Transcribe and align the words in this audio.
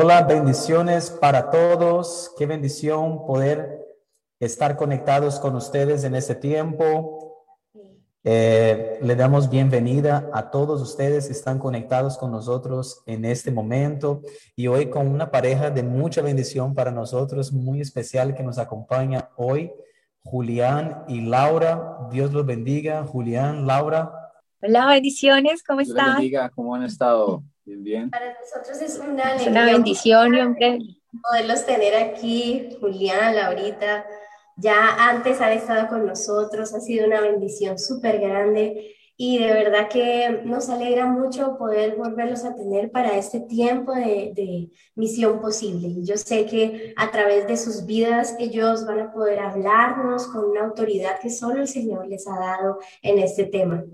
Hola, 0.00 0.22
bendiciones 0.22 1.10
para 1.10 1.50
todos. 1.50 2.32
Qué 2.38 2.46
bendición 2.46 3.26
poder 3.26 3.84
estar 4.38 4.76
conectados 4.76 5.40
con 5.40 5.56
ustedes 5.56 6.04
en 6.04 6.14
este 6.14 6.36
tiempo. 6.36 7.44
Eh, 8.22 9.00
le 9.02 9.16
damos 9.16 9.50
bienvenida 9.50 10.30
a 10.32 10.50
todos 10.50 10.80
ustedes 10.82 11.26
que 11.26 11.32
están 11.32 11.58
conectados 11.58 12.16
con 12.16 12.30
nosotros 12.30 13.02
en 13.06 13.24
este 13.24 13.50
momento 13.50 14.22
y 14.54 14.68
hoy 14.68 14.88
con 14.88 15.08
una 15.08 15.32
pareja 15.32 15.70
de 15.70 15.82
mucha 15.82 16.22
bendición 16.22 16.76
para 16.76 16.92
nosotros, 16.92 17.52
muy 17.52 17.80
especial 17.80 18.36
que 18.36 18.44
nos 18.44 18.58
acompaña 18.58 19.30
hoy, 19.36 19.72
Julián 20.20 21.06
y 21.08 21.22
Laura. 21.22 22.06
Dios 22.12 22.32
los 22.32 22.46
bendiga. 22.46 23.02
Julián, 23.02 23.66
Laura. 23.66 24.12
Hola, 24.62 24.86
bendiciones, 24.86 25.64
¿cómo 25.64 25.80
están? 25.80 25.96
Dios 25.96 26.06
los 26.06 26.16
bendiga, 26.18 26.50
¿cómo 26.50 26.76
han 26.76 26.84
estado? 26.84 27.42
Bien, 27.76 28.10
Para 28.10 28.34
nosotros 28.40 28.80
es 28.80 28.98
una, 28.98 29.34
es 29.36 29.46
una 29.46 29.66
bendición 29.66 30.34
hombre. 30.34 30.78
poderlos 31.22 31.66
tener 31.66 31.94
aquí, 31.96 32.76
Julián, 32.80 33.36
Laurita. 33.36 34.06
Ya 34.56 35.08
antes 35.10 35.40
han 35.40 35.52
estado 35.52 35.88
con 35.88 36.06
nosotros, 36.06 36.74
ha 36.74 36.80
sido 36.80 37.06
una 37.06 37.20
bendición 37.20 37.78
súper 37.78 38.20
grande 38.20 38.96
y 39.16 39.38
de 39.38 39.52
verdad 39.52 39.88
que 39.88 40.40
nos 40.44 40.68
alegra 40.70 41.06
mucho 41.06 41.58
poder 41.58 41.96
volverlos 41.96 42.44
a 42.44 42.54
tener 42.54 42.90
para 42.90 43.16
este 43.18 43.40
tiempo 43.40 43.92
de, 43.92 44.32
de 44.34 44.70
misión 44.94 45.40
posible. 45.40 45.90
Yo 46.04 46.16
sé 46.16 46.46
que 46.46 46.94
a 46.96 47.10
través 47.10 47.46
de 47.46 47.56
sus 47.56 47.84
vidas 47.84 48.34
ellos 48.38 48.86
van 48.86 49.00
a 49.00 49.12
poder 49.12 49.40
hablarnos 49.40 50.26
con 50.28 50.44
una 50.46 50.62
autoridad 50.64 51.20
que 51.20 51.30
solo 51.30 51.60
el 51.60 51.68
Señor 51.68 52.06
les 52.08 52.26
ha 52.26 52.38
dado 52.38 52.78
en 53.02 53.18
este 53.18 53.44
tema. 53.44 53.84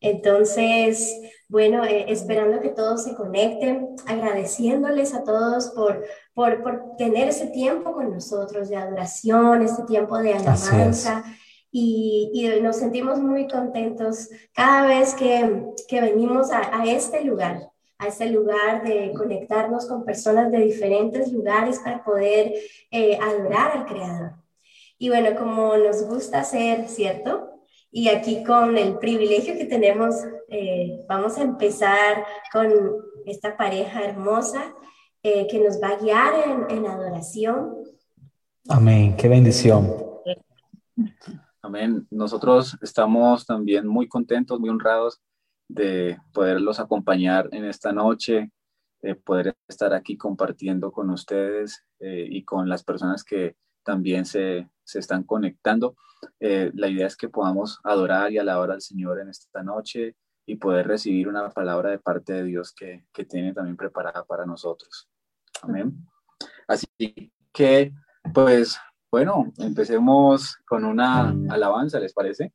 Entonces, 0.00 1.12
bueno, 1.48 1.82
eh, 1.84 2.04
esperando 2.08 2.60
que 2.60 2.68
todos 2.68 3.04
se 3.04 3.14
conecten, 3.14 3.96
agradeciéndoles 4.06 5.14
a 5.14 5.24
todos 5.24 5.70
por, 5.70 6.04
por, 6.34 6.62
por, 6.62 6.96
tener 6.98 7.28
ese 7.28 7.46
tiempo 7.46 7.92
con 7.92 8.12
nosotros 8.12 8.68
de 8.68 8.76
adoración, 8.76 9.62
este 9.62 9.84
tiempo 9.84 10.18
de 10.18 10.34
alabanza. 10.34 11.24
Y, 11.70 12.30
y, 12.34 12.60
nos 12.60 12.76
sentimos 12.76 13.18
muy 13.20 13.46
contentos 13.46 14.28
cada 14.54 14.86
vez 14.86 15.14
que, 15.14 15.64
que 15.86 16.00
venimos 16.00 16.50
a, 16.50 16.80
a, 16.80 16.84
este 16.84 17.24
lugar, 17.24 17.70
a 17.98 18.08
este 18.08 18.26
lugar 18.26 18.82
de 18.84 19.12
conectarnos 19.14 19.86
con 19.86 20.04
personas 20.04 20.50
de 20.50 20.58
diferentes 20.58 21.32
lugares 21.32 21.78
para 21.78 22.04
poder 22.04 22.52
eh, 22.90 23.18
adorar 23.22 23.76
al 23.76 23.86
Creador. 23.86 24.32
Y 24.98 25.08
bueno, 25.08 25.34
como 25.36 25.76
nos 25.76 26.02
gusta 26.06 26.40
hacer, 26.40 26.88
¿cierto? 26.88 27.57
Y 27.90 28.08
aquí 28.08 28.44
con 28.44 28.76
el 28.76 28.98
privilegio 28.98 29.54
que 29.54 29.64
tenemos, 29.64 30.14
eh, 30.48 31.04
vamos 31.08 31.38
a 31.38 31.42
empezar 31.42 32.24
con 32.52 32.70
esta 33.26 33.56
pareja 33.56 34.04
hermosa 34.04 34.74
eh, 35.22 35.46
que 35.48 35.58
nos 35.58 35.80
va 35.82 35.88
a 35.88 35.96
guiar 35.96 36.34
en, 36.48 36.78
en 36.78 36.86
adoración. 36.86 37.74
Amén, 38.68 39.16
qué 39.16 39.28
bendición. 39.28 40.08
Amén. 41.62 42.06
Nosotros 42.10 42.78
estamos 42.82 43.46
también 43.46 43.86
muy 43.86 44.08
contentos, 44.08 44.60
muy 44.60 44.70
honrados 44.70 45.20
de 45.68 46.18
poderlos 46.32 46.80
acompañar 46.80 47.48
en 47.52 47.64
esta 47.64 47.92
noche, 47.92 48.50
de 49.02 49.14
poder 49.14 49.54
estar 49.68 49.92
aquí 49.92 50.16
compartiendo 50.16 50.90
con 50.92 51.10
ustedes 51.10 51.84
eh, 52.00 52.26
y 52.28 52.44
con 52.44 52.68
las 52.68 52.82
personas 52.82 53.22
que 53.22 53.56
también 53.82 54.24
se, 54.24 54.68
se 54.84 54.98
están 54.98 55.24
conectando. 55.24 55.96
Eh, 56.40 56.70
la 56.74 56.88
idea 56.88 57.06
es 57.06 57.16
que 57.16 57.28
podamos 57.28 57.80
adorar 57.84 58.32
y 58.32 58.38
alabar 58.38 58.70
al 58.70 58.80
Señor 58.80 59.20
en 59.20 59.28
esta 59.28 59.62
noche 59.62 60.16
y 60.46 60.56
poder 60.56 60.86
recibir 60.86 61.28
una 61.28 61.50
palabra 61.50 61.90
de 61.90 61.98
parte 61.98 62.32
de 62.32 62.44
Dios 62.44 62.72
que, 62.72 63.04
que 63.12 63.24
tiene 63.24 63.52
también 63.52 63.76
preparada 63.76 64.24
para 64.24 64.46
nosotros. 64.46 65.08
Amén. 65.62 66.06
Así 66.66 66.86
que, 67.52 67.92
pues, 68.32 68.78
bueno, 69.10 69.52
empecemos 69.58 70.56
con 70.66 70.84
una 70.84 71.34
alabanza, 71.50 71.98
¿les 71.98 72.12
parece? 72.12 72.52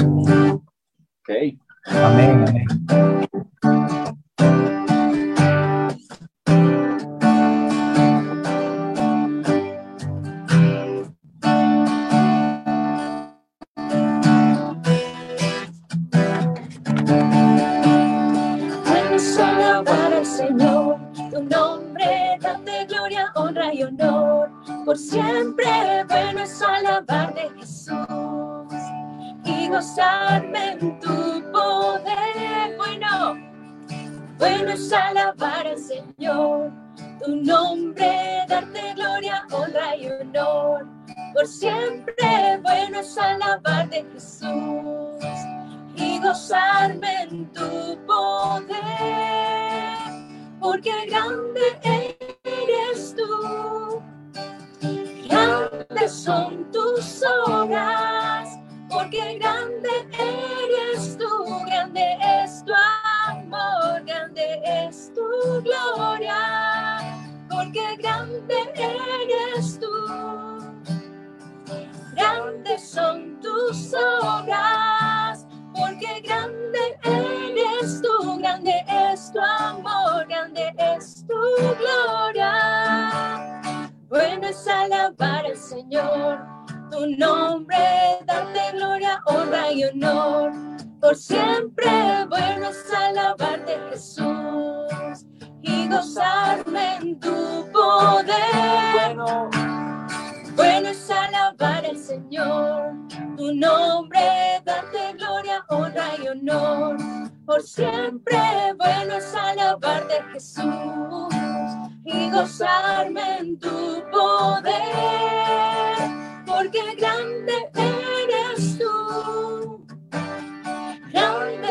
Ok. 0.00 1.30
Amén, 1.86 2.44
amén. 2.48 4.22
Por 24.86 24.96
siempre. 24.96 25.65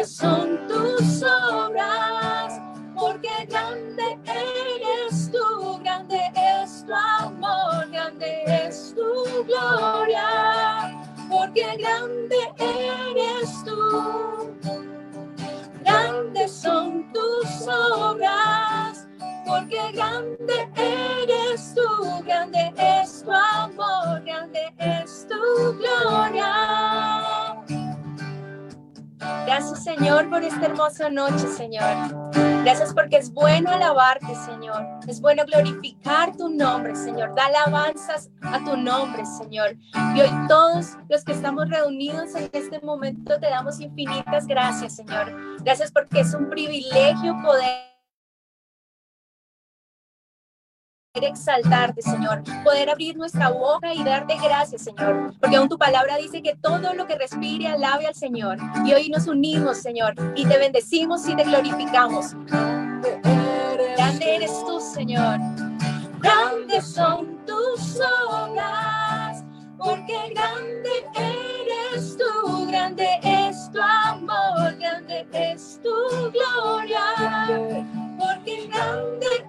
Son 0.06 0.68
tus 0.68 1.24
obras, 1.24 2.62
porque 2.96 3.46
grande 3.48 4.18
eres 4.26 5.32
tú, 5.32 5.80
grande 5.84 6.20
es 6.36 6.86
tu 6.86 6.94
amor, 6.94 7.90
grande 7.92 8.44
es 8.46 8.94
tu 8.96 9.44
gloria, 9.46 10.96
porque 11.30 11.78
grande 11.78 12.38
eres 12.60 13.64
tú, 13.64 14.56
grandes 15.84 16.52
son 16.52 17.12
tus 17.12 17.68
obras 17.68 19.08
porque 19.46 19.92
grande 19.94 20.35
Gracias 29.58 29.86
Señor 29.86 30.30
por 30.30 30.44
esta 30.44 30.66
hermosa 30.66 31.10
noche, 31.10 31.48
Señor. 31.48 31.90
Gracias 32.66 32.94
porque 32.94 33.16
es 33.16 33.32
bueno 33.32 33.72
alabarte, 33.72 34.36
Señor. 34.36 34.86
Es 35.08 35.22
bueno 35.22 35.46
glorificar 35.46 36.36
tu 36.36 36.50
nombre, 36.50 36.94
Señor. 36.94 37.34
Da 37.36 37.46
alabanzas 37.46 38.30
a 38.42 38.62
tu 38.66 38.76
nombre, 38.76 39.26
Señor. 39.26 39.78
Y 40.14 40.20
hoy 40.20 40.48
todos 40.50 40.98
los 41.08 41.24
que 41.24 41.32
estamos 41.32 41.70
reunidos 41.70 42.36
en 42.36 42.50
este 42.52 42.82
momento 42.82 43.40
te 43.40 43.48
damos 43.48 43.80
infinitas 43.80 44.46
gracias, 44.46 44.98
Señor. 44.98 45.34
Gracias 45.64 45.90
porque 45.90 46.20
es 46.20 46.34
un 46.34 46.50
privilegio 46.50 47.42
poder 47.42 47.95
exaltarte, 51.24 52.02
Señor, 52.02 52.44
poder 52.64 52.90
abrir 52.90 53.16
nuestra 53.16 53.50
boca 53.50 53.94
y 53.94 54.04
darte 54.04 54.36
gracias, 54.36 54.84
Señor, 54.84 55.34
porque 55.40 55.56
aún 55.56 55.70
tu 55.70 55.78
palabra 55.78 56.18
dice 56.18 56.42
que 56.42 56.56
todo 56.56 56.94
lo 56.94 57.08
que 57.08 57.16
respire 57.16 57.68
alabe 57.68 58.08
al 58.08 58.16
Señor. 58.16 58.58
Y 58.86 58.94
hoy 58.94 59.10
nos 59.10 59.28
unimos, 59.28 59.78
Señor, 59.78 60.16
y 60.36 60.46
te 60.46 60.58
bendecimos 60.58 61.28
y 61.28 61.36
te 61.36 61.44
glorificamos. 61.44 62.36
Grande 63.96 64.36
eres 64.36 64.64
tú, 64.66 64.80
Señor. 64.80 65.40
Grandes 66.20 66.86
son 66.88 67.46
tus 67.46 68.00
obras, 68.32 69.44
porque 69.78 70.34
grande 70.34 70.90
eres 71.14 72.18
tú, 72.18 72.66
grande 72.68 73.08
es 73.22 73.72
tu 73.72 73.80
amor, 73.80 74.76
grande 74.80 75.28
es 75.32 75.80
tu 75.84 75.92
gloria, 76.32 77.48
porque 78.18 78.68
grande 78.68 79.45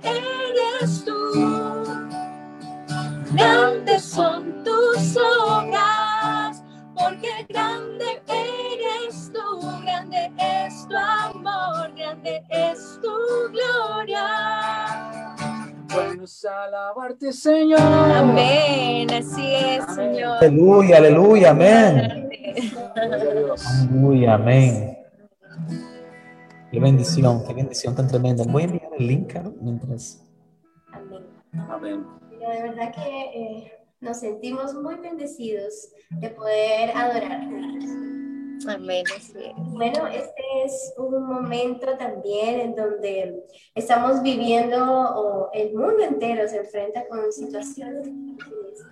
Grandes 3.36 4.02
son 4.02 4.64
tus 4.64 5.16
obras, 5.16 6.64
porque 6.94 7.28
grande 7.48 8.22
eres 8.26 9.30
tú, 9.32 9.60
grande 9.82 10.32
es 10.38 10.88
tu 10.88 10.96
amor, 10.96 11.92
grande 11.94 12.42
es 12.48 12.98
tu 13.02 13.12
gloria. 13.52 15.24
Bueno 15.92 16.24
alabarte, 16.66 17.32
Señor. 17.32 17.80
Amén, 17.80 19.10
así 19.10 19.54
es, 19.54 19.84
Señor. 19.94 20.38
Aleluya, 20.38 20.96
aleluya, 20.96 21.50
amén. 21.50 22.30
Aleluya, 22.96 24.34
amén. 24.34 24.98
Qué 26.72 26.80
bendición, 26.80 27.44
qué 27.46 27.54
bendición 27.54 27.94
tan 27.94 28.08
tremenda. 28.08 28.44
Voy 28.44 28.62
a 28.62 28.64
enviar 28.64 28.90
el 28.98 29.06
link 29.06 29.34
mientras. 29.60 30.22
Amén. 30.92 31.22
Amén. 31.70 32.25
Pero 32.38 32.50
de 32.50 32.62
verdad 32.62 32.94
que 32.94 33.20
eh, 33.34 33.72
nos 34.00 34.20
sentimos 34.20 34.74
muy 34.74 34.96
bendecidos 34.96 35.92
de 36.10 36.30
poder 36.30 36.90
adorar. 36.94 37.40
Amén. 38.68 39.04
Bueno, 39.72 40.06
este 40.06 40.42
es 40.64 40.94
un 40.96 41.26
momento 41.26 41.96
también 41.98 42.60
en 42.60 42.74
donde 42.74 43.44
estamos 43.74 44.22
viviendo, 44.22 44.78
o 44.78 45.50
el 45.52 45.74
mundo 45.74 46.02
entero 46.02 46.48
se 46.48 46.58
enfrenta 46.58 47.06
con 47.06 47.32
situaciones 47.32 48.04
difíciles. 48.04 48.84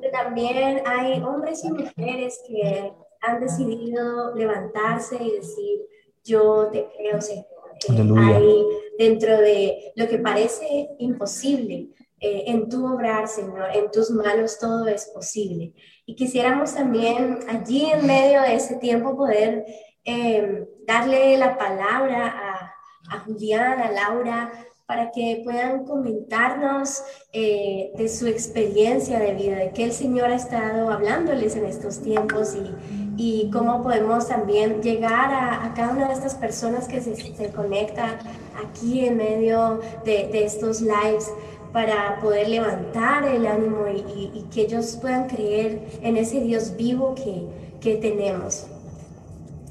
Pero 0.00 0.12
también 0.12 0.82
hay 0.86 1.20
hombres 1.22 1.64
y 1.64 1.70
mujeres 1.70 2.40
que 2.46 2.92
han 3.20 3.40
decidido 3.40 4.34
levantarse 4.34 5.16
y 5.22 5.32
decir, 5.32 5.80
yo 6.24 6.68
te 6.70 6.88
creo, 6.96 7.20
Señor. 7.20 7.46
Aleluya. 7.88 8.36
hay 8.36 8.66
dentro 8.98 9.36
de 9.38 9.92
lo 9.94 10.08
que 10.08 10.18
parece 10.18 10.88
imposible, 10.98 11.90
eh, 12.20 12.44
en 12.46 12.68
tu 12.68 12.84
obrar, 12.86 13.28
Señor, 13.28 13.70
en 13.74 13.90
tus 13.90 14.10
manos 14.10 14.58
todo 14.58 14.86
es 14.88 15.06
posible. 15.06 15.72
Y 16.06 16.14
quisiéramos 16.14 16.74
también 16.74 17.40
allí 17.48 17.86
en 17.90 18.06
medio 18.06 18.42
de 18.42 18.54
ese 18.54 18.76
tiempo 18.76 19.16
poder 19.16 19.64
eh, 20.04 20.66
darle 20.86 21.36
la 21.36 21.56
palabra 21.56 22.26
a, 22.26 23.14
a 23.14 23.20
Julián, 23.20 23.80
a 23.80 23.90
Laura, 23.90 24.52
para 24.88 25.10
que 25.10 25.42
puedan 25.44 25.84
comentarnos 25.84 27.02
eh, 27.34 27.92
de 27.94 28.08
su 28.08 28.26
experiencia 28.26 29.18
de 29.18 29.34
vida, 29.34 29.56
de 29.56 29.70
qué 29.72 29.84
el 29.84 29.92
Señor 29.92 30.30
ha 30.30 30.36
estado 30.36 30.90
hablándoles 30.90 31.56
en 31.56 31.66
estos 31.66 32.00
tiempos 32.00 32.56
y, 32.56 32.74
y 33.18 33.50
cómo 33.50 33.82
podemos 33.82 34.28
también 34.28 34.80
llegar 34.82 35.30
a, 35.30 35.66
a, 35.66 35.74
cada 35.74 35.92
una 35.92 36.08
de 36.08 36.14
estas 36.14 36.34
personas 36.36 36.88
que 36.88 37.02
se, 37.02 37.14
se 37.14 37.52
conecta 37.52 38.18
aquí 38.66 39.06
en 39.06 39.18
medio 39.18 39.78
de, 40.06 40.28
de 40.28 40.44
estos 40.46 40.80
lives 40.80 41.30
para 41.72 42.18
poder 42.20 42.48
levantar 42.48 43.24
el 43.24 43.46
ánimo 43.46 43.86
y, 43.88 44.00
y, 44.18 44.30
y, 44.34 44.42
que 44.50 44.62
ellos 44.62 44.98
puedan 45.00 45.28
creer 45.28 45.86
en 46.02 46.16
ese 46.16 46.40
Dios 46.40 46.74
vivo 46.76 47.14
que, 47.14 47.46
que 47.80 47.96
tenemos. 47.96 48.66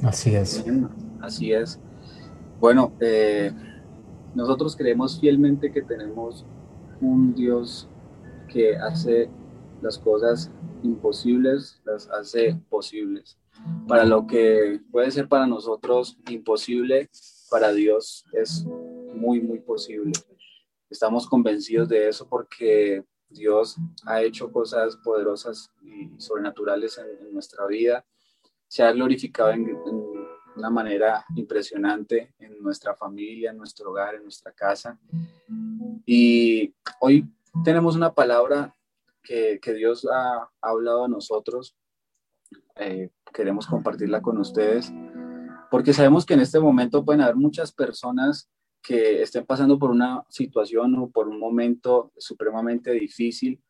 Así 0.04 0.36
es. 0.36 0.64
Así 1.22 1.52
es. 1.52 1.80
Bueno, 2.60 2.92
eh, 3.00 3.52
nosotros 4.36 4.76
creemos 4.76 5.20
fielmente 5.20 5.72
que 5.72 5.82
tenemos 5.82 6.46
un 7.02 7.34
Dios 7.34 7.88
que 8.48 8.76
hace 8.76 9.30
las 9.82 9.98
cosas 9.98 10.52
imposibles, 10.84 11.82
las 11.86 12.10
hace 12.10 12.60
posibles. 12.70 13.38
Para 13.88 14.06
lo 14.06 14.28
que 14.28 14.80
puede 14.92 15.10
ser 15.12 15.28
para 15.28 15.48
nosotros 15.48 16.18
imposible, 16.30 17.10
para 17.50 17.72
Dios 17.72 18.26
es 18.34 18.66
muy, 19.16 19.42
muy 19.42 19.60
posible. 19.60 20.12
Estamos 20.90 21.28
convencidos 21.28 21.90
de 21.90 22.08
eso 22.08 22.28
porque 22.28 23.04
Dios 23.30 23.76
ha 24.06 24.22
hecho 24.22 24.52
cosas 24.52 24.96
poderosas 24.98 25.72
y 25.82 26.20
sobrenaturales 26.20 26.98
en, 26.98 27.28
en 27.28 27.34
nuestra 27.34 27.66
vida. 27.68 28.06
Se 28.68 28.84
ha 28.84 28.92
glorificado 28.92 29.52
en, 29.52 29.68
en 29.68 30.28
una 30.56 30.70
manera 30.70 31.26
impresionante 31.36 32.34
en 32.40 32.62
nuestra 32.62 32.96
familia, 32.96 33.52
en 33.52 33.58
nuestro 33.58 33.92
hogar, 33.92 34.16
en 34.16 34.24
nuestra 34.24 34.52
casa. 34.52 35.00
Y 36.06 36.74
hoy 37.00 37.26
tenemos 37.64 37.96
una 37.96 38.14
palabra 38.14 38.76
que, 39.22 39.60
que 39.62 39.74
Dios 39.74 40.08
ha, 40.12 40.44
ha, 40.44 40.50
hablado 40.62 41.06
a 41.06 41.10
nosotros. 41.10 41.76
Eh, 42.76 43.10
queremos 43.34 43.68
compartirla 43.68 44.22
con 44.22 44.38
ustedes 44.38 44.92
porque 45.70 45.94
sabemos 45.94 46.26
que 46.26 46.34
en 46.34 46.42
este 46.42 46.60
momento 46.60 47.04
pueden 47.04 47.22
haber 47.22 47.36
muchas 47.36 47.72
personas 47.72 48.50
que 48.82 49.22
estén 49.22 49.46
pasando 49.46 49.78
por 49.78 49.92
una 49.92 50.24
situación 50.30 50.96
o 50.96 51.10
por 51.10 51.28
un 51.28 51.40
momento 51.40 52.12
supremamente 52.18 52.92
difícil 52.92 53.62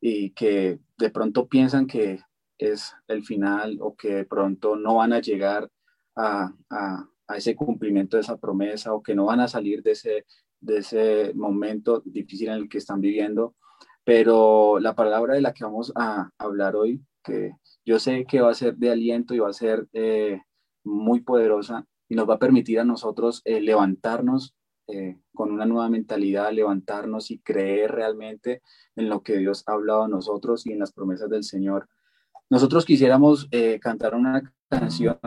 y 0.00 0.30
que 0.30 0.80
de 0.98 1.10
pronto 1.10 1.48
piensan 1.48 1.86
que 1.86 2.20
es 2.58 2.94
el 3.08 3.24
final 3.24 3.78
o 3.80 3.94
que 3.94 4.14
de 4.16 4.24
pronto 4.24 4.76
no 4.76 4.96
van 4.96 5.12
a 5.12 5.20
llegar 5.20 5.70
a, 6.16 6.52
a, 6.70 7.06
ese 7.36 7.54
cumplimiento 7.54 8.16
de 8.16 8.22
esa 8.22 8.38
promesa 8.38 8.92
o 8.92 9.02
que 9.02 9.14
no 9.14 9.26
van 9.26 9.38
a 9.38 9.46
salir 9.46 9.84
de 9.84 9.92
ese, 9.92 10.26
de 10.60 10.78
ese 10.78 11.32
momento 11.34 12.02
difícil 12.04 12.48
en 12.48 12.54
el 12.54 12.68
que 12.68 12.78
están 12.78 13.00
viviendo. 13.00 13.54
Pero 14.02 14.80
la 14.80 14.96
palabra 14.96 15.34
de 15.34 15.40
la 15.40 15.54
que 15.54 15.62
vamos 15.62 15.92
a 15.94 16.30
hablar 16.38 16.74
hoy, 16.74 17.00
que 17.22 17.52
yo 17.84 18.00
sé 18.00 18.24
que 18.24 18.40
va 18.40 18.50
a 18.50 18.54
ser 18.54 18.76
de 18.76 18.90
aliento 18.90 19.32
y 19.34 19.38
va 19.38 19.48
a 19.48 19.52
ser 19.52 19.86
eh, 19.92 20.40
muy 20.82 21.20
poderosa 21.20 21.86
y 22.10 22.16
nos 22.16 22.28
va 22.28 22.34
a 22.34 22.38
permitir 22.38 22.80
a 22.80 22.84
nosotros 22.84 23.40
eh, 23.44 23.60
levantarnos 23.60 24.54
eh, 24.88 25.20
con 25.32 25.52
una 25.52 25.64
nueva 25.64 25.88
mentalidad, 25.88 26.52
levantarnos 26.52 27.30
y 27.30 27.38
creer 27.38 27.92
realmente 27.92 28.62
en 28.96 29.08
lo 29.08 29.22
que 29.22 29.36
Dios 29.36 29.62
ha 29.66 29.72
hablado 29.72 30.02
a 30.02 30.08
nosotros 30.08 30.66
y 30.66 30.72
en 30.72 30.80
las 30.80 30.92
promesas 30.92 31.30
del 31.30 31.44
Señor. 31.44 31.88
Nosotros 32.50 32.84
quisiéramos 32.84 33.46
eh, 33.52 33.78
cantar 33.78 34.16
una 34.16 34.52
canción 34.68 35.20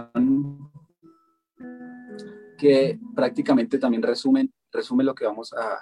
que 2.58 3.00
prácticamente 3.16 3.80
también 3.80 4.04
resume, 4.04 4.50
resume 4.70 5.06
lo 5.06 5.16
que 5.16 5.26
vamos 5.26 5.54
a, 5.54 5.80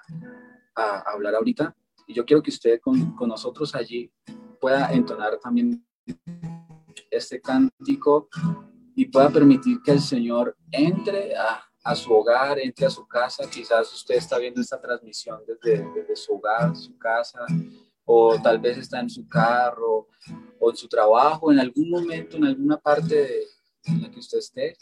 a 0.75 0.99
hablar 1.11 1.33
ahorita. 1.33 1.75
Y 2.05 2.13
yo 2.13 2.25
quiero 2.25 2.43
que 2.43 2.51
usted 2.51 2.79
con, 2.79 3.15
con, 3.15 3.29
nosotros 3.29 3.73
allí 3.73 4.11
pueda 4.59 4.93
entonar 4.93 5.39
también 5.39 5.83
este 7.09 7.41
cántico 7.41 8.29
y 9.01 9.05
pueda 9.05 9.31
permitir 9.31 9.81
que 9.81 9.89
el 9.93 9.99
Señor 9.99 10.55
entre 10.71 11.33
a, 11.35 11.95
su 11.95 12.13
hogar, 12.13 12.59
entre 12.59 12.85
a 12.85 12.89
su 12.91 13.07
casa. 13.07 13.49
Quizás 13.49 13.91
usted 13.91 14.13
está 14.13 14.37
viendo 14.37 14.61
esta 14.61 14.79
transmisión 14.79 15.39
desde, 15.47 16.15
su 16.15 16.33
hogar, 16.33 16.75
su 16.75 16.95
casa, 16.99 17.39
o 18.05 18.39
tal 18.39 18.59
vez 18.59 18.77
está 18.77 18.99
en 18.99 19.09
su 19.09 19.27
carro, 19.27 20.07
o 20.59 20.69
en 20.69 20.75
su 20.75 20.87
trabajo, 20.87 21.51
en 21.51 21.57
algún 21.57 21.89
momento, 21.89 22.37
en 22.37 22.45
alguna 22.45 22.77
parte 22.77 23.47
en 23.85 24.03
la 24.03 24.11
que 24.11 24.19
usted 24.19 24.37
esté. 24.37 24.77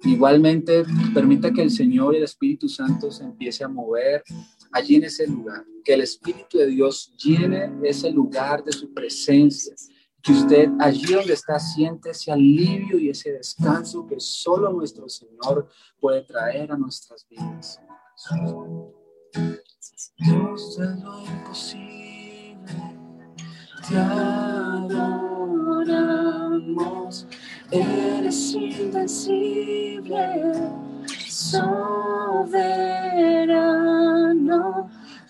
Igualmente, 0.00 0.82
permita 1.14 1.52
que 1.52 1.62
el 1.62 1.70
Señor 1.70 2.14
y 2.14 2.16
el 2.16 2.24
Espíritu 2.24 2.68
Santo 2.68 3.12
se 3.12 3.22
empiece 3.22 3.62
a 3.62 3.68
mover 3.68 4.24
allí 4.72 4.96
en 4.96 5.04
ese 5.04 5.24
lugar, 5.28 5.64
que 5.84 5.94
el 5.94 6.00
Espíritu 6.00 6.58
de 6.58 6.66
Dios 6.66 7.14
llene 7.16 7.70
ese 7.84 8.10
lugar 8.10 8.64
de 8.64 8.72
su 8.72 8.92
presencia, 8.92 9.76
que 10.22 10.32
usted 10.32 10.68
allí 10.78 11.14
donde 11.14 11.32
está 11.32 11.58
siente 11.58 12.10
ese 12.10 12.30
alivio 12.30 12.98
y 12.98 13.08
ese 13.10 13.32
descanso 13.32 14.06
que 14.06 14.20
solo 14.20 14.70
nuestro 14.72 15.08
Señor 15.08 15.68
puede 15.98 16.22
traer 16.22 16.70
a 16.72 16.76
nuestras 16.76 17.26
vidas. 17.28 17.80
Dios 20.18 20.76
de 20.78 20.96
lo 20.96 21.20
imposible, 21.20 22.56
te 23.88 23.96
adoramos, 23.96 25.06
eres 27.70 28.54
invencible, 28.54 30.52
soberano, 31.28 32.60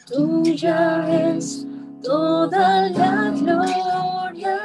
tuya 0.07 1.31
es 1.31 1.67
toda 2.03 2.89
la 2.91 3.31
gloria. 3.31 4.60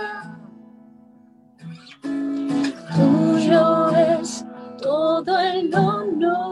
Todo 5.25 5.39
el 5.39 5.73
honor. 5.75 6.45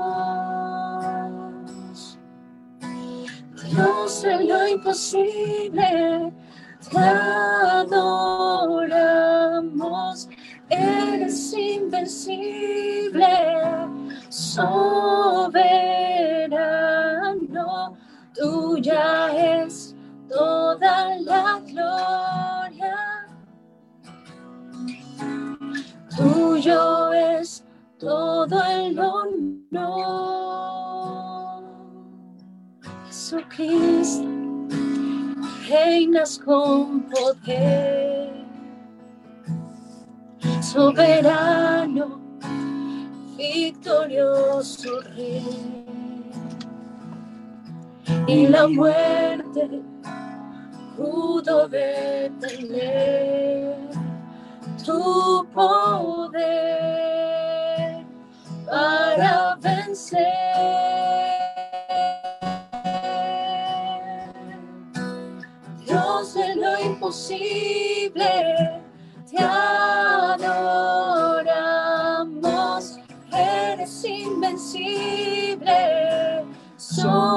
Dios 3.69 4.21
de 4.21 4.43
lo 4.43 4.67
imposible, 4.67 6.33
te 6.91 6.97
adoramos, 6.99 7.99
eres 10.69 11.53
invencible, 11.53 13.27
soberano, 14.29 15.17
tuya 18.35 19.63
es 19.63 19.82
todo 28.47 28.61
el 28.65 28.99
honor. 28.99 30.03
Jesucristo, 33.05 34.27
reinas 35.69 36.39
con 36.39 37.03
poder, 37.03 38.33
soberano, 40.61 42.19
victorioso 43.37 44.99
rey. 45.15 45.85
Y 48.27 48.47
la 48.47 48.67
muerte 48.67 49.81
pudo 50.97 51.67
detener 51.69 52.33
tu 54.83 55.47
poder 55.53 57.12
para 58.83 59.55
vencer. 59.61 60.33
Dios 65.85 66.33
de 66.33 66.55
lo 66.55 66.71
imposible, 66.81 68.31
te 69.29 69.37
adoramos, 69.39 70.59
eres 73.31 74.03
invencible, 74.03 75.79
soberano, 76.75 77.31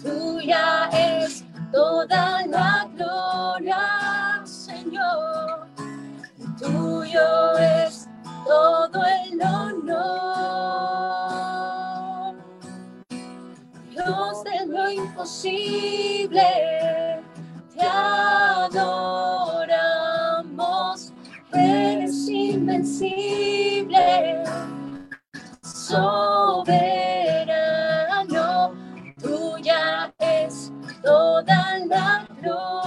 tuya 0.00 0.88
es 0.92 1.44
toda 1.72 2.46
la 2.46 2.88
gloria, 2.94 4.40
Señor. 4.44 5.66
Tuyo 6.58 7.53
el 9.34 9.42
honor. 9.42 10.04
Dios 13.90 14.44
de 14.44 14.66
lo 14.66 14.90
imposible, 14.90 16.42
te 17.74 17.82
adoramos. 17.82 18.92
Eres 21.52 22.28
invencible, 22.28 23.24
soberano. 25.62 26.74
Tuya 29.20 30.12
es 30.18 30.72
toda 31.02 31.78
la 31.86 32.26
gloria. 32.40 32.83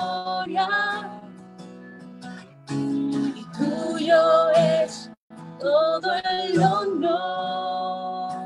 Todo 5.60 6.12
el 6.14 6.64
honor. 6.64 8.38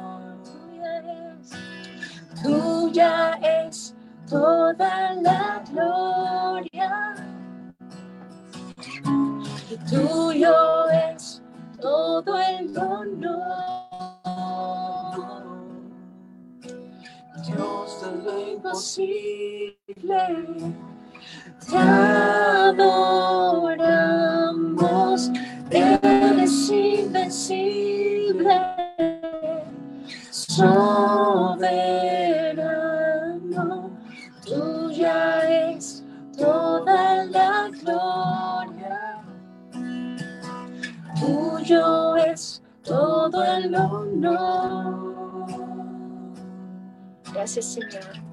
Tuya 2.44 3.34
es, 3.42 3.94
toda 4.28 5.14
la 5.16 5.64
gloria. 5.72 7.16
Y 9.70 9.78
tuyo 9.90 10.90
es 10.90 11.42
todo 11.80 12.40
el 12.40 12.78
honor. 12.78 13.92
Dios 17.46 18.02
de 18.02 18.12
lo 18.24 18.34
imposible, 18.52 20.22
te 21.70 21.78
adoramos, 21.78 22.92
eres 25.72 26.70
invencible, 26.70 28.62
soberano, 30.30 31.62
tuya 34.46 35.72
es 35.72 36.04
toda 36.38 37.26
la 37.26 37.70
gloria, 37.82 39.24
tuyo 41.20 42.16
es 42.18 42.62
todo 42.84 43.44
el 43.44 43.74
honor. 43.76 45.52
Gracias, 47.34 47.66
Señor. 47.74 48.32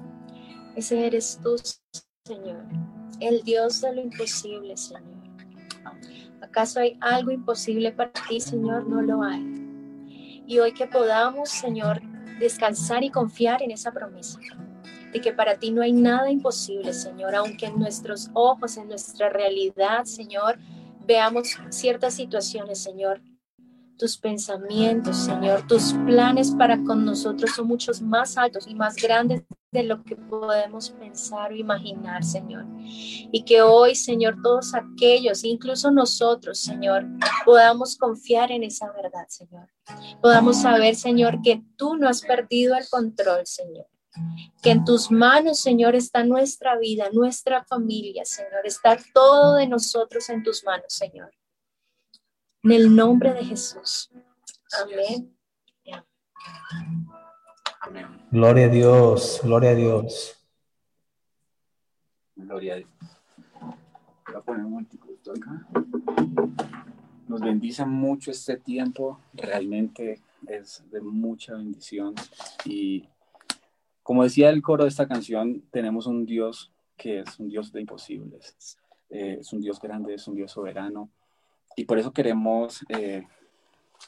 Ese 0.75 1.07
eres 1.07 1.39
tú, 1.41 1.55
Señor, 2.25 2.63
el 3.19 3.41
Dios 3.43 3.81
de 3.81 3.95
lo 3.95 4.01
imposible, 4.01 4.75
Señor. 4.77 5.18
¿Acaso 6.41 6.79
hay 6.79 6.97
algo 7.01 7.31
imposible 7.31 7.91
para 7.91 8.11
ti, 8.11 8.39
Señor? 8.39 8.87
No 8.87 9.01
lo 9.01 9.23
hay. 9.23 9.43
Y 10.47 10.59
hoy 10.59 10.73
que 10.73 10.87
podamos, 10.87 11.49
Señor, 11.49 12.01
descansar 12.39 13.03
y 13.03 13.09
confiar 13.09 13.61
en 13.61 13.71
esa 13.71 13.91
promesa 13.91 14.39
de 15.11 15.21
que 15.21 15.33
para 15.33 15.57
ti 15.57 15.71
no 15.71 15.81
hay 15.81 15.91
nada 15.91 16.29
imposible, 16.29 16.93
Señor, 16.93 17.35
aunque 17.35 17.65
en 17.65 17.79
nuestros 17.79 18.29
ojos, 18.33 18.77
en 18.77 18.87
nuestra 18.87 19.29
realidad, 19.29 20.05
Señor, 20.05 20.59
veamos 21.05 21.57
ciertas 21.69 22.13
situaciones, 22.13 22.79
Señor, 22.79 23.21
tus 23.99 24.17
pensamientos, 24.17 25.17
Señor, 25.17 25.67
tus 25.67 25.93
planes 26.05 26.51
para 26.51 26.81
con 26.81 27.03
nosotros 27.03 27.51
son 27.53 27.67
muchos 27.67 28.01
más 28.01 28.37
altos 28.37 28.65
y 28.65 28.73
más 28.73 28.95
grandes 28.95 29.43
de 29.71 29.83
lo 29.83 30.03
que 30.03 30.15
podemos 30.15 30.89
pensar 30.91 31.51
o 31.51 31.55
imaginar, 31.55 32.23
Señor. 32.23 32.65
Y 32.79 33.43
que 33.43 33.61
hoy, 33.61 33.95
Señor, 33.95 34.37
todos 34.41 34.73
aquellos, 34.73 35.43
incluso 35.43 35.91
nosotros, 35.91 36.59
Señor, 36.59 37.05
podamos 37.43 37.97
confiar 37.97 38.51
en 38.51 38.63
esa 38.63 38.89
verdad, 38.93 39.27
Señor. 39.27 39.67
Podamos 40.21 40.61
saber, 40.61 40.95
Señor, 40.95 41.41
que 41.43 41.61
tú 41.75 41.97
no 41.97 42.07
has 42.07 42.21
perdido 42.21 42.75
el 42.77 42.87
control, 42.89 43.45
Señor. 43.45 43.85
Que 44.63 44.71
en 44.71 44.85
tus 44.85 45.11
manos, 45.11 45.59
Señor, 45.59 45.93
está 45.93 46.23
nuestra 46.23 46.77
vida, 46.77 47.09
nuestra 47.11 47.65
familia, 47.65 48.23
Señor. 48.23 48.61
Está 48.63 48.97
todo 49.13 49.55
de 49.55 49.67
nosotros 49.67 50.29
en 50.29 50.41
tus 50.41 50.63
manos, 50.63 50.85
Señor. 50.87 51.31
En 52.63 52.71
el 52.71 52.93
nombre 52.93 53.33
de 53.33 53.45
Jesús. 53.45 54.11
Amén. 54.83 55.33
Gloria 58.31 58.65
a 58.65 58.69
Dios, 58.69 59.39
gloria 59.43 59.69
a 59.71 59.75
Dios. 59.75 60.37
Gloria 62.35 62.73
a 62.73 62.77
Dios. 62.77 62.89
Voy 64.27 64.35
a 64.35 64.41
poner 64.41 64.65
un 64.65 64.79
acá. 64.79 65.67
Nos 67.27 67.41
bendice 67.41 67.85
mucho 67.85 68.31
este 68.31 68.57
tiempo, 68.57 69.19
realmente 69.33 70.21
es 70.47 70.83
de 70.91 70.99
mucha 70.99 71.53
bendición. 71.53 72.15
Y 72.65 73.07
como 74.03 74.23
decía 74.23 74.49
el 74.49 74.61
coro 74.61 74.83
de 74.83 74.89
esta 74.89 75.07
canción, 75.07 75.63
tenemos 75.71 76.07
un 76.07 76.25
Dios 76.25 76.71
que 76.97 77.19
es 77.19 77.39
un 77.39 77.47
Dios 77.47 77.71
de 77.71 77.81
imposibles. 77.81 78.77
Eh, 79.09 79.37
es 79.39 79.53
un 79.53 79.61
Dios 79.61 79.79
grande, 79.79 80.15
es 80.15 80.27
un 80.27 80.35
Dios 80.35 80.51
soberano. 80.51 81.09
Y 81.79 81.85
por 81.85 81.97
eso 81.97 82.11
queremos 82.11 82.85
eh, 82.89 83.25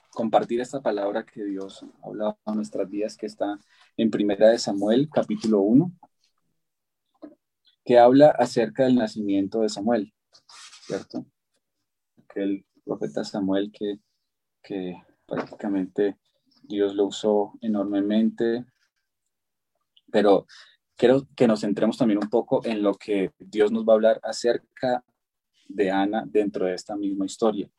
compartir 0.09 0.59
esta 0.59 0.81
palabra 0.81 1.25
que 1.25 1.41
Dios 1.45 1.85
ha 2.03 2.05
hablado 2.05 2.37
en 2.45 2.55
nuestras 2.55 2.89
vidas, 2.89 3.15
que 3.15 3.27
está 3.27 3.57
en 3.95 4.11
Primera 4.11 4.49
de 4.49 4.59
Samuel, 4.59 5.07
capítulo 5.09 5.61
1, 5.61 5.89
que 7.85 7.97
habla 7.97 8.31
acerca 8.31 8.83
del 8.83 8.95
nacimiento 8.95 9.61
de 9.61 9.69
Samuel, 9.69 10.13
¿cierto? 10.85 11.25
Aquel 12.21 12.65
profeta 12.83 13.23
Samuel 13.23 13.71
que, 13.71 14.01
que 14.61 14.97
prácticamente 15.25 16.17
Dios 16.63 16.93
lo 16.93 17.05
usó 17.05 17.53
enormemente, 17.61 18.65
pero 20.11 20.45
quiero 20.97 21.25
que 21.37 21.47
nos 21.47 21.61
centremos 21.61 21.97
también 21.97 22.19
un 22.21 22.29
poco 22.29 22.65
en 22.65 22.83
lo 22.83 22.95
que 22.95 23.31
Dios 23.39 23.71
nos 23.71 23.85
va 23.85 23.93
a 23.93 23.95
hablar 23.95 24.19
acerca 24.23 25.05
de 25.73 25.91
Ana 25.91 26.23
dentro 26.27 26.65
de 26.65 26.75
esta 26.75 26.95
misma 26.95 27.25
historia. 27.25 27.69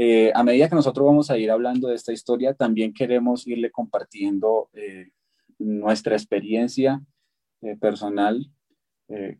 Eh, 0.00 0.30
a 0.32 0.44
medida 0.44 0.68
que 0.68 0.76
nosotros 0.76 1.04
vamos 1.04 1.28
a 1.28 1.38
ir 1.38 1.50
hablando 1.50 1.88
de 1.88 1.96
esta 1.96 2.12
historia, 2.12 2.54
también 2.54 2.94
queremos 2.94 3.48
irle 3.48 3.72
compartiendo 3.72 4.70
eh, 4.72 5.10
nuestra 5.58 6.14
experiencia 6.14 7.02
eh, 7.62 7.76
personal 7.76 8.50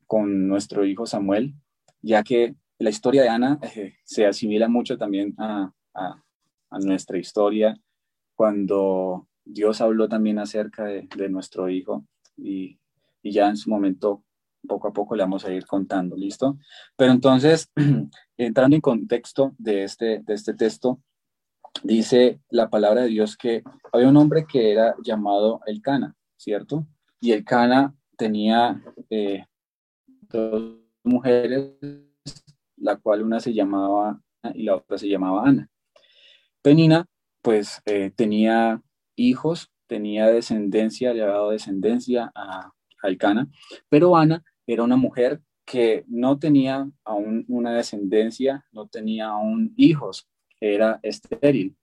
con 0.06 0.49
nuestro 0.49 0.87
hijo 0.87 1.04
Samuel, 1.04 1.52
ya 2.00 2.23
que 2.23 2.54
la 2.78 2.88
historia 2.88 3.20
de 3.20 3.28
Ana 3.28 3.61
se 4.02 4.25
asimila 4.25 4.66
mucho 4.66 4.97
también 4.97 5.35
a, 5.37 5.70
nuestra 6.70 7.18
historia 7.18 7.78
cuando 8.35 9.28
Dios 9.44 9.82
habló 9.82 10.08
también 10.08 10.38
acerca 10.38 10.85
de, 10.87 11.28
nuestro 11.28 11.68
hijo 11.68 12.06
y 12.38 12.78
ya 13.23 13.50
en 13.50 13.58
su 13.58 13.68
momento 13.68 14.25
poco 14.67 14.88
a 14.88 14.93
poco 14.93 15.17
le 15.17 15.23
vamos 15.23 15.45
a 15.45 15.53
ir 15.53 15.67
contando, 15.67 16.17
¿listo? 16.17 16.59
Pero 16.97 17.12
entonces, 17.12 17.71
entrando 18.37 18.77
en 18.77 18.83
contexto 18.83 19.55
de 19.59 19.85
este, 19.85 20.21
de 20.21 20.35
este 20.35 20.55
texto, 20.55 21.00
dice 21.83 22.41
la 22.50 22.71
palabra 22.71 23.03
de 23.03 23.09
Dios 23.09 23.37
que 23.37 23.62
había 23.93 24.09
un 24.09 24.17
hombre 24.17 24.47
que 24.47 24.73
era 24.73 24.95
llamado 25.03 25.61
el 25.67 25.81
Cana, 25.81 26.15
¿cierto? 26.37 26.87
Y 27.21 27.33
el 27.33 27.45
Cana 27.45 27.95
tenía 28.17 28.83
eh, 29.11 29.45
dos 30.29 30.77
mujeres, 31.05 31.73
la 32.77 32.97
cual 32.97 33.23
una 33.23 33.41
se 33.41 33.55
llamaba 33.55 34.21
y 34.55 34.65
la 34.65 34.77
otra 34.77 34.99
se 34.99 35.09
llamaba 35.09 35.49
Ana. 35.49 35.69
Penina, 36.62 37.07
pues 37.43 37.81
eh, 37.87 38.12
tenía 38.15 38.83
hijos, 39.17 39.71
tenía 39.87 40.27
descendencia, 40.27 41.12
le 41.12 41.23
había 41.23 41.35
dado 41.35 41.50
descendencia 41.50 42.31
a, 42.35 42.73
a 43.02 43.17
Cana, 43.17 43.49
pero 43.88 44.17
Ana 44.17 44.43
era 44.67 44.83
una 44.83 44.97
mujer 44.97 45.40
que 45.64 46.05
no 46.09 46.38
tenía 46.38 46.90
aún 47.05 47.45
una 47.49 47.75
descendencia, 47.75 48.64
no 48.73 48.87
tenía 48.88 49.28
aún 49.28 49.75
hijos, 49.76 50.28
era 50.61 50.99
estéril. 51.02 51.76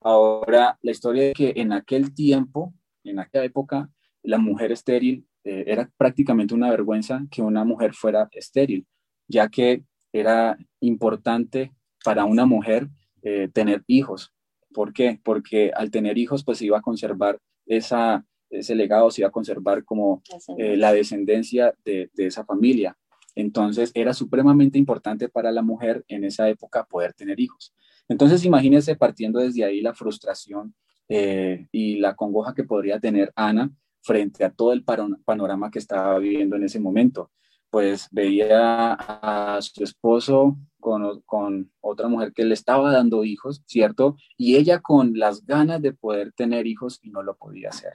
Ahora, 0.00 0.78
la 0.82 0.90
historia 0.90 1.30
es 1.30 1.34
que 1.34 1.52
en 1.56 1.72
aquel 1.72 2.14
tiempo, 2.14 2.74
en 3.04 3.18
aquella 3.18 3.44
época, 3.44 3.90
la 4.22 4.38
mujer 4.38 4.72
estéril 4.72 5.26
eh, 5.44 5.64
era 5.66 5.90
prácticamente 5.96 6.54
una 6.54 6.70
vergüenza 6.70 7.22
que 7.30 7.42
una 7.42 7.64
mujer 7.64 7.94
fuera 7.94 8.28
estéril, 8.32 8.86
ya 9.28 9.48
que 9.48 9.84
era 10.12 10.58
importante 10.80 11.72
para 12.04 12.24
una 12.24 12.46
mujer 12.46 12.88
eh, 13.22 13.48
tener 13.52 13.82
hijos. 13.86 14.32
¿Por 14.72 14.92
qué? 14.92 15.20
Porque 15.22 15.72
al 15.74 15.90
tener 15.90 16.18
hijos, 16.18 16.44
pues 16.44 16.62
iba 16.62 16.78
a 16.78 16.82
conservar 16.82 17.38
esa, 17.66 18.24
ese 18.50 18.74
legado, 18.74 19.10
se 19.10 19.22
iba 19.22 19.28
a 19.28 19.32
conservar 19.32 19.84
como 19.84 20.22
eh, 20.58 20.76
la 20.76 20.92
descendencia 20.92 21.74
de, 21.84 22.10
de 22.14 22.26
esa 22.26 22.44
familia. 22.44 22.96
Entonces 23.34 23.92
era 23.94 24.12
supremamente 24.12 24.78
importante 24.78 25.28
para 25.28 25.52
la 25.52 25.62
mujer 25.62 26.04
en 26.08 26.24
esa 26.24 26.48
época 26.48 26.84
poder 26.84 27.14
tener 27.14 27.38
hijos. 27.40 27.72
Entonces 28.08 28.44
imagínense 28.44 28.96
partiendo 28.96 29.38
desde 29.38 29.64
ahí 29.64 29.80
la 29.80 29.94
frustración 29.94 30.74
eh, 31.08 31.68
y 31.72 31.96
la 31.96 32.14
congoja 32.14 32.54
que 32.54 32.64
podría 32.64 33.00
tener 33.00 33.32
Ana 33.34 33.72
frente 34.02 34.44
a 34.44 34.50
todo 34.50 34.72
el 34.72 34.84
panorama 34.84 35.70
que 35.70 35.78
estaba 35.78 36.18
viviendo 36.18 36.56
en 36.56 36.64
ese 36.64 36.80
momento. 36.80 37.30
Pues 37.68 38.08
veía 38.10 38.94
a 38.94 39.60
su 39.60 39.84
esposo 39.84 40.56
con, 40.80 41.20
con, 41.22 41.70
otra 41.80 42.08
mujer 42.08 42.32
que 42.32 42.44
le 42.44 42.54
estaba 42.54 42.92
dando 42.92 43.24
hijos, 43.24 43.62
¿cierto? 43.66 44.16
Y 44.36 44.56
ella 44.56 44.80
con 44.80 45.18
las 45.18 45.44
ganas 45.46 45.80
de 45.80 45.92
poder 45.92 46.32
tener 46.32 46.66
hijos 46.66 46.98
y 47.02 47.10
no 47.10 47.22
lo 47.22 47.36
podía 47.36 47.68
hacer, 47.68 47.92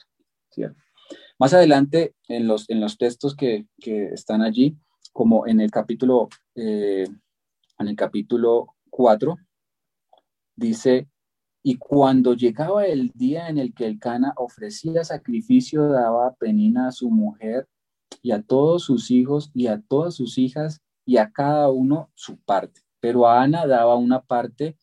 Más 1.37 1.53
adelante, 1.53 2.15
en 2.27 2.47
los, 2.47 2.69
en 2.69 2.79
los 2.79 2.97
textos 2.97 3.35
que, 3.35 3.67
que 3.79 4.07
están 4.07 4.41
allí, 4.41 4.77
como 5.11 5.47
en 5.47 5.61
el 5.61 5.71
capítulo, 5.71 6.29
eh, 6.55 7.07
en 7.79 7.87
el 7.87 7.95
capítulo 7.95 8.75
4, 8.89 9.37
dice, 10.55 11.07
y 11.63 11.77
cuando 11.77 12.33
llegaba 12.35 12.85
el 12.85 13.11
día 13.15 13.49
en 13.49 13.57
el 13.57 13.73
que 13.73 13.85
el 13.85 13.99
Cana 13.99 14.33
ofrecía 14.37 15.03
sacrificio, 15.03 15.87
daba 15.87 16.35
Penina 16.35 16.87
a 16.87 16.91
su 16.91 17.09
mujer 17.09 17.67
y 18.21 18.31
a 18.31 18.41
todos 18.41 18.83
sus 18.83 19.09
hijos 19.11 19.51
y 19.53 19.67
a 19.67 19.81
todas 19.81 20.15
sus 20.15 20.37
hijas 20.37 20.81
y 21.05 21.17
a 21.17 21.31
cada 21.31 21.69
uno 21.71 22.11
su 22.13 22.37
parte. 22.37 22.81
Pero 22.99 23.27
a 23.27 23.41
Ana 23.41 23.67
daba 23.67 23.95
una 23.95 24.21
parte 24.21 24.77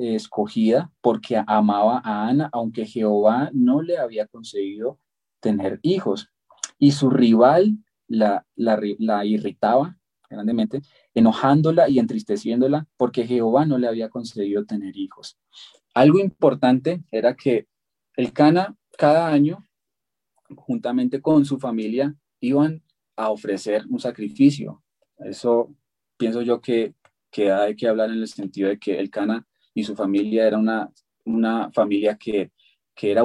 escogida 0.00 0.90
porque 1.00 1.42
amaba 1.46 2.00
a 2.04 2.28
Ana, 2.28 2.48
aunque 2.52 2.86
Jehová 2.86 3.50
no 3.52 3.82
le 3.82 3.98
había 3.98 4.26
concedido 4.26 4.98
tener 5.40 5.78
hijos. 5.82 6.30
Y 6.78 6.92
su 6.92 7.10
rival 7.10 7.78
la, 8.08 8.46
la, 8.56 9.24
irritaba 9.24 9.98
grandemente, 10.28 10.80
enojándola 11.14 11.88
y 11.88 11.98
entristeciéndola 11.98 12.86
porque 12.96 13.26
Jehová 13.26 13.66
no 13.66 13.78
le 13.78 13.88
había 13.88 14.08
concedido 14.08 14.64
tener 14.64 14.96
hijos. 14.96 15.38
Algo 15.92 16.18
importante 16.18 17.02
era 17.10 17.34
que 17.34 17.66
el 18.16 18.32
Cana 18.32 18.76
cada 18.96 19.28
año, 19.28 19.66
juntamente 20.56 21.20
con 21.20 21.44
su 21.44 21.58
familia, 21.58 22.14
iban 22.40 22.82
a 23.16 23.30
ofrecer 23.30 23.84
un 23.88 23.98
sacrificio. 23.98 24.82
Eso 25.18 25.74
pienso 26.16 26.42
yo 26.42 26.60
que, 26.60 26.94
que 27.30 27.52
hay 27.52 27.76
que 27.76 27.88
hablar 27.88 28.10
en 28.10 28.18
el 28.18 28.28
sentido 28.28 28.68
de 28.68 28.78
que 28.78 28.98
el 28.98 29.10
Cana 29.10 29.46
y 29.74 29.84
su 29.84 29.94
familia 29.94 30.46
era 30.46 30.58
una, 30.58 30.90
una 31.24 31.70
familia 31.72 32.16
que, 32.16 32.52
que 32.94 33.12
era, 33.12 33.22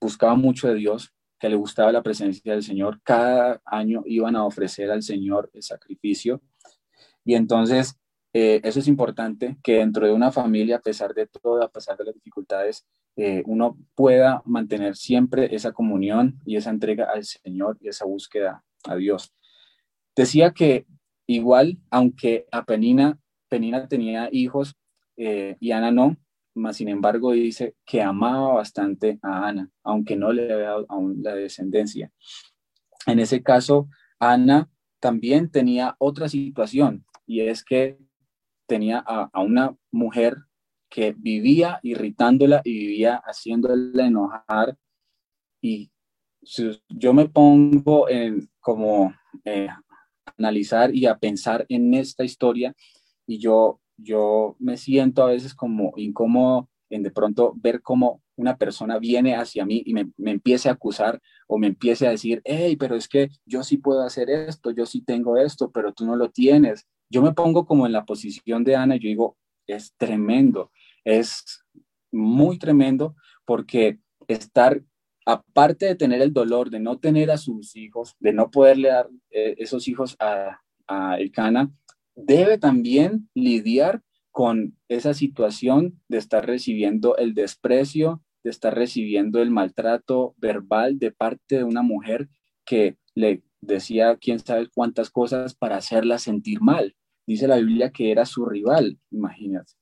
buscaba 0.00 0.34
mucho 0.34 0.68
de 0.68 0.74
Dios, 0.74 1.12
que 1.38 1.48
le 1.48 1.56
gustaba 1.56 1.90
la 1.90 2.02
presencia 2.02 2.52
del 2.52 2.62
Señor, 2.62 3.00
cada 3.02 3.60
año 3.64 4.02
iban 4.06 4.36
a 4.36 4.44
ofrecer 4.44 4.90
al 4.90 5.02
Señor 5.02 5.50
el 5.54 5.62
sacrificio. 5.62 6.42
Y 7.24 7.34
entonces, 7.34 7.98
eh, 8.34 8.60
eso 8.62 8.78
es 8.78 8.88
importante, 8.88 9.56
que 9.62 9.78
dentro 9.78 10.06
de 10.06 10.12
una 10.12 10.30
familia, 10.30 10.76
a 10.76 10.80
pesar 10.80 11.14
de 11.14 11.26
todo, 11.26 11.62
a 11.62 11.70
pesar 11.70 11.96
de 11.96 12.04
las 12.04 12.14
dificultades, 12.14 12.86
eh, 13.16 13.42
uno 13.46 13.78
pueda 13.94 14.42
mantener 14.44 14.96
siempre 14.96 15.54
esa 15.54 15.72
comunión 15.72 16.40
y 16.44 16.56
esa 16.56 16.70
entrega 16.70 17.08
al 17.12 17.24
Señor 17.24 17.78
y 17.80 17.88
esa 17.88 18.04
búsqueda 18.04 18.62
a 18.84 18.96
Dios. 18.96 19.32
Decía 20.14 20.52
que 20.52 20.86
igual, 21.26 21.78
aunque 21.90 22.46
a 22.52 22.64
Penina, 22.64 23.18
Penina 23.48 23.88
tenía 23.88 24.28
hijos 24.30 24.76
eh, 25.22 25.58
y 25.60 25.72
Ana 25.72 25.90
no, 25.90 26.16
más 26.54 26.78
sin 26.78 26.88
embargo 26.88 27.32
dice 27.32 27.74
que 27.84 28.00
amaba 28.00 28.54
bastante 28.54 29.18
a 29.20 29.48
Ana, 29.48 29.70
aunque 29.84 30.16
no 30.16 30.32
le 30.32 30.50
había 30.50 30.68
dado 30.68 30.86
aún 30.88 31.22
la 31.22 31.34
descendencia. 31.34 32.10
En 33.06 33.18
ese 33.18 33.42
caso, 33.42 33.90
Ana 34.18 34.70
también 34.98 35.50
tenía 35.50 35.94
otra 35.98 36.26
situación 36.30 37.04
y 37.26 37.40
es 37.42 37.62
que 37.62 37.98
tenía 38.66 38.98
a, 39.06 39.28
una 39.42 39.76
mujer 39.90 40.38
que 40.88 41.12
vivía 41.12 41.80
irritándola 41.82 42.62
y 42.64 42.72
vivía 42.72 43.16
haciéndola 43.16 44.06
enojar 44.06 44.78
y 45.60 45.90
yo 46.88 47.12
me 47.12 47.28
pongo 47.28 48.08
en 48.08 48.48
como 48.58 49.12
eh, 49.44 49.68
analizar 50.38 50.94
y 50.94 51.04
a 51.04 51.18
pensar 51.18 51.66
en 51.68 51.92
esta 51.92 52.24
historia 52.24 52.74
y 53.26 53.38
yo 53.38 53.80
yo 54.02 54.56
me 54.58 54.76
siento 54.76 55.22
a 55.22 55.30
veces 55.30 55.54
como 55.54 55.92
incómodo 55.96 56.68
en 56.90 57.02
de 57.02 57.10
pronto 57.10 57.54
ver 57.56 57.82
cómo 57.82 58.22
una 58.36 58.56
persona 58.56 58.98
viene 58.98 59.36
hacia 59.36 59.64
mí 59.64 59.82
y 59.84 59.94
me, 59.94 60.10
me, 60.16 60.32
empiece 60.32 60.68
a 60.68 60.72
acusar 60.72 61.20
o 61.46 61.58
me 61.58 61.68
empiece 61.68 62.06
a 62.06 62.10
decir, 62.10 62.40
hey, 62.44 62.76
pero 62.76 62.96
es 62.96 63.06
que 63.06 63.28
yo 63.44 63.62
sí 63.62 63.76
puedo 63.76 64.02
hacer 64.02 64.30
esto, 64.30 64.70
yo 64.70 64.86
sí 64.86 65.02
tengo 65.02 65.36
esto, 65.36 65.70
pero 65.70 65.92
tú 65.92 66.06
no 66.06 66.16
lo 66.16 66.30
tienes. 66.30 66.86
Yo 67.08 67.22
me 67.22 67.32
pongo 67.32 67.66
como 67.66 67.86
en 67.86 67.92
la 67.92 68.04
posición 68.04 68.64
de 68.64 68.76
Ana 68.76 68.96
y 68.96 69.00
yo 69.00 69.08
digo, 69.08 69.36
es 69.66 69.94
tremendo, 69.96 70.70
es 71.04 71.64
muy 72.10 72.58
tremendo 72.58 73.14
porque 73.44 73.98
estar, 74.26 74.82
aparte 75.26 75.86
de 75.86 75.94
tener 75.94 76.22
el 76.22 76.32
dolor 76.32 76.70
de 76.70 76.80
no 76.80 76.98
tener 76.98 77.30
a 77.30 77.36
sus 77.36 77.76
hijos, 77.76 78.16
de 78.18 78.32
no 78.32 78.50
poderle 78.50 78.88
dar 78.88 79.08
eh, 79.30 79.54
esos 79.58 79.86
hijos 79.86 80.16
a, 80.18 80.60
a 80.86 81.18
Elcana, 81.18 81.70
debe 82.24 82.58
también 82.58 83.28
lidiar 83.34 84.02
con 84.30 84.76
esa 84.88 85.14
situación 85.14 86.00
de 86.08 86.18
estar 86.18 86.46
recibiendo 86.46 87.16
el 87.16 87.34
desprecio, 87.34 88.22
de 88.42 88.50
estar 88.50 88.74
recibiendo 88.74 89.42
el 89.42 89.50
maltrato 89.50 90.34
verbal 90.38 90.98
de 90.98 91.12
parte 91.12 91.56
de 91.56 91.64
una 91.64 91.82
mujer 91.82 92.28
que 92.64 92.96
le 93.14 93.42
decía 93.60 94.16
quién 94.16 94.38
sabe 94.38 94.68
cuántas 94.72 95.10
cosas 95.10 95.54
para 95.54 95.76
hacerla 95.76 96.18
sentir 96.18 96.60
mal. 96.60 96.94
Dice 97.26 97.48
la 97.48 97.56
Biblia 97.56 97.90
que 97.90 98.10
era 98.10 98.24
su 98.24 98.46
rival, 98.46 98.98
imagínate. 99.10 99.72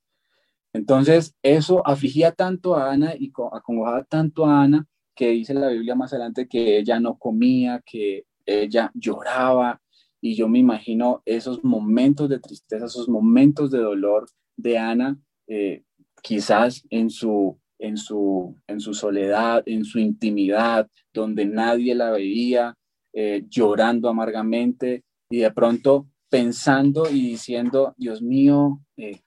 Entonces, 0.72 1.34
eso 1.42 1.86
afligía 1.86 2.32
tanto 2.32 2.76
a 2.76 2.92
Ana 2.92 3.14
y 3.18 3.32
acongojaba 3.52 4.04
tanto 4.04 4.46
a 4.46 4.62
Ana 4.62 4.86
que 5.14 5.30
dice 5.30 5.54
la 5.54 5.68
Biblia 5.68 5.94
más 5.94 6.12
adelante 6.12 6.46
que 6.46 6.78
ella 6.78 7.00
no 7.00 7.18
comía, 7.18 7.82
que 7.84 8.26
ella 8.46 8.90
lloraba, 8.94 9.80
y 10.20 10.34
yo 10.34 10.48
me 10.48 10.58
imagino 10.58 11.22
esos 11.24 11.62
momentos 11.64 12.28
de 12.28 12.40
tristeza, 12.40 12.86
esos 12.86 13.08
momentos 13.08 13.70
de 13.70 13.78
dolor 13.78 14.28
de 14.56 14.78
Ana, 14.78 15.18
eh, 15.46 15.84
quizás 16.22 16.84
en 16.90 17.10
su, 17.10 17.58
en, 17.78 17.96
su, 17.96 18.56
en 18.66 18.80
su 18.80 18.94
soledad, 18.94 19.62
en 19.66 19.84
su 19.84 19.98
intimidad, 19.98 20.88
donde 21.12 21.46
nadie 21.46 21.94
la 21.94 22.10
veía, 22.10 22.74
eh, 23.12 23.44
llorando 23.48 24.08
amargamente 24.08 25.04
y 25.30 25.38
de 25.38 25.50
pronto 25.52 26.08
pensando 26.28 27.08
y 27.10 27.22
diciendo, 27.22 27.94
Dios 27.96 28.20
mío, 28.20 28.80
eh, 28.96 29.20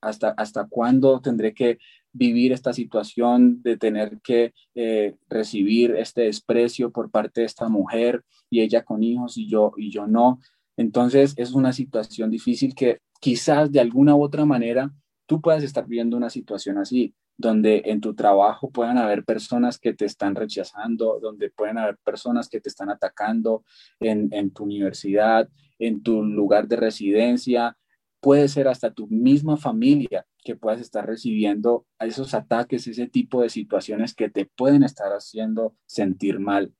¿hasta, 0.00 0.30
¿hasta 0.30 0.66
cuándo 0.68 1.20
tendré 1.20 1.54
que 1.54 1.78
vivir 2.18 2.52
esta 2.52 2.72
situación 2.72 3.62
de 3.62 3.76
tener 3.76 4.18
que 4.22 4.52
eh, 4.74 5.14
recibir 5.28 5.92
este 5.92 6.22
desprecio 6.22 6.90
por 6.90 7.10
parte 7.10 7.40
de 7.40 7.46
esta 7.46 7.68
mujer 7.68 8.24
y 8.50 8.60
ella 8.60 8.84
con 8.84 9.02
hijos 9.02 9.38
y 9.38 9.48
yo 9.48 9.72
y 9.76 9.90
yo 9.90 10.06
no. 10.06 10.40
Entonces 10.76 11.34
es 11.36 11.52
una 11.52 11.72
situación 11.72 12.30
difícil 12.30 12.74
que 12.74 12.98
quizás 13.20 13.70
de 13.70 13.80
alguna 13.80 14.16
u 14.16 14.22
otra 14.22 14.44
manera 14.44 14.92
tú 15.26 15.40
puedas 15.40 15.62
estar 15.62 15.86
viviendo 15.86 16.16
una 16.16 16.30
situación 16.30 16.78
así. 16.78 17.14
donde 17.40 17.82
en 17.84 18.00
tu 18.00 18.14
trabajo 18.14 18.68
puedan 18.68 18.98
haber 18.98 19.24
personas 19.24 19.78
que 19.78 19.92
te 19.94 20.04
están 20.06 20.34
rechazando, 20.34 21.20
donde 21.20 21.50
pueden 21.50 21.78
haber 21.78 21.96
personas 21.98 22.48
que 22.48 22.60
te 22.60 22.68
están 22.68 22.90
atacando 22.90 23.62
en, 24.00 24.28
en 24.32 24.50
tu 24.50 24.64
universidad, 24.64 25.48
en 25.78 26.02
tu 26.02 26.24
lugar 26.24 26.66
de 26.66 26.74
residencia, 26.74 27.76
puede 28.20 28.48
ser 28.48 28.66
hasta 28.66 28.90
tu 28.90 29.06
misma 29.06 29.56
familia 29.56 30.26
que 30.48 30.56
puedas 30.56 30.80
estar 30.80 31.06
recibiendo 31.06 31.84
esos 32.00 32.32
ataques, 32.32 32.86
ese 32.86 33.06
tipo 33.06 33.42
de 33.42 33.50
situaciones 33.50 34.14
que 34.14 34.30
te 34.30 34.46
pueden 34.46 34.82
estar 34.82 35.12
haciendo 35.12 35.76
sentir 35.84 36.40
mal. 36.40 36.72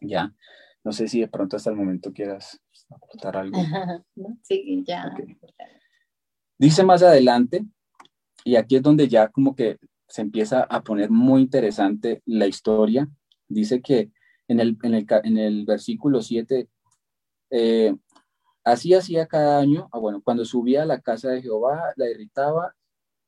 ¿Ya? 0.00 0.34
No 0.82 0.90
sé 0.90 1.06
si 1.06 1.20
de 1.20 1.28
pronto 1.28 1.54
hasta 1.56 1.70
el 1.70 1.76
momento 1.76 2.12
quieras 2.12 2.60
aportar 2.90 3.36
algo. 3.36 3.56
Sí, 4.42 4.82
ya. 4.84 5.14
Dice 6.58 6.82
más 6.82 7.04
adelante, 7.04 7.64
y 8.42 8.56
aquí 8.56 8.74
es 8.74 8.82
donde 8.82 9.06
ya 9.06 9.28
como 9.28 9.54
que 9.54 9.78
se 10.08 10.22
empieza 10.22 10.64
a 10.64 10.82
poner 10.82 11.08
muy 11.08 11.42
interesante 11.42 12.22
la 12.26 12.48
historia. 12.48 13.08
Dice 13.46 13.80
que 13.80 14.10
en 14.48 14.58
el, 14.58 14.76
en 14.82 14.94
el, 14.94 15.06
en 15.22 15.38
el 15.38 15.64
versículo 15.64 16.22
7, 16.22 16.68
eh, 17.50 17.94
así 18.64 18.94
hacía 18.94 19.28
cada 19.28 19.60
año, 19.60 19.88
ah, 19.92 19.98
bueno, 20.00 20.20
cuando 20.22 20.44
subía 20.44 20.82
a 20.82 20.86
la 20.86 21.00
casa 21.00 21.30
de 21.30 21.42
Jehová, 21.42 21.92
la 21.94 22.10
irritaba, 22.10 22.74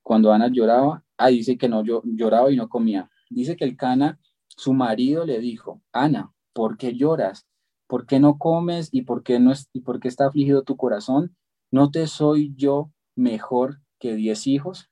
cuando 0.09 0.33
Ana 0.33 0.49
lloraba, 0.51 1.05
ah, 1.18 1.29
dice 1.29 1.59
que 1.59 1.68
no 1.68 1.85
lloraba 1.85 2.51
y 2.51 2.57
no 2.57 2.71
comía. 2.71 3.11
Dice 3.29 3.59
que 3.59 3.66
el 3.66 3.77
Cana, 3.77 4.18
su 4.49 4.73
marido, 4.73 5.27
le 5.27 5.38
dijo, 5.38 5.83
Ana, 5.92 6.33
¿por 6.55 6.79
qué 6.79 6.94
lloras? 6.94 7.47
¿Por 7.87 8.07
qué 8.07 8.18
no 8.18 8.38
comes 8.38 8.88
y 8.90 9.03
por 9.03 9.23
qué, 9.23 9.38
no 9.38 9.53
y 9.75 9.83
por 9.83 10.01
qué 10.01 10.09
está 10.09 10.29
afligido 10.29 10.62
tu 10.62 10.79
corazón? 10.79 11.37
¿No 11.71 11.90
te 11.90 12.07
soy 12.07 12.55
yo 12.57 12.90
mejor 13.16 13.83
que 13.99 14.14
diez 14.14 14.47
hijos? 14.47 14.88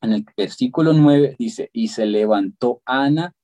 En 0.00 0.14
el 0.14 0.24
versículo 0.34 0.94
9 0.94 1.36
dice, 1.38 1.68
y 1.74 1.88
se 1.88 2.06
levantó 2.06 2.80
Ana, 2.86 3.34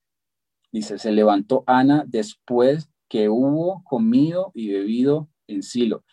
dice, 0.72 0.96
se 0.96 1.12
levantó 1.12 1.62
Ana 1.66 2.04
después 2.06 2.88
que 3.10 3.28
hubo 3.28 3.84
comido 3.84 4.50
y 4.54 4.72
bebido 4.72 5.28
en 5.46 5.62
Silo. 5.62 6.04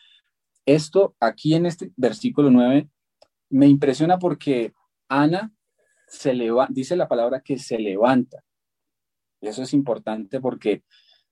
Esto 0.65 1.15
aquí 1.21 1.53
en 1.53 1.67
este 1.67 1.93
versículo 1.95 2.51
9 2.51 2.89
me 3.53 3.67
impresiona 3.67 4.17
porque 4.17 4.73
Ana 5.07 5.53
se 6.07 6.33
levanta, 6.33 6.73
dice 6.73 6.95
la 6.95 7.07
palabra 7.07 7.41
que 7.41 7.57
se 7.57 7.77
levanta. 7.77 8.43
Eso 9.41 9.61
es 9.63 9.73
importante 9.73 10.41
porque 10.41 10.83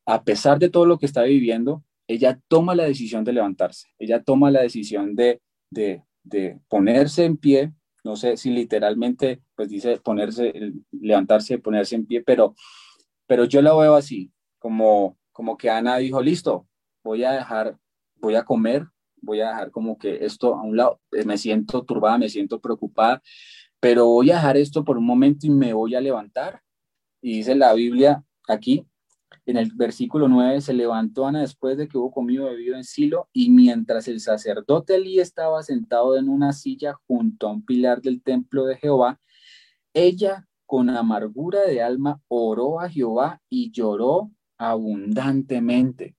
a 0.06 0.24
pesar 0.24 0.60
de 0.60 0.70
todo 0.70 0.86
lo 0.86 1.00
que 1.00 1.08
está 1.08 1.24
viviendo, 1.24 1.84
ella 2.08 2.40
toma 2.48 2.76
la 2.76 2.84
decisión 2.84 3.24
de 3.24 3.34
levantarse, 3.34 3.88
ella 3.98 4.22
toma 4.22 4.52
la 4.52 4.62
decisión 4.62 5.16
de, 5.16 5.42
de, 5.72 6.04
de 6.24 6.60
ponerse 6.68 7.26
en 7.26 7.38
pie, 7.38 7.74
no 8.04 8.16
sé 8.16 8.38
si 8.38 8.52
literalmente, 8.52 9.42
pues 9.56 9.70
dice 9.70 9.98
ponerse, 9.98 10.54
levantarse, 10.92 11.58
ponerse 11.60 11.96
en 11.96 12.06
pie, 12.06 12.22
pero, 12.24 12.56
pero 13.26 13.46
yo 13.46 13.62
la 13.62 13.74
veo 13.76 13.96
así, 13.96 14.32
como, 14.60 15.18
como 15.32 15.58
que 15.58 15.70
Ana 15.70 15.98
dijo, 15.98 16.22
listo, 16.22 16.68
voy 17.04 17.24
a 17.24 17.32
dejar, 17.32 17.78
voy 18.16 18.36
a 18.36 18.44
comer, 18.44 18.88
voy 19.22 19.42
a 19.42 19.50
dejar 19.50 19.72
como 19.72 19.98
que 19.98 20.26
esto 20.26 20.56
a 20.56 20.62
un 20.62 20.78
lado, 20.78 21.00
eh, 21.12 21.24
me 21.26 21.38
siento 21.38 21.84
turbada, 21.84 22.18
me 22.18 22.30
siento 22.30 22.60
preocupada, 22.60 23.22
pero 23.80 24.08
voy 24.08 24.32
a 24.32 24.36
dejar 24.36 24.58
esto 24.58 24.84
por 24.84 24.98
un 24.98 25.06
momento 25.06 25.48
y 25.48 25.50
me 25.50 25.74
voy 25.74 25.96
a 25.96 26.02
levantar. 26.02 26.62
Y 27.22 27.38
dice 27.38 27.56
la 27.56 27.74
Biblia 27.74 28.24
aquí, 28.48 28.86
en 29.46 29.58
el 29.58 29.72
versículo 29.74 30.28
9, 30.28 30.62
se 30.62 30.74
levantó 30.74 31.26
Ana 31.26 31.42
después 31.42 31.78
de 31.78 31.88
que 31.88 31.98
hubo 31.98 32.12
comido 32.12 32.46
bebido 32.46 32.76
en 32.76 32.84
Silo, 32.84 33.30
y 33.34 33.50
mientras 33.50 34.08
el 34.08 34.20
sacerdote 34.20 34.96
Elí 34.96 35.20
estaba 35.20 35.64
sentado 35.64 36.18
en 36.18 36.30
una 36.30 36.54
silla 36.54 36.96
junto 37.08 37.48
a 37.48 37.52
un 37.52 37.66
pilar 37.66 38.02
del 38.02 38.22
templo 38.22 38.66
de 38.66 38.78
Jehová, 38.78 39.20
ella 39.94 40.48
con 40.66 40.90
amargura 40.90 41.62
de 41.64 41.82
alma 41.82 42.22
oró 42.28 42.80
a 42.80 42.90
Jehová 42.90 43.42
y 43.50 43.72
lloró 43.72 44.32
abundantemente. 44.58 46.16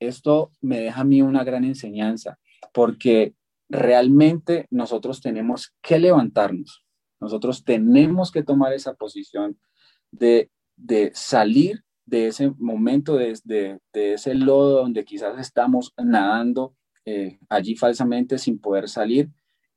Esto 0.00 0.52
me 0.60 0.80
deja 0.80 1.00
a 1.00 1.04
mí 1.04 1.22
una 1.22 1.44
gran 1.44 1.64
enseñanza, 1.64 2.38
porque 2.72 3.34
realmente 3.68 4.66
nosotros 4.70 5.20
tenemos 5.20 5.74
que 5.82 5.98
levantarnos, 5.98 6.84
nosotros 7.20 7.64
tenemos 7.64 8.30
que 8.30 8.42
tomar 8.42 8.72
esa 8.72 8.94
posición 8.94 9.58
de, 10.10 10.50
salir 11.12 11.82
de 12.06 12.28
ese 12.28 12.52
momento, 12.58 13.16
de, 13.16 13.38
de, 13.44 13.80
ese 14.14 14.34
lodo 14.34 14.80
donde 14.80 15.04
quizás 15.04 15.38
estamos 15.38 15.92
nadando 15.98 16.74
eh, 17.04 17.38
allí 17.48 17.76
falsamente 17.76 18.38
sin 18.38 18.58
poder 18.58 18.88
salir, 18.88 19.28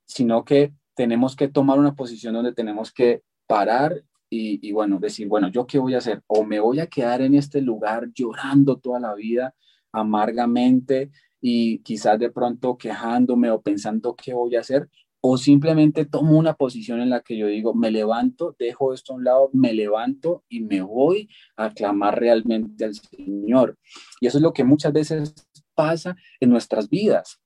sino 0.05 0.45
que 0.45 0.73
tenemos 0.95 1.35
que 1.35 1.47
tomar 1.47 1.79
una 1.79 1.95
posición 1.95 2.33
donde 2.33 2.53
tenemos 2.53 2.93
que 2.93 3.23
parar 3.47 4.03
y, 4.29 4.65
y, 4.65 4.71
bueno, 4.71 4.99
decir, 4.99 5.27
bueno, 5.27 5.49
¿yo 5.49 5.65
qué 5.65 5.77
voy 5.77 5.95
a 5.95 5.97
hacer? 5.97 6.21
O 6.27 6.45
me 6.45 6.61
voy 6.61 6.79
a 6.79 6.87
quedar 6.87 7.21
en 7.21 7.33
este 7.35 7.61
lugar 7.61 8.09
llorando 8.13 8.77
toda 8.77 8.99
la 8.99 9.13
vida 9.13 9.53
amargamente 9.91 11.11
y 11.41 11.79
quizás 11.79 12.19
de 12.19 12.29
pronto 12.29 12.77
quejándome 12.77 13.49
o 13.49 13.61
pensando 13.61 14.15
qué 14.15 14.33
voy 14.33 14.55
a 14.55 14.61
hacer, 14.61 14.89
o 15.21 15.37
simplemente 15.37 16.05
tomo 16.05 16.37
una 16.37 16.55
posición 16.55 16.99
en 16.99 17.11
la 17.11 17.21
que 17.21 17.37
yo 17.37 17.47
digo, 17.47 17.75
me 17.75 17.91
levanto, 17.91 18.55
dejo 18.57 18.93
esto 18.93 19.13
a 19.13 19.15
un 19.17 19.23
lado, 19.23 19.49
me 19.53 19.73
levanto 19.73 20.43
y 20.49 20.61
me 20.61 20.81
voy 20.81 21.29
a 21.55 21.71
clamar 21.71 22.19
realmente 22.19 22.85
al 22.85 22.95
Señor. 22.95 23.77
Y 24.19 24.27
eso 24.27 24.39
es 24.39 24.41
lo 24.41 24.51
que 24.51 24.63
muchas 24.63 24.91
veces 24.91 25.33
pasa 25.75 26.15
en 26.39 26.49
nuestras 26.49 26.89
vidas. 26.89 27.39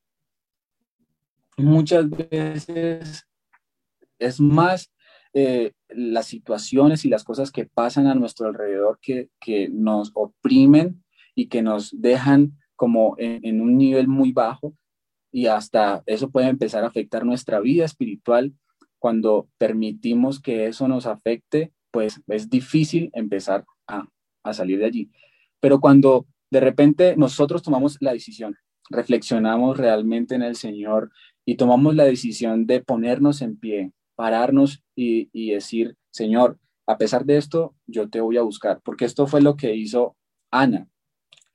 Muchas 1.57 2.09
veces 2.09 3.27
es 4.19 4.39
más 4.39 4.93
eh, 5.33 5.73
las 5.89 6.27
situaciones 6.27 7.03
y 7.03 7.09
las 7.09 7.25
cosas 7.25 7.51
que 7.51 7.65
pasan 7.65 8.07
a 8.07 8.15
nuestro 8.15 8.47
alrededor 8.47 8.99
que, 9.01 9.29
que 9.39 9.67
nos 9.69 10.11
oprimen 10.13 11.03
y 11.35 11.47
que 11.47 11.61
nos 11.61 12.01
dejan 12.01 12.57
como 12.75 13.15
en, 13.17 13.61
un 13.61 13.77
nivel 13.77 14.07
muy 14.07 14.31
bajo 14.31 14.73
y 15.31 15.47
hasta 15.47 16.01
eso 16.05 16.29
puede 16.29 16.47
empezar 16.47 16.83
a 16.83 16.87
afectar 16.87 17.25
nuestra 17.25 17.59
vida 17.59 17.85
espiritual. 17.85 18.53
Cuando 18.99 19.49
permitimos 19.57 20.41
que 20.41 20.67
eso 20.67 20.87
nos 20.87 21.05
afecte, 21.05 21.73
pues 21.91 22.21
es 22.27 22.49
difícil 22.49 23.11
empezar 23.13 23.65
a, 23.87 24.07
a 24.43 24.53
salir 24.53 24.79
de 24.79 24.85
allí. 24.85 25.11
Pero 25.59 25.79
cuando 25.79 26.25
de 26.49 26.61
repente 26.61 27.15
nosotros 27.17 27.61
tomamos 27.61 27.97
la 27.99 28.13
decisión, 28.13 28.55
reflexionamos 28.89 29.77
realmente 29.77 30.35
en 30.35 30.41
el 30.41 30.55
Señor 30.55 31.11
y 31.45 31.55
tomamos 31.55 31.95
la 31.95 32.05
decisión 32.05 32.65
de 32.65 32.81
ponernos 32.81 33.41
en 33.41 33.57
pie, 33.57 33.91
pararnos 34.15 34.83
y, 34.95 35.29
y, 35.33 35.51
decir, 35.51 35.97
Señor, 36.11 36.59
a 36.87 36.97
pesar 36.97 37.25
de 37.25 37.37
esto, 37.37 37.75
yo 37.87 38.09
te 38.09 38.21
voy 38.21 38.37
a 38.37 38.41
buscar, 38.41 38.79
porque 38.83 39.05
esto 39.05 39.27
fue 39.27 39.41
lo 39.41 39.57
que 39.57 39.75
hizo 39.75 40.15
Ana 40.51 40.87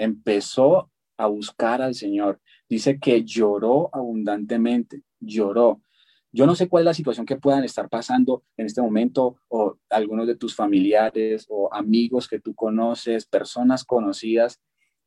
empezó 0.01 0.91
a 1.19 1.27
buscar 1.27 1.83
al 1.83 1.95
Señor. 1.95 2.41
Dice 2.69 2.99
que 2.99 3.23
lloró 3.25 3.91
abundantemente, 3.93 5.03
lloró. 5.21 5.83
Yo 6.33 6.47
no 6.47 6.55
sé 6.55 6.69
cuál 6.69 6.83
es 6.83 6.87
la 6.87 6.95
situación 6.95 7.27
que 7.27 7.37
puedan 7.37 7.65
estar 7.65 7.89
pasando 7.89 8.45
en 8.57 8.67
este 8.67 8.81
momento 8.81 9.37
o 9.49 9.77
algunos 9.91 10.27
de 10.27 10.37
tus 10.37 10.55
familiares 10.55 11.47
o 11.49 11.73
amigos 11.73 12.29
que 12.29 12.41
tú 12.41 12.55
conoces, 12.55 13.27
personas 13.27 13.85
conocidas, 13.85 14.61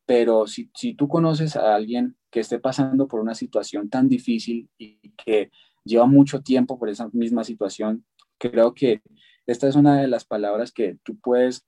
pero 0.06 0.46
si, 0.46 0.70
si 0.74 0.94
tú 0.94 1.08
conoces 1.08 1.56
a 1.56 1.74
alguien 1.74 2.16
que 2.30 2.40
esté 2.40 2.58
pasando 2.60 3.08
por 3.08 3.20
una 3.20 3.34
situación 3.34 3.88
tan 3.88 4.08
difícil 4.08 4.68
y 4.78 5.10
que 5.16 5.50
lleva 5.82 6.06
mucho 6.06 6.42
tiempo 6.42 6.78
por 6.78 6.90
esa 6.90 7.08
misma 7.12 7.42
situación, 7.42 8.04
creo 8.38 8.74
que 8.74 9.02
esta 9.46 9.66
es 9.66 9.74
una 9.74 10.00
de 10.00 10.08
las 10.08 10.24
palabras 10.24 10.72
que 10.72 10.98
tú 11.02 11.18
puedes 11.18 11.66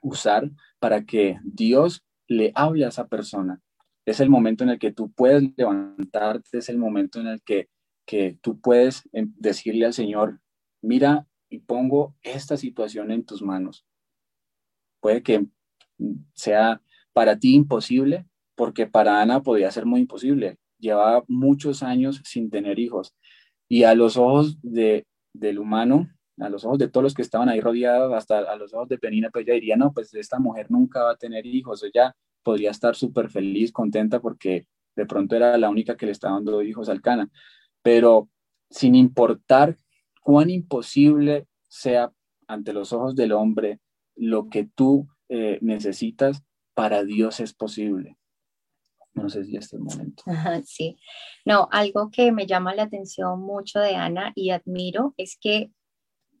usar 0.00 0.50
para 0.78 1.04
que 1.04 1.38
Dios 1.42 2.05
le 2.28 2.52
hable 2.54 2.84
a 2.84 2.88
esa 2.88 3.06
persona. 3.08 3.60
Es 4.04 4.20
el 4.20 4.30
momento 4.30 4.64
en 4.64 4.70
el 4.70 4.78
que 4.78 4.92
tú 4.92 5.10
puedes 5.12 5.42
levantarte, 5.56 6.58
es 6.58 6.68
el 6.68 6.78
momento 6.78 7.20
en 7.20 7.26
el 7.26 7.42
que, 7.42 7.68
que 8.06 8.38
tú 8.40 8.60
puedes 8.60 9.08
em, 9.12 9.32
decirle 9.36 9.86
al 9.86 9.92
Señor, 9.92 10.40
mira 10.82 11.26
y 11.48 11.58
pongo 11.58 12.14
esta 12.22 12.56
situación 12.56 13.10
en 13.10 13.24
tus 13.24 13.42
manos. 13.42 13.84
Puede 15.00 15.22
que 15.22 15.46
sea 16.34 16.82
para 17.12 17.38
ti 17.38 17.54
imposible, 17.54 18.26
porque 18.54 18.86
para 18.86 19.20
Ana 19.20 19.42
podía 19.42 19.70
ser 19.70 19.86
muy 19.86 20.00
imposible. 20.00 20.58
Llevaba 20.78 21.24
muchos 21.28 21.82
años 21.82 22.20
sin 22.24 22.50
tener 22.50 22.78
hijos. 22.78 23.14
Y 23.68 23.84
a 23.84 23.94
los 23.94 24.16
ojos 24.16 24.58
de, 24.62 25.06
del 25.32 25.58
humano, 25.58 26.08
a 26.38 26.48
los 26.48 26.64
ojos 26.64 26.78
de 26.78 26.88
todos 26.88 27.02
los 27.02 27.14
que 27.14 27.22
estaban 27.22 27.48
ahí 27.48 27.60
rodeados, 27.60 28.12
hasta 28.12 28.38
a 28.38 28.56
los 28.56 28.74
ojos 28.74 28.88
de 28.88 28.98
Penina, 28.98 29.30
pues 29.30 29.46
ella 29.46 29.54
diría, 29.54 29.76
no, 29.76 29.92
pues 29.92 30.12
esta 30.14 30.38
mujer 30.38 30.70
nunca 30.70 31.02
va 31.02 31.12
a 31.12 31.16
tener 31.16 31.46
hijos, 31.46 31.82
ella 31.82 32.14
podría 32.42 32.70
estar 32.70 32.94
súper 32.94 33.30
feliz, 33.30 33.72
contenta, 33.72 34.20
porque 34.20 34.66
de 34.94 35.06
pronto 35.06 35.36
era 35.36 35.56
la 35.58 35.68
única 35.68 35.96
que 35.96 36.06
le 36.06 36.12
estaba 36.12 36.34
dando 36.34 36.62
hijos 36.62 36.88
al 36.88 37.02
Cana, 37.02 37.28
pero 37.82 38.28
sin 38.70 38.94
importar 38.94 39.76
cuán 40.22 40.50
imposible 40.50 41.46
sea 41.68 42.12
ante 42.46 42.72
los 42.72 42.92
ojos 42.92 43.14
del 43.14 43.32
hombre 43.32 43.80
lo 44.14 44.48
que 44.48 44.68
tú 44.74 45.08
eh, 45.28 45.58
necesitas, 45.60 46.42
para 46.74 47.04
Dios 47.04 47.40
es 47.40 47.54
posible. 47.54 48.18
No 49.14 49.30
sé 49.30 49.44
si 49.44 49.56
este 49.56 49.78
momento. 49.78 50.24
Sí, 50.64 50.98
no, 51.44 51.68
algo 51.72 52.10
que 52.10 52.32
me 52.32 52.46
llama 52.46 52.74
la 52.74 52.84
atención 52.84 53.40
mucho 53.40 53.80
de 53.80 53.96
Ana 53.96 54.32
y 54.34 54.50
admiro 54.50 55.14
es 55.16 55.38
que 55.40 55.70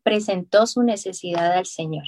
presentó 0.06 0.68
su 0.68 0.84
necesidad 0.84 1.50
al 1.54 1.66
Señor. 1.66 2.04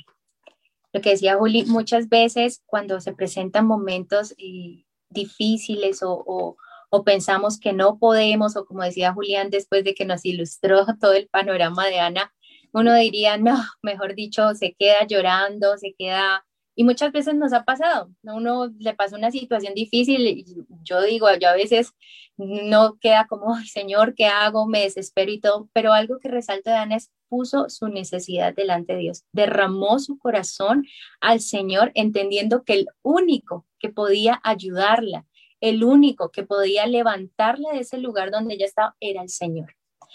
Lo 0.92 1.00
que 1.00 1.10
decía 1.10 1.34
Juli, 1.34 1.64
muchas 1.64 2.08
veces 2.08 2.62
cuando 2.64 3.00
se 3.00 3.12
presentan 3.12 3.66
momentos 3.66 4.36
eh, 4.38 4.84
difíciles 5.10 5.98
o, 6.02 6.56
pensamos 7.04 7.58
que 7.58 7.72
no 7.72 7.98
podemos, 7.98 8.56
o 8.56 8.66
como 8.66 8.84
decía 8.84 9.12
Julián, 9.12 9.50
después 9.50 9.82
de 9.82 9.94
que 9.94 10.04
nos 10.04 10.24
ilustró 10.24 10.86
todo 11.00 11.12
el 11.14 11.26
panorama 11.26 11.86
de 11.86 11.98
Ana, 11.98 12.32
uno 12.72 12.94
diría, 12.94 13.36
no, 13.36 13.56
mejor 13.82 14.14
dicho, 14.14 14.54
se 14.54 14.74
queda 14.78 15.04
llorando, 15.04 15.76
se 15.76 15.92
queda 15.98 16.46
y 16.76 16.84
muchas 16.84 17.10
veces 17.10 17.34
nos 17.34 17.52
ha 17.52 17.64
pasado, 17.64 18.12
uno 18.22 18.72
le 18.78 18.94
pasa 18.94 19.16
una 19.16 19.32
situación 19.32 19.74
difícil 19.74 20.44
yo 20.84 21.02
digo, 21.02 21.26
yo 21.34 21.48
a 21.48 21.54
veces 21.54 21.94
no 22.36 22.96
queda 23.00 23.26
como, 23.26 23.56
Señor, 23.64 24.14
¿qué 24.14 24.26
hago? 24.26 24.66
Me 24.68 24.82
desespero 24.82 25.32
y 25.32 25.40
todo, 25.40 25.68
pero 25.72 25.92
algo 25.92 26.20
que 26.20 26.28
resalta 26.28 26.70
de 26.70 26.76
Ana 26.76 26.94
es 26.94 27.10
puso 27.28 27.68
su 27.68 27.88
necesidad 27.88 28.54
delante 28.54 28.94
de 28.94 29.00
Dios, 29.00 29.24
derramó 29.32 29.98
su 29.98 30.18
corazón 30.18 30.86
al 31.20 31.40
Señor, 31.40 31.92
entendiendo 31.94 32.64
que 32.64 32.74
el 32.74 32.86
único 33.02 33.66
que 33.78 33.90
podía 33.90 34.40
ayudarla, 34.42 35.26
el 35.60 35.84
único 35.84 36.30
que 36.30 36.44
podía 36.44 36.86
levantarla 36.86 37.70
de 37.72 37.80
ese 37.80 37.98
lugar 37.98 38.30
donde 38.30 38.54
ella 38.54 38.66
estaba 38.66 38.96
era 39.00 39.22
el 39.22 39.28
Señor. 39.28 39.74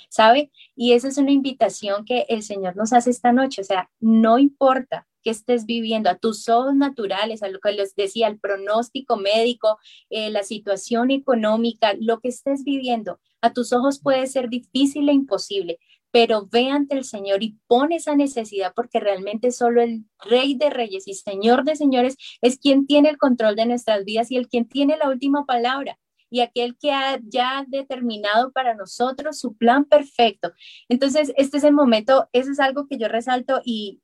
¿Sabe? 0.09 0.51
Y 0.75 0.93
esa 0.93 1.07
es 1.07 1.17
una 1.17 1.31
invitación 1.31 2.03
que 2.03 2.25
el 2.27 2.43
Señor 2.43 2.75
nos 2.75 2.93
hace 2.93 3.09
esta 3.11 3.31
noche, 3.31 3.61
o 3.61 3.63
sea, 3.63 3.89
no 3.99 4.39
importa 4.39 5.07
que 5.23 5.29
estés 5.29 5.65
viviendo, 5.65 6.09
a 6.09 6.17
tus 6.17 6.49
ojos 6.49 6.75
naturales, 6.75 7.41
a 7.41 7.47
lo 7.47 7.59
que 7.59 7.71
les 7.71 7.95
decía, 7.95 8.27
el 8.27 8.39
pronóstico 8.39 9.17
médico, 9.17 9.79
eh, 10.09 10.29
la 10.29 10.43
situación 10.43 11.09
económica, 11.11 11.93
lo 11.99 12.19
que 12.19 12.27
estés 12.27 12.63
viviendo, 12.63 13.19
a 13.41 13.53
tus 13.53 13.73
ojos 13.73 13.99
puede 13.99 14.27
ser 14.27 14.49
difícil 14.49 15.09
e 15.09 15.13
imposible, 15.13 15.79
pero 16.13 16.47
ve 16.51 16.69
ante 16.69 16.95
el 16.95 17.05
Señor 17.05 17.41
y 17.41 17.57
pon 17.65 17.91
esa 17.91 18.15
necesidad 18.15 18.71
porque 18.75 18.99
realmente 18.99 19.51
solo 19.51 19.81
el 19.81 20.05
Rey 20.19 20.53
de 20.53 20.69
Reyes 20.69 21.07
y 21.07 21.15
Señor 21.15 21.63
de 21.63 21.75
Señores 21.75 22.17
es 22.41 22.59
quien 22.59 22.85
tiene 22.85 23.09
el 23.09 23.17
control 23.17 23.55
de 23.55 23.65
nuestras 23.65 24.05
vidas 24.05 24.29
y 24.29 24.37
el 24.37 24.47
quien 24.47 24.69
tiene 24.69 24.95
la 24.95 25.09
última 25.09 25.47
palabra 25.47 25.97
y 26.29 26.41
aquel 26.41 26.77
que 26.77 26.91
ha 26.91 27.19
ya 27.23 27.65
determinado 27.67 28.51
para 28.51 28.75
nosotros 28.75 29.39
su 29.39 29.55
plan 29.55 29.85
perfecto. 29.85 30.51
Entonces, 30.87 31.31
este 31.35 31.57
es 31.57 31.63
el 31.63 31.73
momento, 31.73 32.27
eso 32.31 32.51
es 32.51 32.59
algo 32.59 32.87
que 32.87 32.97
yo 32.97 33.07
resalto 33.07 33.61
y, 33.63 34.01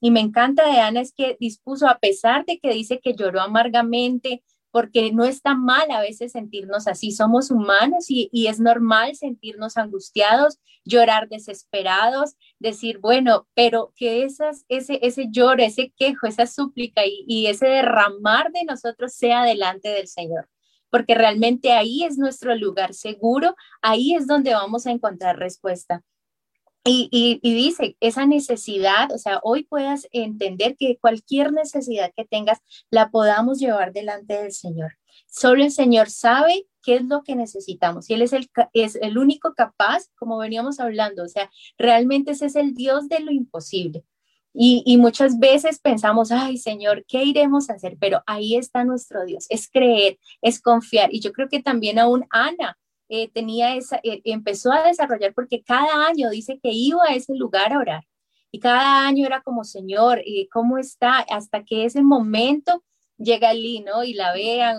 me 0.00 0.20
encanta 0.20 0.64
de 0.64 0.78
Ana, 0.78 1.00
es 1.00 1.12
que 1.12 1.36
dispuso, 1.40 1.88
a 1.88 1.98
pesar 1.98 2.44
de 2.44 2.58
que 2.60 2.70
dice 2.70 3.00
que 3.00 3.14
lloró 3.14 3.40
amargamente, 3.40 4.44
porque 4.72 5.12
no 5.12 5.24
está 5.24 5.54
mal 5.54 5.88
a 5.92 6.00
veces 6.00 6.32
sentirnos 6.32 6.88
así, 6.88 7.12
somos 7.12 7.52
humanos 7.52 8.06
y, 8.08 8.30
es 8.48 8.58
normal 8.58 9.14
sentirnos 9.14 9.76
angustiados, 9.76 10.58
llorar 10.84 11.28
desesperados, 11.28 12.34
decir, 12.58 12.98
bueno, 12.98 13.46
pero 13.54 13.92
que 13.94 14.24
esas, 14.24 14.64
ese, 14.68 14.98
ese 15.02 15.28
lloro, 15.30 15.62
ese 15.62 15.92
quejo, 15.96 16.26
esa 16.26 16.46
súplica 16.46 17.06
y, 17.06 17.24
y 17.28 17.46
ese 17.46 17.66
derramar 17.66 18.50
de 18.50 18.64
nosotros 18.64 19.12
sea 19.14 19.44
delante 19.44 19.90
del 19.90 20.08
Señor 20.08 20.48
porque 20.90 21.14
realmente 21.14 21.72
ahí 21.72 22.04
es 22.04 22.18
nuestro 22.18 22.54
lugar 22.54 22.92
seguro, 22.92 23.56
ahí 23.80 24.14
es 24.14 24.26
donde 24.26 24.52
vamos 24.52 24.86
a 24.86 24.90
encontrar 24.90 25.38
respuesta. 25.38 26.02
Y, 26.84 27.38
dice, 27.42 27.96
esa 28.00 28.26
necesidad, 28.26 29.12
o 29.12 29.18
sea, 29.18 29.38
hoy 29.44 29.62
puedas 29.64 30.08
entender 30.10 30.76
que 30.76 30.98
cualquier 31.00 31.52
necesidad 31.52 32.12
que 32.16 32.24
tengas 32.24 32.58
la 32.90 33.10
podamos 33.10 33.60
llevar 33.60 33.92
delante 33.92 34.34
del 34.42 34.52
Señor. 34.52 34.98
Solo 35.28 35.62
el 35.62 35.70
Señor 35.70 36.10
sabe 36.10 36.66
qué 36.82 36.96
es 36.96 37.04
lo 37.04 37.22
que 37.22 37.36
necesitamos 37.36 38.10
y 38.10 38.14
Él 38.14 38.22
es 38.22 38.32
el, 38.32 38.50
es 38.72 38.96
el 38.96 39.16
único 39.16 39.54
capaz, 39.54 40.08
como 40.16 40.38
veníamos 40.38 40.80
hablando, 40.80 41.22
o 41.22 41.28
sea, 41.28 41.50
realmente 41.78 42.32
ese 42.32 42.46
es 42.46 42.56
el 42.56 42.74
Dios 42.74 43.08
de 43.08 43.20
lo 43.20 43.30
imposible. 43.30 44.04
Y, 44.54 44.98
muchas 44.98 45.38
veces 45.38 45.78
pensamos, 45.80 46.30
ay 46.30 46.58
Señor, 46.58 47.04
¿qué 47.08 47.24
iremos 47.24 47.70
a 47.70 47.74
hacer? 47.74 47.96
Pero 47.98 48.22
ahí 48.26 48.56
está 48.56 48.84
nuestro 48.84 49.24
Dios, 49.24 49.46
es 49.48 49.68
creer, 49.70 50.18
es 50.42 50.60
confiar. 50.60 51.08
Y 51.12 51.20
yo 51.20 51.32
creo 51.32 51.48
que 51.48 51.62
también 51.62 51.98
aún 51.98 52.26
Ana 52.30 52.76
eh, 53.14 53.28
tenía 53.30 53.76
esa, 53.76 54.00
eh, 54.02 54.22
empezó 54.24 54.72
a 54.72 54.84
desarrollar 54.84 55.34
porque 55.34 55.62
cada 55.62 56.06
año 56.06 56.30
dice 56.30 56.58
que 56.62 56.70
iba 56.72 57.04
a 57.06 57.14
ese 57.14 57.34
lugar 57.34 57.74
a 57.74 57.78
orar. 57.78 58.04
Y 58.50 58.58
cada 58.58 59.06
año 59.06 59.26
era 59.26 59.42
como, 59.42 59.64
Señor, 59.64 60.20
eh, 60.20 60.48
¿cómo 60.50 60.78
está? 60.78 61.18
Hasta 61.18 61.62
que 61.62 61.84
ese 61.84 62.02
momento 62.02 62.82
llega 63.18 63.52
Lee, 63.52 63.80
¿no? 63.80 64.02
Y 64.02 64.14
la 64.14 64.32
vean, 64.32 64.78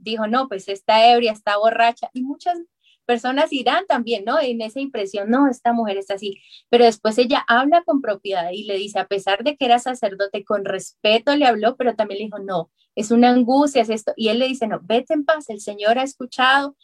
dijo, 0.00 0.28
no, 0.28 0.46
pues 0.48 0.68
está 0.68 1.12
ebria, 1.12 1.32
está 1.32 1.58
borracha. 1.58 2.08
Y 2.12 2.22
muchas 2.22 2.56
personas 3.04 3.52
irán 3.52 3.84
también, 3.88 4.24
¿no? 4.24 4.40
En 4.40 4.60
esa 4.60 4.78
impresión, 4.78 5.28
no, 5.28 5.48
esta 5.48 5.72
mujer 5.72 5.96
está 5.96 6.14
así, 6.14 6.40
pero 6.68 6.84
después 6.84 7.18
ella 7.18 7.44
habla 7.48 7.82
con 7.82 8.00
propiedad 8.00 8.50
y 8.52 8.64
le 8.64 8.76
dice, 8.76 9.00
a 9.00 9.08
pesar 9.08 9.42
de 9.42 9.56
que 9.56 9.64
era 9.64 9.80
sacerdote, 9.80 10.44
con 10.44 10.64
respeto 10.64 11.34
le 11.34 11.46
habló, 11.46 11.76
pero 11.76 11.96
también 11.96 12.18
le 12.18 12.24
dijo, 12.26 12.38
no, 12.38 12.70
es 12.94 13.10
una 13.10 13.30
angustia, 13.30 13.82
es 13.82 13.90
esto. 13.90 14.12
Y 14.16 14.28
él 14.28 14.38
le 14.38 14.46
dice, 14.46 14.68
no, 14.68 14.80
vete 14.84 15.14
en 15.14 15.24
paz, 15.24 15.50
el 15.50 15.60
Señor 15.60 15.98
ha 15.98 16.04
escuchado 16.04 16.76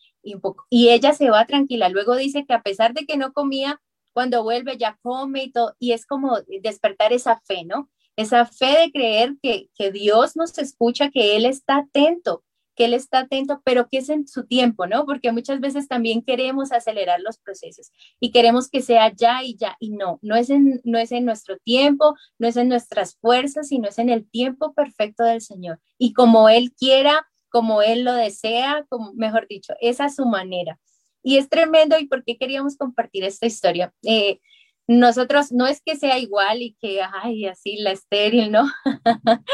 y 0.70 0.88
ella 0.90 1.12
se 1.14 1.30
va 1.30 1.46
tranquila. 1.46 1.88
Luego 1.88 2.16
dice 2.16 2.44
que 2.46 2.54
a 2.54 2.62
pesar 2.62 2.94
de 2.94 3.06
que 3.06 3.16
no 3.16 3.32
comía, 3.32 3.80
cuando 4.12 4.42
vuelve 4.42 4.76
ya 4.76 4.98
come 5.02 5.44
y 5.44 5.52
todo, 5.52 5.74
y 5.78 5.92
es 5.92 6.06
como 6.06 6.38
despertar 6.62 7.12
esa 7.12 7.40
fe, 7.44 7.64
¿no? 7.64 7.90
Esa 8.16 8.46
fe 8.46 8.78
de 8.78 8.92
creer 8.92 9.36
que, 9.42 9.68
que 9.74 9.90
Dios 9.90 10.36
nos 10.36 10.58
escucha, 10.58 11.10
que 11.10 11.36
Él 11.36 11.46
está 11.46 11.78
atento, 11.78 12.44
que 12.74 12.86
Él 12.86 12.94
está 12.94 13.20
atento, 13.20 13.60
pero 13.64 13.88
que 13.88 13.98
es 13.98 14.08
en 14.08 14.26
su 14.26 14.46
tiempo, 14.46 14.86
¿no? 14.86 15.04
Porque 15.06 15.32
muchas 15.32 15.60
veces 15.60 15.88
también 15.88 16.22
queremos 16.22 16.72
acelerar 16.72 17.20
los 17.20 17.38
procesos 17.38 17.90
y 18.20 18.30
queremos 18.30 18.68
que 18.68 18.82
sea 18.82 19.12
ya 19.14 19.42
y 19.42 19.56
ya, 19.56 19.76
y 19.80 19.90
no, 19.90 20.18
no 20.22 20.36
es 20.36 20.50
en, 20.50 20.80
no 20.84 20.98
es 20.98 21.12
en 21.12 21.24
nuestro 21.24 21.58
tiempo, 21.58 22.14
no 22.38 22.48
es 22.48 22.56
en 22.56 22.68
nuestras 22.68 23.16
fuerzas, 23.16 23.68
sino 23.68 23.88
es 23.88 23.98
en 23.98 24.10
el 24.10 24.28
tiempo 24.28 24.72
perfecto 24.74 25.24
del 25.24 25.40
Señor. 25.40 25.80
Y 25.98 26.12
como 26.12 26.48
Él 26.48 26.72
quiera, 26.72 27.26
como 27.52 27.82
Él 27.82 28.02
lo 28.04 28.14
desea, 28.14 28.84
como, 28.88 29.12
mejor 29.14 29.46
dicho, 29.48 29.74
es 29.80 29.98
su 30.14 30.26
manera. 30.26 30.80
Y 31.22 31.36
es 31.36 31.48
tremendo, 31.48 31.96
¿y 31.98 32.06
por 32.06 32.24
qué 32.24 32.36
queríamos 32.36 32.76
compartir 32.76 33.22
esta 33.24 33.46
historia? 33.46 33.92
Eh, 34.02 34.40
nosotros 34.88 35.52
no 35.52 35.66
es 35.66 35.80
que 35.80 35.96
sea 35.96 36.18
igual 36.18 36.62
y 36.62 36.74
que, 36.80 37.00
ay, 37.02 37.46
así 37.46 37.76
la 37.76 37.92
estéril, 37.92 38.50
¿no? 38.50 38.64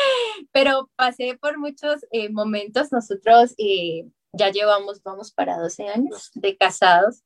Pero 0.53 0.91
pasé 0.97 1.37
por 1.39 1.59
muchos 1.59 2.07
eh, 2.13 2.31
momentos, 2.31 2.91
nosotros 2.93 3.55
eh, 3.59 4.07
ya 4.33 4.51
llevamos, 4.51 5.03
vamos 5.03 5.33
para 5.33 5.59
12 5.59 5.89
años 5.89 6.31
de 6.35 6.57
casados, 6.57 7.23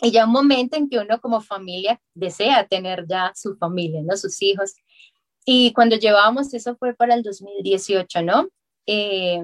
y 0.00 0.10
ya 0.10 0.26
un 0.26 0.32
momento 0.32 0.76
en 0.76 0.88
que 0.88 0.98
uno 0.98 1.20
como 1.20 1.40
familia 1.40 2.00
desea 2.14 2.66
tener 2.66 3.06
ya 3.08 3.32
su 3.36 3.56
familia, 3.56 4.02
¿no? 4.02 4.16
Sus 4.16 4.42
hijos. 4.42 4.74
Y 5.44 5.72
cuando 5.72 5.96
llevábamos, 5.96 6.52
eso 6.54 6.76
fue 6.76 6.94
para 6.94 7.14
el 7.14 7.22
2018, 7.22 8.22
¿no? 8.22 8.48
Eh, 8.86 9.42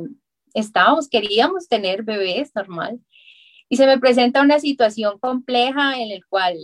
estábamos, 0.54 1.08
queríamos 1.08 1.68
tener 1.68 2.02
bebés, 2.02 2.54
normal. 2.54 3.00
Y 3.68 3.76
se 3.76 3.86
me 3.86 3.98
presenta 3.98 4.42
una 4.42 4.60
situación 4.60 5.18
compleja 5.18 6.00
en 6.00 6.08
la 6.08 6.20
cual 6.28 6.56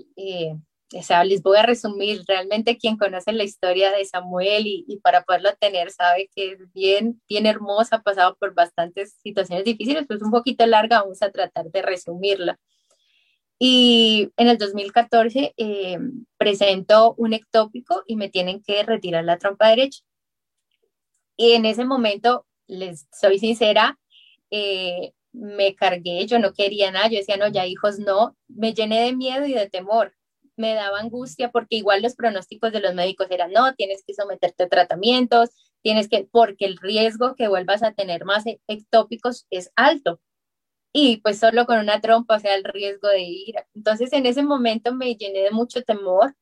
o 0.96 1.02
sea, 1.02 1.24
les 1.24 1.42
voy 1.42 1.56
a 1.56 1.62
resumir, 1.62 2.22
realmente 2.26 2.78
quien 2.78 2.96
conoce 2.96 3.32
la 3.32 3.44
historia 3.44 3.90
de 3.90 4.04
Samuel 4.04 4.66
y, 4.66 5.00
para 5.02 5.22
poderlo 5.22 5.50
tener 5.58 5.90
sabe 5.90 6.30
que 6.34 6.52
es 6.52 6.72
bien, 6.72 7.20
bien 7.28 7.46
hermosa, 7.46 7.96
ha 7.96 8.02
pasado 8.02 8.36
por 8.36 8.54
bastantes 8.54 9.16
situaciones 9.22 9.64
difíciles, 9.64 10.06
pues 10.06 10.22
un 10.22 10.30
poquito 10.30 10.66
larga, 10.66 11.02
vamos 11.02 11.22
a 11.22 11.30
tratar 11.30 11.70
de 11.70 11.82
resumirla. 11.82 12.58
Y 13.58 14.30
en 14.36 14.48
el 14.48 14.58
2014 14.58 15.54
eh, 15.56 15.98
presento 16.36 17.14
un 17.16 17.32
ectópico 17.32 18.02
y 18.06 18.16
me 18.16 18.28
tienen 18.28 18.62
que 18.62 18.82
retirar 18.82 19.24
la 19.24 19.38
trompa 19.38 19.68
derecha. 19.68 20.02
Y 21.36 21.52
en 21.52 21.64
ese 21.64 21.84
momento, 21.84 22.46
les 22.66 23.06
soy 23.12 23.38
sincera, 23.38 23.98
eh, 24.50 25.12
me 25.32 25.74
cargué, 25.74 26.26
yo 26.26 26.38
no 26.38 26.52
quería 26.52 26.90
nada, 26.90 27.08
yo 27.08 27.18
decía, 27.18 27.36
no, 27.36 27.48
ya 27.48 27.66
hijos 27.66 27.98
no, 27.98 28.36
me 28.48 28.72
llené 28.72 29.02
de 29.02 29.14
miedo 29.14 29.46
y 29.46 29.54
de 29.54 29.68
temor 29.68 30.14
me 30.56 30.74
daba 30.74 31.00
angustia 31.00 31.50
porque 31.50 31.76
igual 31.76 32.02
los 32.02 32.14
pronósticos 32.14 32.72
de 32.72 32.80
los 32.80 32.94
médicos 32.94 33.26
eran, 33.30 33.52
no, 33.52 33.74
tienes 33.74 34.04
que 34.06 34.14
someterte 34.14 34.64
a 34.64 34.68
tratamientos, 34.68 35.50
tienes 35.82 36.08
que, 36.08 36.28
porque 36.30 36.64
el 36.66 36.76
riesgo 36.78 37.34
que 37.34 37.48
vuelvas 37.48 37.82
a 37.82 37.92
tener 37.92 38.24
más 38.24 38.44
ectópicos 38.68 39.46
es 39.50 39.70
alto. 39.76 40.20
Y 40.92 41.18
pues 41.18 41.40
solo 41.40 41.66
con 41.66 41.78
una 41.78 42.00
trompa, 42.00 42.36
o 42.36 42.38
sea, 42.38 42.54
el 42.54 42.64
riesgo 42.64 43.08
de 43.08 43.22
ir. 43.22 43.56
Entonces 43.74 44.12
en 44.12 44.26
ese 44.26 44.44
momento 44.44 44.94
me 44.94 45.16
llené 45.16 45.40
de 45.40 45.50
mucho 45.50 45.82
temor 45.82 46.36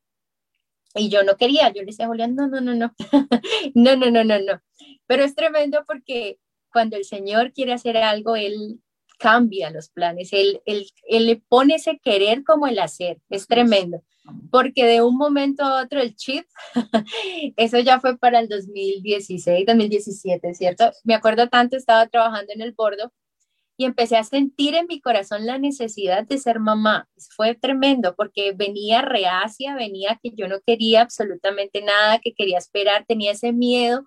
y 0.95 1.09
yo 1.09 1.23
no 1.23 1.37
quería, 1.37 1.69
yo 1.69 1.83
le 1.83 1.87
decía 1.87 2.07
a 2.07 2.09
Julián, 2.09 2.35
no, 2.35 2.47
no, 2.47 2.61
no, 2.61 2.75
no, 2.75 2.95
no, 3.75 3.97
no, 3.97 4.11
no, 4.11 4.25
no, 4.25 4.39
no. 4.39 4.63
Pero 5.07 5.25
es 5.25 5.35
tremendo 5.35 5.85
porque 5.87 6.39
cuando 6.73 6.97
el 6.97 7.05
Señor 7.05 7.53
quiere 7.53 7.73
hacer 7.73 7.97
algo, 7.97 8.37
Él 8.37 8.81
cambia 9.19 9.71
los 9.71 9.89
planes, 9.89 10.33
él, 10.33 10.61
él, 10.67 10.85
él, 11.09 11.27
le 11.27 11.37
pone 11.37 11.77
ese 11.77 12.01
querer 12.03 12.43
como 12.43 12.67
el 12.67 12.81
hacer, 12.81 13.19
es 13.31 13.47
tremendo, 13.47 14.03
porque 14.51 14.85
de 14.85 15.01
un 15.01 15.17
momento 15.17 15.63
a 15.63 15.81
otro 15.81 16.01
el 16.01 16.17
chip, 16.17 16.45
eso 17.57 17.79
ya 17.79 18.01
fue 18.01 18.19
para 18.19 18.41
el 18.41 18.49
2016, 18.49 19.65
2017, 19.65 20.55
¿cierto? 20.55 20.91
Me 21.05 21.15
acuerdo 21.15 21.49
tanto, 21.49 21.77
estaba 21.77 22.09
trabajando 22.09 22.53
en 22.53 22.63
el 22.63 22.73
bordo 22.73 23.13
y 23.77 23.85
empecé 23.85 24.17
a 24.17 24.25
sentir 24.25 24.75
en 24.75 24.87
mi 24.87 25.01
corazón 25.01 25.47
la 25.47 25.59
necesidad 25.59 26.27
de 26.27 26.39
ser 26.39 26.61
mamá. 26.61 27.09
Fue 27.37 27.55
tremendo 27.55 28.15
porque 28.17 28.53
venía 28.53 29.03
reacia, 29.03 29.75
venía 29.75 30.19
que 30.23 30.33
yo 30.35 30.49
no 30.49 30.61
quería 30.67 31.03
absolutamente 31.03 31.83
nada, 31.83 32.19
que 32.19 32.35
quería 32.35 32.59
esperar, 32.59 33.05
tenía 33.07 33.33
ese 33.33 33.53
miedo 33.53 34.07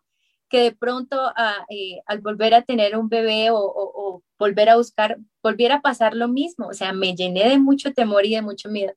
que 0.49 0.59
de 0.61 0.71
pronto 0.71 1.17
ah, 1.35 1.65
eh, 1.69 2.01
al 2.05 2.19
volver 2.21 2.53
a 2.53 2.61
tener 2.63 2.97
un 2.97 3.09
bebé 3.09 3.49
o, 3.51 4.23
volver 4.37 4.69
a 4.69 4.75
buscar, 4.77 5.17
volviera 5.41 5.75
a 5.75 5.81
pasar 5.81 6.13
lo 6.15 6.27
mismo. 6.27 6.67
O 6.67 6.73
sea, 6.73 6.93
me 6.93 7.15
llené 7.15 7.49
de 7.49 7.57
mucho 7.59 7.93
temor 7.93 8.25
y 8.25 8.35
de 8.35 8.41
mucho 8.41 8.69
miedo. 8.69 8.93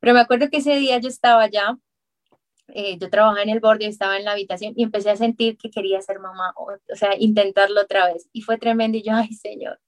Pero 0.00 0.14
me 0.14 0.20
acuerdo 0.20 0.50
que 0.50 0.58
ese 0.58 0.76
día 0.76 0.98
yo 0.98 1.08
estaba 1.08 1.42
allá, 1.42 1.78
eh, 2.68 2.98
yo 2.98 3.10
trabajaba 3.10 3.42
en 3.42 3.50
el 3.50 3.60
borde, 3.60 3.86
estaba 3.86 4.16
en 4.18 4.24
la 4.24 4.32
habitación 4.32 4.74
y 4.76 4.82
empecé 4.84 5.10
a 5.10 5.16
sentir 5.16 5.56
que 5.58 5.70
quería 5.70 6.00
ser 6.02 6.18
mamá, 6.20 6.52
o, 6.56 6.72
o 6.72 6.96
sea, 6.96 7.16
intentarlo 7.18 7.80
otra 7.82 8.12
vez. 8.12 8.28
Y 8.32 8.42
fue 8.42 8.58
tremendo 8.58 8.98
y 8.98 9.02
yo, 9.02 9.14
ay 9.14 9.32
Señor, 9.34 9.80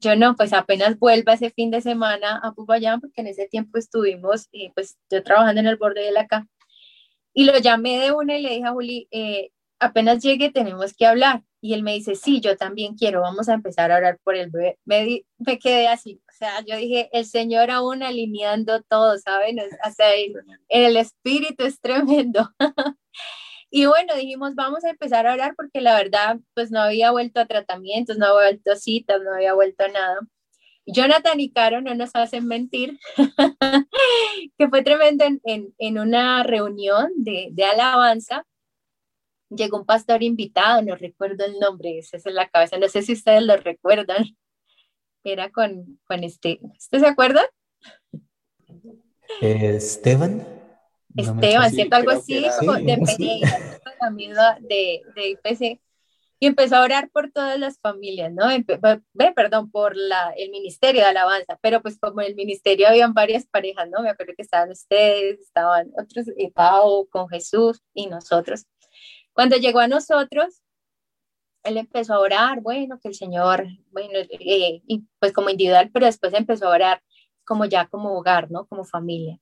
yo 0.00 0.16
no, 0.16 0.36
pues 0.36 0.52
apenas 0.52 0.98
vuelva 0.98 1.34
ese 1.34 1.50
fin 1.50 1.70
de 1.70 1.80
semana 1.80 2.40
a 2.42 2.52
Pupayán, 2.52 3.00
porque 3.00 3.20
en 3.20 3.28
ese 3.28 3.46
tiempo 3.48 3.78
estuvimos, 3.78 4.48
y 4.52 4.70
pues 4.70 4.98
yo 5.10 5.22
trabajando 5.22 5.60
en 5.60 5.66
el 5.66 5.76
borde 5.76 6.02
de 6.02 6.12
la 6.12 6.22
acá, 6.22 6.46
y 7.32 7.44
lo 7.44 7.58
llamé 7.58 7.98
de 7.98 8.12
una 8.12 8.38
y 8.38 8.42
le 8.42 8.50
dije 8.50 8.66
a 8.66 8.72
Juli, 8.72 9.08
eh, 9.10 9.50
apenas 9.78 10.22
llegue 10.22 10.50
tenemos 10.50 10.94
que 10.94 11.06
hablar. 11.06 11.42
Y 11.62 11.74
él 11.74 11.82
me 11.82 11.92
dice, 11.92 12.14
sí, 12.14 12.40
yo 12.40 12.56
también 12.56 12.94
quiero, 12.94 13.20
vamos 13.20 13.48
a 13.48 13.54
empezar 13.54 13.92
a 13.92 13.96
orar 13.96 14.18
por 14.24 14.34
el. 14.34 14.50
Me, 14.84 15.22
quedé 15.58 15.88
así, 15.88 16.22
o 16.26 16.32
sea, 16.32 16.64
yo 16.66 16.76
dije, 16.76 17.10
el 17.12 17.26
Señor 17.26 17.70
aún 17.70 18.02
alineando 18.02 18.82
todo, 18.82 19.18
¿saben? 19.18 19.58
O 19.60 19.90
sea, 19.92 20.08
el 20.68 20.96
espíritu 20.96 21.64
es 21.64 21.80
tremendo. 21.80 22.48
Y 23.70 23.86
bueno, 23.86 24.16
dijimos, 24.16 24.54
vamos 24.56 24.84
a 24.84 24.90
empezar 24.90 25.26
a 25.26 25.34
orar 25.34 25.54
porque 25.56 25.80
la 25.80 25.94
verdad, 25.94 26.38
pues 26.54 26.72
no 26.72 26.80
había 26.80 27.12
vuelto 27.12 27.40
a 27.40 27.46
tratamientos, 27.46 28.18
no 28.18 28.26
había 28.26 28.50
vuelto 28.50 28.72
a 28.72 28.76
citas, 28.76 29.20
no 29.22 29.32
había 29.34 29.54
vuelto 29.54 29.84
a 29.84 29.88
nada. 29.88 30.20
Jonathan 30.86 31.38
y 31.38 31.52
Caro 31.52 31.80
no 31.80 31.94
nos 31.94 32.10
hacen 32.14 32.46
mentir, 32.46 32.98
que 34.58 34.68
fue 34.68 34.82
tremendo 34.82 35.24
en, 35.24 35.74
en, 35.78 35.98
una 35.98 36.42
reunión 36.42 37.12
de, 37.16 37.48
de, 37.52 37.64
alabanza. 37.64 38.44
Llegó 39.50 39.78
un 39.78 39.86
pastor 39.86 40.22
invitado, 40.22 40.82
no 40.82 40.96
recuerdo 40.96 41.44
el 41.44 41.58
nombre, 41.60 41.98
ese 41.98 42.16
es 42.16 42.26
en 42.26 42.34
la 42.34 42.48
cabeza, 42.48 42.78
no 42.78 42.88
sé 42.88 43.02
si 43.02 43.12
ustedes 43.12 43.42
lo 43.42 43.56
recuerdan. 43.56 44.36
Era 45.22 45.50
con, 45.50 46.00
con 46.06 46.24
este, 46.24 46.60
¿usted 46.76 47.00
se 47.00 47.06
acuerda? 47.06 47.42
Esteban. 49.40 50.59
Esteban, 51.16 51.70
¿cierto? 51.70 51.96
Algo 51.96 52.10
así, 52.10 52.40
de 52.40 52.96
de, 54.60 55.02
de 55.14 55.28
IPC. 55.30 55.80
Y 56.42 56.46
empezó 56.46 56.76
a 56.76 56.84
orar 56.84 57.10
por 57.10 57.30
todas 57.30 57.58
las 57.58 57.78
familias, 57.80 58.32
¿no? 58.32 58.46
ve, 59.12 59.32
perdón, 59.36 59.70
por 59.70 59.94
la, 59.94 60.32
el 60.38 60.50
ministerio 60.50 61.02
de 61.02 61.08
alabanza, 61.08 61.58
pero 61.60 61.82
pues 61.82 61.98
como 62.00 62.22
en 62.22 62.28
el 62.28 62.34
ministerio 62.34 62.88
habían 62.88 63.12
varias 63.12 63.46
parejas, 63.46 63.90
¿no? 63.90 64.00
Me 64.02 64.08
acuerdo 64.08 64.32
que 64.34 64.42
estaban 64.42 64.70
ustedes, 64.70 65.38
estaban 65.40 65.92
otros, 65.98 66.28
y 66.38 66.46
eh, 66.46 66.52
Pau 66.54 67.06
con 67.10 67.28
Jesús 67.28 67.82
y 67.92 68.06
nosotros. 68.06 68.64
Cuando 69.34 69.56
llegó 69.56 69.80
a 69.80 69.88
nosotros, 69.88 70.62
él 71.62 71.76
empezó 71.76 72.14
a 72.14 72.20
orar, 72.20 72.62
bueno, 72.62 72.98
que 72.98 73.08
el 73.08 73.14
Señor, 73.14 73.66
bueno, 73.90 74.18
eh, 74.18 74.80
y 74.86 75.04
pues 75.18 75.34
como 75.34 75.50
individual, 75.50 75.90
pero 75.92 76.06
después 76.06 76.32
empezó 76.32 76.68
a 76.68 76.74
orar 76.74 77.02
como 77.44 77.66
ya 77.66 77.86
como 77.86 78.16
hogar, 78.16 78.50
¿no? 78.50 78.66
Como 78.66 78.84
familia. 78.84 79.38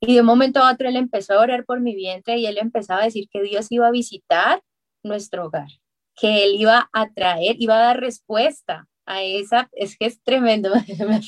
Y 0.00 0.14
de 0.14 0.20
un 0.20 0.26
momento 0.26 0.60
a 0.60 0.72
otro 0.72 0.88
él 0.88 0.96
empezó 0.96 1.34
a 1.34 1.40
orar 1.40 1.64
por 1.64 1.80
mi 1.80 1.94
vientre 1.94 2.38
y 2.38 2.46
él 2.46 2.56
empezaba 2.58 3.02
a 3.02 3.04
decir 3.04 3.28
que 3.30 3.42
Dios 3.42 3.66
iba 3.70 3.86
a 3.86 3.90
visitar 3.90 4.62
nuestro 5.02 5.46
hogar, 5.46 5.68
que 6.16 6.44
él 6.44 6.54
iba 6.56 6.88
a 6.92 7.10
traer, 7.10 7.56
iba 7.58 7.74
a 7.74 7.82
dar 7.82 8.00
respuesta 8.00 8.88
a 9.04 9.22
esa, 9.22 9.68
es 9.72 9.96
que 9.98 10.06
es 10.06 10.22
tremendo, 10.22 10.70
me 10.98 11.20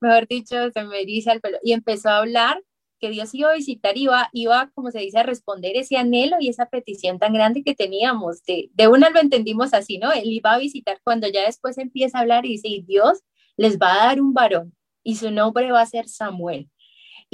mejor 0.00 0.26
dicho, 0.28 0.56
se 0.72 0.84
me 0.84 1.04
dice 1.04 1.30
al 1.30 1.40
pelo, 1.40 1.58
y 1.62 1.72
empezó 1.72 2.10
a 2.10 2.18
hablar 2.18 2.62
que 3.00 3.10
Dios 3.10 3.34
iba 3.34 3.50
a 3.50 3.54
visitar, 3.54 3.96
iba, 3.96 4.28
iba, 4.32 4.70
como 4.74 4.90
se 4.90 5.00
dice, 5.00 5.18
a 5.18 5.22
responder 5.22 5.76
ese 5.76 5.96
anhelo 5.96 6.36
y 6.40 6.48
esa 6.48 6.66
petición 6.66 7.18
tan 7.18 7.32
grande 7.32 7.62
que 7.62 7.74
teníamos. 7.74 8.42
De, 8.44 8.70
de 8.72 8.88
una 8.88 9.10
lo 9.10 9.20
entendimos 9.20 9.74
así, 9.74 9.98
¿no? 9.98 10.10
Él 10.12 10.32
iba 10.32 10.54
a 10.54 10.58
visitar 10.58 11.00
cuando 11.04 11.28
ya 11.28 11.44
después 11.44 11.76
empieza 11.76 12.18
a 12.18 12.20
hablar 12.22 12.46
y 12.46 12.50
dice, 12.50 12.68
y 12.68 12.82
Dios 12.82 13.20
les 13.56 13.78
va 13.78 13.92
a 13.94 14.06
dar 14.06 14.20
un 14.20 14.32
varón 14.32 14.74
y 15.02 15.16
su 15.16 15.30
nombre 15.30 15.70
va 15.70 15.82
a 15.82 15.86
ser 15.86 16.08
Samuel 16.08 16.70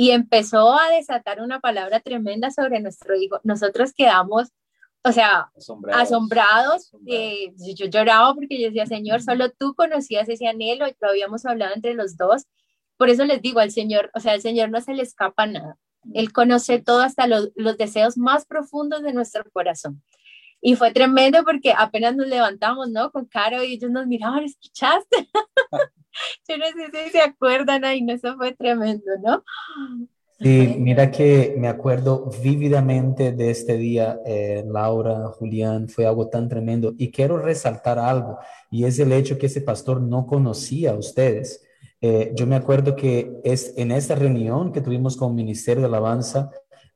y 0.01 0.13
empezó 0.13 0.73
a 0.81 0.89
desatar 0.89 1.43
una 1.43 1.61
palabra 1.61 2.01
tremenda 2.01 2.51
sobre 2.51 2.81
nuestro 2.81 3.15
hijo. 3.17 3.39
Nosotros 3.45 3.93
quedamos, 3.93 4.49
o 5.05 5.13
sea, 5.13 5.53
asombrados. 5.93 6.91
Eh, 7.07 7.53
yo 7.77 7.85
lloraba 7.85 8.35
porque 8.35 8.59
yo 8.59 8.69
decía, 8.69 8.87
Señor, 8.87 9.21
solo 9.21 9.51
tú 9.51 9.75
conocías 9.75 10.27
ese 10.31 10.49
anhelo 10.49 10.89
y 10.89 10.97
lo 10.99 11.11
habíamos 11.11 11.45
hablado 11.45 11.75
entre 11.75 11.93
los 11.93 12.17
dos. 12.17 12.47
Por 12.97 13.11
eso 13.11 13.27
les 13.27 13.43
digo 13.43 13.61
al 13.61 13.73
Señor, 13.73 14.11
o 14.15 14.21
sea, 14.21 14.33
al 14.33 14.41
Señor 14.41 14.71
no 14.71 14.81
se 14.81 14.95
le 14.95 15.03
escapa 15.03 15.45
nada. 15.45 15.77
Él 16.15 16.33
conoce 16.33 16.79
todo 16.81 17.03
hasta 17.03 17.27
los, 17.27 17.51
los 17.55 17.77
deseos 17.77 18.17
más 18.17 18.47
profundos 18.47 19.03
de 19.03 19.13
nuestro 19.13 19.45
corazón. 19.53 20.03
Y 20.63 20.77
fue 20.77 20.93
tremendo 20.93 21.45
porque 21.45 21.75
apenas 21.77 22.17
nos 22.17 22.27
levantamos, 22.27 22.89
¿no? 22.89 23.11
Con 23.11 23.27
Caro 23.27 23.63
y 23.63 23.75
ellos 23.75 23.91
nos 23.91 24.07
miraban, 24.07 24.45
¿escuchaste? 24.45 25.29
Yo 26.49 26.59
no 26.59 26.67
sé 26.67 27.05
si 27.05 27.11
se 27.11 27.21
acuerdan, 27.21 27.85
ahí, 27.85 28.03
no, 28.03 28.15
eso 28.15 28.37
fue 28.37 28.55
tremendo, 28.55 29.13
¿no? 29.23 29.45
Sí, 30.41 30.77
mira 30.79 31.11
que 31.11 31.55
me 31.59 31.69
acuerdo 31.69 32.31
vívidamente 32.43 33.33
de 33.33 33.51
este 33.51 33.77
día, 33.77 34.19
eh, 34.25 34.65
Laura, 34.67 35.29
Julián, 35.33 35.87
fue 35.89 36.07
algo 36.07 36.29
tan 36.29 36.49
tremendo. 36.49 36.95
Y 36.97 37.11
quiero 37.11 37.37
resaltar 37.37 37.99
algo, 37.99 38.39
y 38.71 38.85
es 38.85 38.99
el 38.99 39.13
hecho 39.13 39.37
que 39.37 39.47
ese 39.47 39.61
pastor 39.61 40.01
no 40.01 40.27
conocía 40.27 40.93
a 40.93 40.95
ustedes. 40.95 41.63
Eh, 42.01 42.33
yo 42.35 42.47
me 42.47 42.57
acuerdo 42.57 42.97
que 42.97 43.39
es 43.45 43.75
en 43.77 43.93
esta 43.93 44.15
reunión 44.15 44.73
que 44.73 44.81
tuvimos 44.81 45.15
con 45.15 45.31
el 45.31 45.37
Ministerio 45.37 45.83
de 45.83 45.89
Alabanza, 45.89 46.51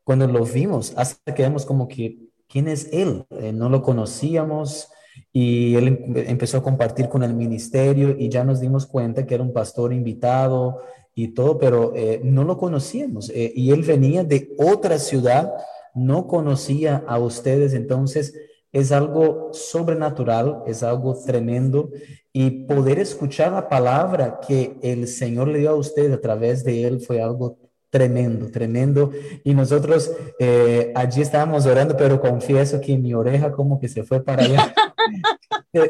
cuando 0.05 0.27
lo 0.27 0.44
vimos, 0.46 0.94
hasta 0.96 1.35
quedamos 1.35 1.66
como 1.66 1.87
que, 1.87 2.18
¿quién 2.48 2.66
es 2.66 2.88
él? 2.92 3.27
Eh, 3.31 3.53
no 3.53 3.68
lo 3.68 3.83
conocíamos, 3.83 4.88
y 5.33 5.74
él 5.74 5.88
em, 5.88 5.98
empezó 6.29 6.59
a 6.59 6.62
compartir 6.62 7.09
con 7.09 7.22
el 7.22 7.35
ministerio 7.35 8.16
y 8.18 8.29
ya 8.29 8.44
nos 8.44 8.61
dimos 8.61 8.87
cuenta 8.87 9.27
que 9.27 9.35
era 9.35 9.42
un 9.42 9.53
pastor 9.53 9.92
invitado 9.92 10.81
y 11.14 11.29
todo, 11.29 11.59
pero 11.59 11.92
eh, 11.94 12.20
no 12.24 12.44
lo 12.44 12.57
conocíamos. 12.57 13.31
Eh, 13.31 13.53
y 13.55 13.70
él 13.70 13.83
venía 13.83 14.24
de 14.24 14.55
otra 14.59 14.98
ciudad, 14.98 15.53
no 15.94 16.27
conocía 16.27 17.05
a 17.07 17.18
ustedes, 17.18 17.74
entonces 17.74 18.35
es 18.72 18.90
algo 18.90 19.50
sobrenatural, 19.53 20.62
es 20.66 20.83
algo 20.83 21.14
tremendo 21.24 21.90
y 22.33 22.50
poder 22.66 22.98
escuchar 22.98 23.53
la 23.53 23.68
palabra 23.68 24.40
que 24.46 24.77
el 24.83 25.07
Señor 25.07 25.46
le 25.46 25.61
dio 25.61 25.70
a 25.70 25.77
ustedes 25.77 26.12
a 26.12 26.20
través 26.20 26.64
de 26.64 26.85
él 26.85 27.00
fue 27.00 27.22
algo 27.22 27.59
tremendo, 27.90 28.50
tremendo. 28.50 29.12
Y 29.44 29.55
nosotros 29.55 30.11
eh, 30.40 30.92
allí 30.96 31.22
estábamos 31.22 31.64
orando, 31.64 31.96
pero 31.96 32.20
confieso 32.20 32.81
que 32.81 32.98
mi 32.98 33.14
oreja 33.14 33.53
como 33.53 33.79
que 33.79 33.88
se 33.88 34.03
fue 34.03 34.20
para 34.20 34.42
allá. 34.42 34.74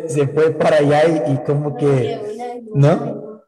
se, 0.08 0.28
fue 0.28 0.50
para 0.52 0.76
allá 0.76 1.24
y, 1.28 1.36
como 1.44 1.76
que, 1.76 2.20
¿no? 2.74 3.42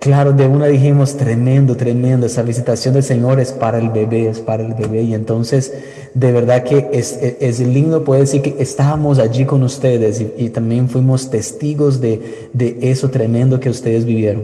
Claro, 0.00 0.32
de 0.32 0.48
una 0.48 0.66
dijimos, 0.66 1.16
tremendo, 1.16 1.76
tremendo, 1.76 2.26
esa 2.26 2.42
visitación 2.42 2.94
del 2.94 3.04
Señor 3.04 3.38
es 3.38 3.52
para 3.52 3.78
el 3.78 3.90
bebé, 3.90 4.28
es 4.28 4.40
para 4.40 4.64
el 4.64 4.74
bebé. 4.74 5.02
Y 5.02 5.14
entonces, 5.14 5.72
de 6.14 6.32
verdad 6.32 6.64
que 6.64 6.90
es, 6.92 7.12
es, 7.22 7.60
lindo 7.60 8.02
poder 8.02 8.22
decir 8.22 8.42
que 8.42 8.56
estábamos 8.58 9.20
allí 9.20 9.46
con 9.46 9.62
ustedes 9.62 10.24
y, 10.36 10.50
también 10.50 10.88
fuimos 10.88 11.30
testigos 11.30 12.00
de, 12.00 12.50
de, 12.52 12.78
eso 12.82 13.10
tremendo 13.10 13.60
que 13.60 13.70
ustedes 13.70 14.04
vivieron. 14.04 14.42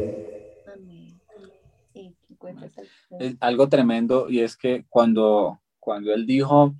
algo 3.40 3.68
tremendo 3.68 4.28
y 4.28 4.40
es 4.40 4.56
que 4.56 4.84
cuando, 4.88 5.58
cuando 5.80 6.12
él 6.14 6.26
dijo, 6.26 6.74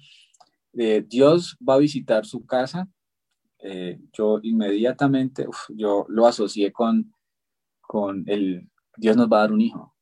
eh, 0.79 1.05
Dios 1.07 1.57
va 1.67 1.75
a 1.75 1.79
visitar 1.79 2.25
su 2.25 2.47
casa, 2.47 2.89
eh, 3.59 3.99
yo 4.13 4.39
inmediatamente, 4.43 5.47
yo 5.71 6.07
lo 6.09 6.27
asocié 6.27 6.73
con, 6.73 7.13
con 7.81 8.23
el, 8.29 8.71
Dios 8.97 9.17
nos 9.17 9.29
va 9.29 9.39
a 9.39 9.41
dar 9.41 9.53
un 9.53 9.61
hijo. 9.61 9.95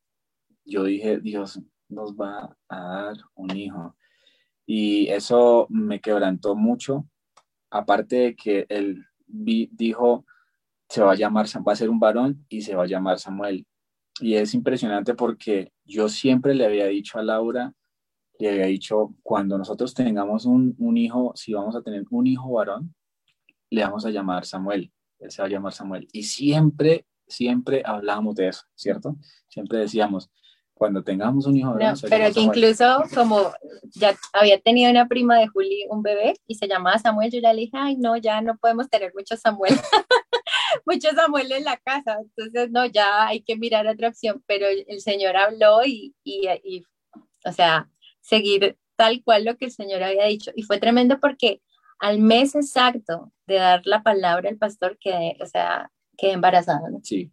Yo 0.64 0.84
dije, 0.84 1.18
Dios 1.20 1.60
nos 1.88 2.14
va 2.14 2.56
a 2.68 2.78
dar 2.78 3.16
un 3.34 3.56
hijo. 3.56 3.96
Y 4.66 5.08
eso 5.08 5.66
me 5.70 6.00
quebrantó 6.00 6.54
mucho, 6.56 7.08
aparte 7.70 8.16
de 8.16 8.36
que 8.36 8.66
él 8.68 9.04
dijo, 9.26 10.26
se 10.88 11.02
va 11.02 11.12
a 11.12 11.16
llamar, 11.16 11.46
va 11.66 11.72
a 11.72 11.76
ser 11.76 11.88
un 11.88 12.00
varón 12.00 12.44
y 12.48 12.60
se 12.62 12.74
va 12.74 12.84
a 12.84 12.88
llamar 12.88 13.18
Samuel. 13.18 13.66
Y 14.20 14.34
es 14.34 14.54
impresionante 14.54 15.14
porque 15.14 15.72
yo 15.84 16.08
siempre 16.08 16.54
le 16.54 16.66
había 16.66 16.86
dicho 16.86 17.18
a 17.18 17.22
Laura, 17.22 17.72
le 18.38 18.50
había 18.50 18.66
dicho, 18.66 19.14
cuando 19.22 19.56
nosotros 19.58 19.94
tengamos 19.94 20.44
un, 20.44 20.74
un 20.78 20.96
hijo, 20.96 21.32
si 21.34 21.52
vamos 21.54 21.74
a 21.76 21.82
tener 21.82 22.04
un 22.10 22.26
hijo 22.26 22.50
varón, 22.52 22.94
le 23.70 23.82
vamos 23.82 24.04
a 24.06 24.10
llamar 24.10 24.44
Samuel, 24.44 24.92
él 25.18 25.30
se 25.30 25.42
va 25.42 25.48
a 25.48 25.50
llamar 25.50 25.72
Samuel. 25.72 26.08
Y 26.12 26.24
siempre, 26.24 27.06
siempre 27.26 27.82
hablábamos 27.84 28.34
de 28.36 28.48
eso, 28.48 28.62
¿cierto? 28.74 29.16
Siempre 29.48 29.78
decíamos, 29.78 30.30
cuando 30.76 31.02
tengamos 31.02 31.46
un 31.46 31.56
hijo. 31.56 31.74
No, 31.74 31.94
pero 32.08 32.32
que 32.34 32.40
incluso 32.40 33.02
como 33.14 33.50
ya 33.94 34.14
había 34.34 34.60
tenido 34.60 34.90
una 34.90 35.08
prima 35.08 35.38
de 35.38 35.48
Juli 35.48 35.86
un 35.88 36.02
bebé 36.02 36.34
y 36.46 36.56
se 36.56 36.68
llamaba 36.68 36.98
Samuel, 36.98 37.30
yo 37.30 37.40
le 37.40 37.54
dije, 37.54 37.72
ay, 37.72 37.96
no, 37.96 38.16
ya 38.18 38.42
no 38.42 38.58
podemos 38.58 38.88
tener 38.90 39.12
muchos 39.14 39.40
Samuel, 39.40 39.74
muchos 40.86 41.14
Samuel 41.14 41.50
en 41.50 41.64
la 41.64 41.78
casa, 41.78 42.18
entonces 42.20 42.70
no, 42.70 42.84
ya 42.84 43.26
hay 43.26 43.40
que 43.40 43.56
mirar 43.56 43.86
otra 43.86 44.08
opción, 44.08 44.44
pero 44.46 44.66
el, 44.66 45.00
Señor 45.00 45.36
habló 45.36 45.82
y, 45.82 46.14
y, 46.22 46.46
y, 46.62 46.84
o 47.46 47.52
sea, 47.52 47.88
seguir 48.26 48.76
tal 48.96 49.22
cual 49.22 49.44
lo 49.44 49.56
que 49.56 49.66
el 49.66 49.72
Señor 49.72 50.02
había 50.02 50.24
dicho. 50.26 50.50
Y 50.56 50.62
fue 50.62 50.78
tremendo 50.78 51.20
porque 51.20 51.62
al 51.98 52.18
mes 52.18 52.54
exacto 52.54 53.32
de 53.46 53.56
dar 53.56 53.82
la 53.84 54.02
palabra 54.02 54.50
al 54.50 54.58
pastor, 54.58 54.98
quedé, 54.98 55.36
o 55.40 55.46
sea, 55.46 55.90
quedé 56.16 56.32
embarazada, 56.32 56.90
¿no? 56.90 57.00
Sí. 57.02 57.30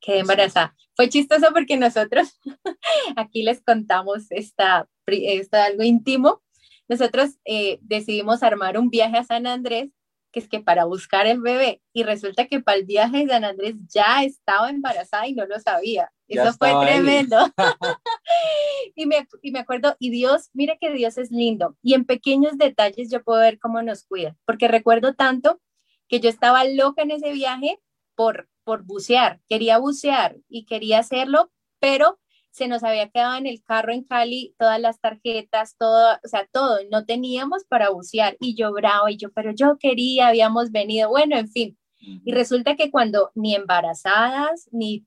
Quedé 0.00 0.20
embarazada. 0.20 0.74
Fue 0.94 1.08
chistoso 1.08 1.48
porque 1.52 1.76
nosotros 1.76 2.38
aquí 3.16 3.42
les 3.42 3.62
contamos 3.62 4.26
esta, 4.30 4.88
esta 5.06 5.64
algo 5.64 5.82
íntimo. 5.82 6.42
Nosotros 6.88 7.36
eh, 7.44 7.78
decidimos 7.82 8.42
armar 8.42 8.78
un 8.78 8.90
viaje 8.90 9.18
a 9.18 9.24
San 9.24 9.46
Andrés, 9.46 9.90
que 10.36 10.40
es 10.40 10.48
que 10.48 10.60
para 10.60 10.84
buscar 10.84 11.26
el 11.26 11.40
bebé, 11.40 11.80
y 11.94 12.02
resulta 12.02 12.46
que 12.46 12.60
para 12.60 12.76
el 12.76 12.84
viaje 12.84 13.20
de 13.20 13.28
San 13.28 13.42
Andrés 13.42 13.74
ya 13.88 14.22
estaba 14.22 14.68
embarazada 14.68 15.26
y 15.26 15.32
no 15.32 15.46
lo 15.46 15.58
sabía. 15.60 16.12
Eso 16.28 16.52
fue 16.58 16.74
tremendo. 16.84 17.38
y, 18.94 19.06
me, 19.06 19.26
y 19.40 19.50
me 19.50 19.60
acuerdo, 19.60 19.96
y 19.98 20.10
Dios, 20.10 20.50
mire 20.52 20.76
que 20.78 20.92
Dios 20.92 21.16
es 21.16 21.30
lindo, 21.30 21.78
y 21.80 21.94
en 21.94 22.04
pequeños 22.04 22.58
detalles 22.58 23.10
yo 23.10 23.22
puedo 23.22 23.40
ver 23.40 23.58
cómo 23.58 23.80
nos 23.80 24.04
cuida, 24.04 24.36
porque 24.44 24.68
recuerdo 24.68 25.14
tanto 25.14 25.58
que 26.06 26.20
yo 26.20 26.28
estaba 26.28 26.64
loca 26.64 27.00
en 27.00 27.12
ese 27.12 27.32
viaje 27.32 27.80
por 28.14 28.50
por 28.66 28.82
bucear, 28.82 29.40
quería 29.48 29.78
bucear 29.78 30.38
y 30.48 30.66
quería 30.66 30.98
hacerlo, 30.98 31.52
pero 31.78 32.18
se 32.56 32.68
nos 32.68 32.82
había 32.82 33.10
quedado 33.10 33.36
en 33.36 33.46
el 33.46 33.62
carro 33.62 33.92
en 33.92 34.02
Cali 34.02 34.54
todas 34.58 34.80
las 34.80 34.98
tarjetas, 34.98 35.76
todo, 35.76 36.18
o 36.24 36.28
sea, 36.28 36.48
todo, 36.50 36.78
no 36.90 37.04
teníamos 37.04 37.64
para 37.64 37.90
bucear. 37.90 38.38
Y 38.40 38.54
yo 38.54 38.72
bravo 38.72 39.10
y 39.10 39.18
yo, 39.18 39.30
pero 39.32 39.52
yo 39.52 39.76
quería, 39.78 40.28
habíamos 40.28 40.70
venido, 40.72 41.10
bueno, 41.10 41.36
en 41.36 41.48
fin. 41.48 41.78
Y 41.98 42.32
resulta 42.32 42.76
que 42.76 42.90
cuando 42.90 43.30
ni 43.34 43.54
embarazadas 43.54 44.70
ni 44.72 45.04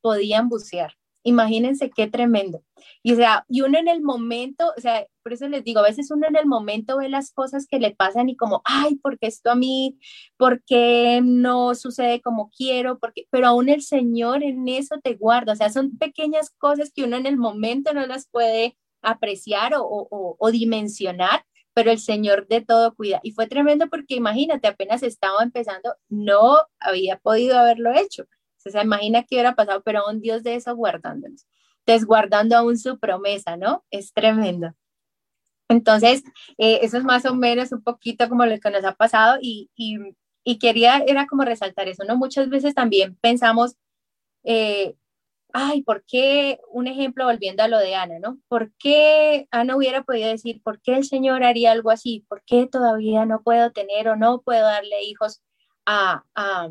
podían 0.00 0.48
bucear, 0.48 0.94
imagínense 1.28 1.90
qué 1.90 2.06
tremendo. 2.06 2.62
Y 3.02 3.12
o 3.12 3.16
sea, 3.16 3.44
y 3.48 3.62
uno 3.62 3.78
en 3.78 3.88
el 3.88 4.02
momento, 4.02 4.72
o 4.76 4.80
sea, 4.80 5.06
por 5.22 5.32
eso 5.32 5.48
les 5.48 5.64
digo, 5.64 5.80
a 5.80 5.84
veces 5.84 6.10
uno 6.10 6.26
en 6.26 6.36
el 6.36 6.46
momento 6.46 6.98
ve 6.98 7.08
las 7.08 7.32
cosas 7.32 7.66
que 7.66 7.78
le 7.78 7.94
pasan 7.94 8.28
y 8.28 8.36
como, 8.36 8.62
ay, 8.64 8.96
¿por 8.96 9.18
qué 9.18 9.28
esto 9.28 9.50
a 9.50 9.54
mí? 9.54 9.98
¿Por 10.36 10.62
qué 10.64 11.20
no 11.22 11.74
sucede 11.74 12.20
como 12.20 12.50
quiero? 12.56 12.98
Porque, 12.98 13.26
pero 13.30 13.48
aún 13.48 13.68
el 13.68 13.82
Señor 13.82 14.42
en 14.42 14.68
eso 14.68 14.96
te 15.02 15.14
guarda, 15.14 15.52
o 15.52 15.56
sea, 15.56 15.70
son 15.70 15.96
pequeñas 15.98 16.50
cosas 16.58 16.92
que 16.92 17.04
uno 17.04 17.16
en 17.16 17.26
el 17.26 17.36
momento 17.36 17.92
no 17.92 18.06
las 18.06 18.28
puede 18.28 18.76
apreciar 19.02 19.74
o, 19.74 19.82
o, 19.82 20.36
o 20.38 20.50
dimensionar, 20.50 21.44
pero 21.74 21.90
el 21.92 22.00
Señor 22.00 22.48
de 22.48 22.60
todo 22.62 22.94
cuida. 22.94 23.20
Y 23.22 23.32
fue 23.32 23.46
tremendo 23.46 23.88
porque 23.88 24.16
imagínate, 24.16 24.66
apenas 24.66 25.02
estaba 25.02 25.42
empezando, 25.42 25.94
no 26.08 26.56
había 26.80 27.18
podido 27.18 27.58
haberlo 27.58 27.92
hecho. 27.94 28.24
O 28.66 28.70
sea, 28.70 28.82
imagina 28.82 29.22
qué 29.22 29.36
hubiera 29.36 29.54
pasado, 29.54 29.82
pero 29.84 30.06
un 30.08 30.20
Dios 30.20 30.42
de 30.42 30.56
eso 30.56 30.74
guardándonos 30.76 31.46
desguardando 31.88 32.54
aún 32.56 32.78
su 32.78 32.98
promesa, 32.98 33.56
¿no? 33.56 33.82
Es 33.90 34.12
tremendo. 34.12 34.74
Entonces, 35.68 36.22
eh, 36.58 36.80
eso 36.82 36.98
es 36.98 37.04
más 37.04 37.24
o 37.24 37.34
menos 37.34 37.72
un 37.72 37.82
poquito 37.82 38.28
como 38.28 38.44
lo 38.46 38.58
que 38.60 38.70
nos 38.70 38.84
ha 38.84 38.94
pasado 38.94 39.38
y, 39.40 39.70
y, 39.74 40.58
quería, 40.58 40.98
era 41.06 41.26
como 41.26 41.44
resaltar 41.44 41.88
eso, 41.88 42.04
¿no? 42.04 42.16
Muchas 42.16 42.50
veces 42.50 42.74
también 42.74 43.16
pensamos, 43.22 43.76
eh, 44.44 44.96
ay, 45.52 45.82
¿por 45.82 46.04
qué? 46.06 46.60
Un 46.70 46.88
ejemplo 46.88 47.24
volviendo 47.24 47.62
a 47.62 47.68
lo 47.68 47.78
de 47.78 47.94
Ana, 47.94 48.18
¿no? 48.18 48.38
¿Por 48.48 48.72
qué 48.78 49.48
Ana 49.50 49.76
hubiera 49.76 50.02
podido 50.04 50.28
decir, 50.28 50.62
¿por 50.62 50.80
qué 50.82 50.94
el 50.96 51.04
Señor 51.04 51.42
haría 51.42 51.72
algo 51.72 51.90
así? 51.90 52.26
¿Por 52.28 52.42
qué 52.44 52.66
todavía 52.66 53.24
no 53.26 53.42
puedo 53.42 53.72
tener 53.72 54.08
o 54.08 54.16
no 54.16 54.42
puedo 54.42 54.62
darle 54.62 55.04
hijos 55.04 55.42
a, 55.86 56.24
a, 56.34 56.68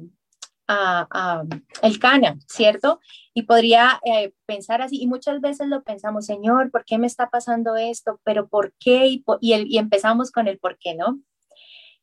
a, 0.67 1.43
el 1.81 1.99
cana, 1.99 2.37
¿cierto? 2.47 2.99
Y 3.33 3.43
podría 3.43 3.99
eh, 4.05 4.33
pensar 4.45 4.81
así, 4.81 5.01
y 5.01 5.07
muchas 5.07 5.41
veces 5.41 5.67
lo 5.67 5.83
pensamos, 5.83 6.25
Señor, 6.25 6.71
¿por 6.71 6.85
qué 6.85 6.97
me 6.97 7.07
está 7.07 7.29
pasando 7.29 7.75
esto? 7.75 8.19
¿Pero 8.23 8.47
por 8.47 8.73
qué? 8.79 9.07
Y, 9.07 9.23
y, 9.41 9.77
empezamos 9.77 10.31
con 10.31 10.47
el 10.47 10.59
por 10.59 10.77
qué, 10.77 10.95
¿no? 10.95 11.19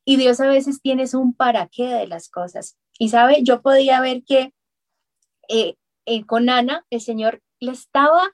Y 0.03 0.17
Dios 0.17 0.39
a 0.39 0.47
veces 0.47 0.81
tiene 0.81 1.05
un 1.13 1.33
para 1.33 1.67
qué 1.67 1.87
de 1.87 2.07
las 2.07 2.29
cosas. 2.29 2.77
Y 2.99 3.09
sabe, 3.09 3.43
yo 3.43 3.61
podía 3.61 4.01
ver 4.01 4.23
que 4.23 4.53
eh, 5.49 5.75
eh, 6.05 6.25
con 6.25 6.49
Ana, 6.49 6.85
el 6.89 7.01
Señor 7.01 7.41
le 7.59 7.71
estaba, 7.71 8.31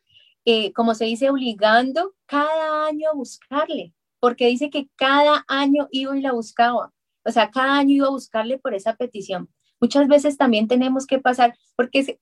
como 0.76 0.96
se 0.96 1.06
dice, 1.06 1.30
obligando 1.30 2.14
cada 2.26 2.88
año 2.88 3.10
a 3.10 3.14
buscarle, 3.14 3.94
porque 4.20 4.48
dice 4.48 4.70
que 4.70 4.90
cada 4.96 5.46
año 5.48 5.88
iba 5.92 6.18
y 6.18 6.22
la 6.22 6.34
buscaba. 6.34 6.92
O 7.24 7.32
sea, 7.32 7.52
cada 7.52 7.78
año 7.78 7.96
iba 7.96 8.08
a 8.08 8.12
buscarle 8.12 8.58
por 8.58 8.74
esa 8.74 8.96
petición. 8.96 9.50
Muchas 9.82 10.08
veces 10.08 10.38
también 10.38 10.68
tenemos 10.68 11.08
que 11.08 11.18
pasar, 11.18 11.56
porque 11.76 12.20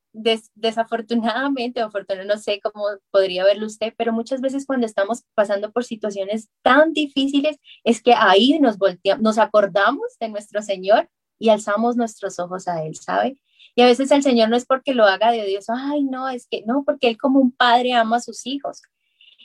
desafortunadamente, 0.55 1.82
afortunadamente, 1.82 2.34
no 2.34 2.41
sé 2.41 2.62
cómo 2.62 2.86
podría 3.12 3.43
verlo 3.43 3.68
usted, 3.68 3.93
pero 3.97 4.14
muchas 4.14 4.39
veces 4.39 4.66
cuando 4.66 4.86
estamos 4.86 5.24
pasando 5.36 5.70
por 5.74 5.84
situaciones 5.84 6.47
tan 6.62 6.93
difíciles, 6.93 7.57
es 7.84 8.01
que 8.01 8.14
ahí 8.14 8.57
nos 8.60 8.78
volteamos, 8.78 9.22
nos 9.22 9.38
acordamos 9.38 10.18
de 10.22 10.30
nuestro 10.30 10.62
Señor 10.62 11.10
y 11.38 11.49
alzamos 11.49 11.97
nuestros 11.97 12.39
ojos 12.39 12.70
a 12.70 12.82
Él, 12.86 12.95
¿sabe? 12.95 13.38
Y 13.76 13.82
a 13.82 13.86
veces 13.88 14.10
el 14.12 14.24
Señor 14.24 14.49
no 14.49 14.55
es 14.55 14.66
porque 14.66 14.93
lo 14.93 15.03
haga 15.03 15.32
de 15.32 15.45
Dios, 15.45 15.66
ay, 15.68 16.03
no, 16.03 16.30
es 16.30 16.47
que 16.47 16.64
no, 16.66 16.84
porque 16.86 17.10
Él 17.10 17.18
como 17.18 17.41
un 17.41 17.51
padre 17.51 17.91
ama 17.91 18.18
a 18.18 18.22
sus 18.22 18.45
hijos. 18.47 18.82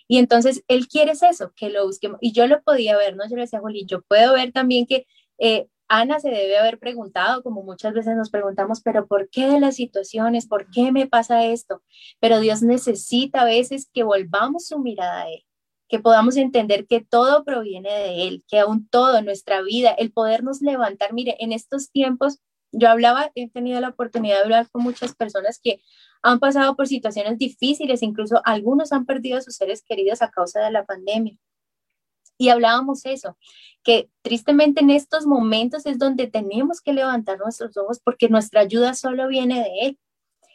Y 0.07 0.19
entonces 0.19 0.63
Él 0.69 0.87
quiere 0.87 1.13
eso, 1.13 1.53
que 1.57 1.69
lo 1.69 1.85
busquemos. 1.85 2.19
Y 2.21 2.33
yo 2.33 2.47
lo 2.47 2.63
podía 2.63 2.97
ver, 2.97 3.17
¿no? 3.17 3.29
Yo 3.29 3.35
le 3.35 3.43
decía, 3.43 3.59
Juli, 3.59 3.87
yo 3.87 4.03
puedo 4.03 4.35
ver 4.35 4.53
también 4.53 4.87
que 4.87 5.07
eh, 5.39 5.67
Ana 5.89 6.19
se 6.21 6.31
debe 6.31 6.57
haber 6.57 6.79
preguntado, 6.79 7.43
como 7.43 7.63
muchas 7.63 7.93
veces 7.93 8.17
nos 8.17 8.31
preguntamos, 8.31 8.81
pero 8.81 9.07
¿por 9.07 9.29
qué 9.29 9.49
de 9.49 9.61
las 9.61 9.77
situaciones? 9.77 10.47
¿Por 10.47 10.71
qué 10.71 10.93
me 10.93 11.07
pasa 11.07 11.45
esto? 11.45 11.83
Pero 12.21 12.41
Dios 12.41 12.63
necesita 12.63 13.43
a 13.43 13.45
veces 13.45 13.89
que 13.93 14.03
volvamos 14.03 14.67
su 14.67 14.79
mirada 14.79 15.23
a 15.23 15.29
Él, 15.29 15.45
que 15.89 15.99
podamos 16.01 16.37
entender 16.37 16.87
que 16.87 17.01
todo 17.01 17.45
proviene 17.45 17.91
de 17.91 18.29
Él, 18.29 18.45
que 18.49 18.59
aún 18.61 18.89
todo, 18.89 19.21
nuestra 19.23 19.63
vida, 19.63 19.91
el 19.91 20.13
podernos 20.13 20.63
levantar. 20.63 21.13
Mire, 21.13 21.37
en 21.39 21.53
estos 21.53 21.91
tiempos, 21.91 22.41
yo 22.73 22.89
hablaba, 22.89 23.31
he 23.35 23.51
tenido 23.51 23.81
la 23.81 23.91
oportunidad 23.91 24.37
de 24.39 24.43
hablar 24.43 24.71
con 24.71 24.83
muchas 24.83 25.15
personas 25.15 25.61
que 25.63 25.81
han 26.23 26.41
pasado 26.41 26.77
por 26.77 26.89
situaciones 26.89 27.39
difíciles, 27.39 28.03
incluso 28.03 28.41
algunos 28.45 28.93
han 28.93 29.07
perdido 29.07 29.39
a 29.39 29.43
sus 29.43 29.57
seres 29.57 29.83
queridos 29.87 30.23
a 30.23 30.31
causa 30.31 30.61
de 30.61 30.71
la 30.71 30.85
pandemia. 30.85 31.37
Y 32.37 32.49
hablábamos 32.49 33.07
eso, 33.07 33.37
que 33.83 34.11
tristemente 34.23 34.81
en 34.81 34.91
estos 34.91 35.27
momentos 35.27 35.87
es 35.87 35.99
donde 35.99 36.27
tenemos 36.27 36.81
que 36.81 36.93
levantar 36.93 37.39
nuestros 37.39 37.77
ojos 37.77 38.01
porque 38.03 38.29
nuestra 38.29 38.63
ayuda 38.63 38.95
solo 38.95 39.29
viene 39.29 39.61
de 39.61 39.87
Él. 39.87 39.99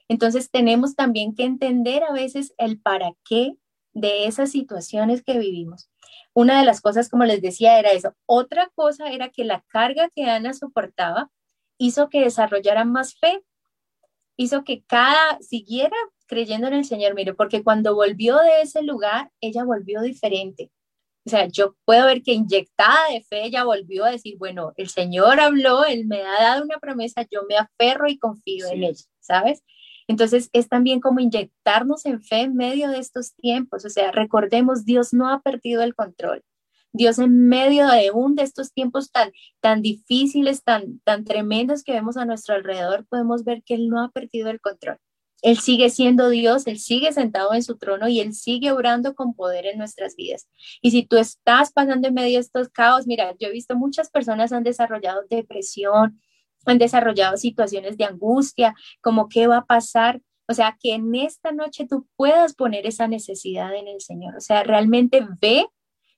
Entonces 0.09 0.49
tenemos 0.51 0.95
también 0.95 1.35
que 1.35 1.43
entender 1.43 2.03
a 2.03 2.11
veces 2.11 2.53
el 2.57 2.79
para 2.81 3.13
qué 3.23 3.55
de 3.93 4.25
esas 4.25 4.51
situaciones 4.51 5.23
que 5.23 5.37
vivimos. 5.37 5.89
Una 6.33 6.59
de 6.59 6.65
las 6.65 6.81
cosas, 6.81 7.09
como 7.09 7.25
les 7.25 7.41
decía, 7.41 7.79
era 7.79 7.91
eso. 7.91 8.15
Otra 8.25 8.69
cosa 8.75 9.11
era 9.11 9.29
que 9.29 9.45
la 9.45 9.63
carga 9.67 10.09
que 10.15 10.25
Ana 10.25 10.53
soportaba 10.53 11.29
hizo 11.77 12.09
que 12.09 12.21
desarrollara 12.21 12.85
más 12.85 13.15
fe, 13.15 13.43
hizo 14.35 14.63
que 14.63 14.83
cada 14.83 15.39
siguiera 15.41 15.95
creyendo 16.27 16.67
en 16.67 16.73
el 16.73 16.85
Señor, 16.85 17.15
mire, 17.15 17.33
porque 17.33 17.63
cuando 17.63 17.95
volvió 17.95 18.37
de 18.37 18.61
ese 18.61 18.83
lugar, 18.83 19.31
ella 19.41 19.63
volvió 19.63 20.01
diferente 20.01 20.71
o 21.29 21.37
sea, 21.37 21.47
yo 21.47 21.75
puedo 21.85 22.07
ver 22.07 22.23
que 22.23 22.33
inyectada 22.33 23.07
de 23.11 23.21
fe 23.21 23.45
ella 23.45 23.63
volvió 23.63 24.03
a 24.03 24.09
decir, 24.09 24.35
bueno, 24.39 24.73
el 24.77 24.89
Señor 24.89 25.39
habló, 25.39 25.85
Él 25.85 26.07
me 26.07 26.23
ha 26.23 26.41
dado 26.41 26.63
una 26.63 26.79
promesa, 26.79 27.23
yo 27.29 27.41
me 27.47 27.55
aferro 27.55 28.09
y 28.09 28.17
confío 28.17 28.65
en 28.65 28.83
Él, 28.83 28.97
¿sabes? 29.19 29.63
Entonces 30.07 30.49
es 30.53 30.67
también 30.69 31.01
como 31.01 31.19
inyectarnos 31.19 32.07
en 32.07 32.19
fe 32.23 32.41
en 32.41 32.55
medio 32.55 32.89
de 32.89 32.97
estos 32.97 33.35
tiempos. 33.35 33.85
O 33.85 33.91
sea, 33.91 34.11
recordemos, 34.11 34.85
Dios 34.85 35.13
no 35.13 35.29
ha 35.29 35.39
perdido 35.41 35.83
el 35.83 35.93
control. 35.93 36.43
Dios 36.93 37.19
en 37.19 37.47
medio 37.47 37.87
de 37.87 38.09
un 38.09 38.33
de 38.33 38.41
estos 38.41 38.73
tiempos 38.73 39.11
tan, 39.11 39.31
tan 39.59 39.83
difíciles, 39.83 40.63
tan, 40.63 40.99
tan 41.01 41.25
tremendos 41.25 41.83
que 41.83 41.91
vemos 41.91 42.17
a 42.17 42.25
nuestro 42.25 42.55
alrededor, 42.55 43.05
podemos 43.05 43.43
ver 43.43 43.61
que 43.61 43.75
Él 43.75 43.87
no 43.87 44.01
ha 44.03 44.09
perdido 44.09 44.49
el 44.49 44.59
control. 44.59 44.97
Él 45.41 45.57
sigue 45.59 45.89
siendo 45.89 46.29
Dios, 46.29 46.67
Él 46.67 46.79
sigue 46.79 47.11
sentado 47.13 47.53
en 47.53 47.63
su 47.63 47.77
trono 47.77 48.07
y 48.07 48.19
Él 48.19 48.33
sigue 48.33 48.71
obrando 48.71 49.15
con 49.15 49.33
poder 49.33 49.65
en 49.65 49.77
nuestras 49.77 50.15
vidas. 50.15 50.47
Y 50.81 50.91
si 50.91 51.03
tú 51.05 51.17
estás 51.17 51.71
pasando 51.71 52.07
en 52.07 52.13
medio 52.13 52.37
de 52.37 52.41
estos 52.41 52.69
caos, 52.69 53.07
mira, 53.07 53.35
yo 53.39 53.47
he 53.47 53.51
visto 53.51 53.75
muchas 53.75 54.09
personas 54.09 54.51
han 54.51 54.63
desarrollado 54.63 55.21
depresión, 55.29 56.21
han 56.65 56.77
desarrollado 56.77 57.37
situaciones 57.37 57.97
de 57.97 58.05
angustia, 58.05 58.75
como 59.01 59.29
qué 59.29 59.47
va 59.47 59.57
a 59.57 59.65
pasar. 59.65 60.21
O 60.47 60.53
sea, 60.53 60.77
que 60.79 60.93
en 60.93 61.13
esta 61.15 61.51
noche 61.51 61.87
tú 61.87 62.07
puedas 62.15 62.55
poner 62.55 62.85
esa 62.85 63.07
necesidad 63.07 63.73
en 63.75 63.87
el 63.87 64.01
Señor. 64.01 64.35
O 64.35 64.41
sea, 64.41 64.63
realmente 64.63 65.25
ve, 65.39 65.67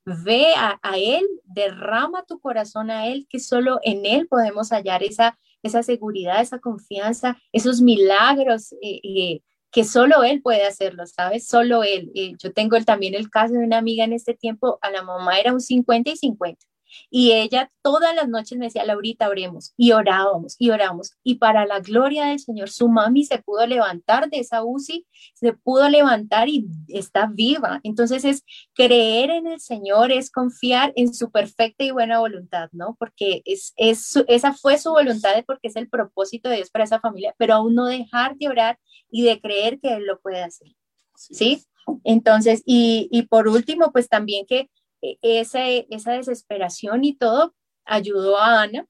ve 0.05 0.53
a, 0.55 0.80
a 0.82 0.97
Él, 0.97 1.26
derrama 1.43 2.24
tu 2.24 2.39
corazón 2.39 2.89
a 2.89 3.07
Él, 3.07 3.28
que 3.30 3.39
solo 3.39 3.80
en 3.84 4.05
Él 4.05 4.28
podemos 4.28 4.72
hallar 4.72 5.03
esa 5.03 5.38
esa 5.64 5.84
seguridad, 5.84 6.41
esa 6.41 6.59
confianza, 6.59 7.38
esos 7.51 7.82
milagros 7.82 8.74
eh, 8.82 9.01
eh, 9.03 9.41
que 9.72 9.84
solo 9.84 10.24
él 10.24 10.41
puede 10.41 10.66
hacerlo, 10.66 11.05
¿sabes? 11.05 11.47
Solo 11.47 11.84
él. 11.84 12.12
yo 12.38 12.51
tengo 12.51 12.78
también 12.82 13.16
el 13.16 13.30
caso 13.30 13.53
de 13.53 13.64
una 13.66 13.78
amiga 13.78 14.03
en 14.03 14.14
este 14.14 14.34
tiempo, 14.34 14.80
a 14.82 14.91
la 14.91 15.03
mamá 15.03 15.39
era 15.39 15.53
un 15.53 15.62
50 15.62 16.12
y 16.12 16.18
50. 16.18 16.66
Y 17.09 17.31
ella 17.33 17.71
todas 17.81 18.15
las 18.15 18.27
noches 18.27 18.57
me 18.57 18.65
decía, 18.65 18.85
Laurita, 18.85 19.29
oremos. 19.29 19.73
Y 19.77 19.91
orábamos 19.91 20.55
y 20.59 20.69
oramos. 20.69 21.11
Y 21.23 21.35
para 21.35 21.65
la 21.65 21.79
gloria 21.79 22.25
del 22.25 22.39
Señor, 22.39 22.69
su 22.69 22.89
mami 22.89 23.25
se 23.25 23.39
pudo 23.39 23.65
levantar 23.65 24.29
de 24.29 24.39
esa 24.39 24.63
UCI, 24.63 25.05
se 25.33 25.53
pudo 25.53 25.89
levantar 25.89 26.49
y 26.49 26.67
está 26.87 27.27
viva. 27.31 27.79
Entonces 27.83 28.25
es 28.25 28.43
creer 28.73 29.29
en 29.29 29.47
el 29.47 29.59
Señor, 29.59 30.11
es 30.11 30.31
confiar 30.31 30.93
en 30.95 31.13
su 31.13 31.31
perfecta 31.31 31.83
y 31.83 31.91
buena 31.91 32.19
voluntad, 32.19 32.69
¿no? 32.71 32.95
Porque 32.99 33.41
es, 33.45 33.73
es 33.77 34.15
esa 34.27 34.53
fue 34.53 34.77
su 34.77 34.91
voluntad, 34.91 35.31
porque 35.45 35.67
es 35.67 35.75
el 35.75 35.89
propósito 35.89 36.49
de 36.49 36.57
Dios 36.57 36.69
para 36.69 36.85
esa 36.85 36.99
familia, 36.99 37.33
pero 37.37 37.55
aún 37.55 37.75
no 37.75 37.85
dejar 37.85 38.35
de 38.37 38.47
orar 38.47 38.79
y 39.09 39.23
de 39.23 39.39
creer 39.39 39.79
que 39.79 39.95
Él 39.95 40.05
lo 40.05 40.19
puede 40.19 40.43
hacer. 40.43 40.69
¿Sí? 41.15 41.63
Entonces, 42.03 42.61
y, 42.65 43.07
y 43.11 43.23
por 43.23 43.47
último, 43.47 43.91
pues 43.91 44.07
también 44.07 44.45
que 44.45 44.69
e, 45.02 45.18
esa 45.22 46.12
desesperación 46.14 47.04
y 47.04 47.16
todo 47.16 47.56
ayudó 47.86 48.38
a 48.38 48.62
Ana 48.62 48.86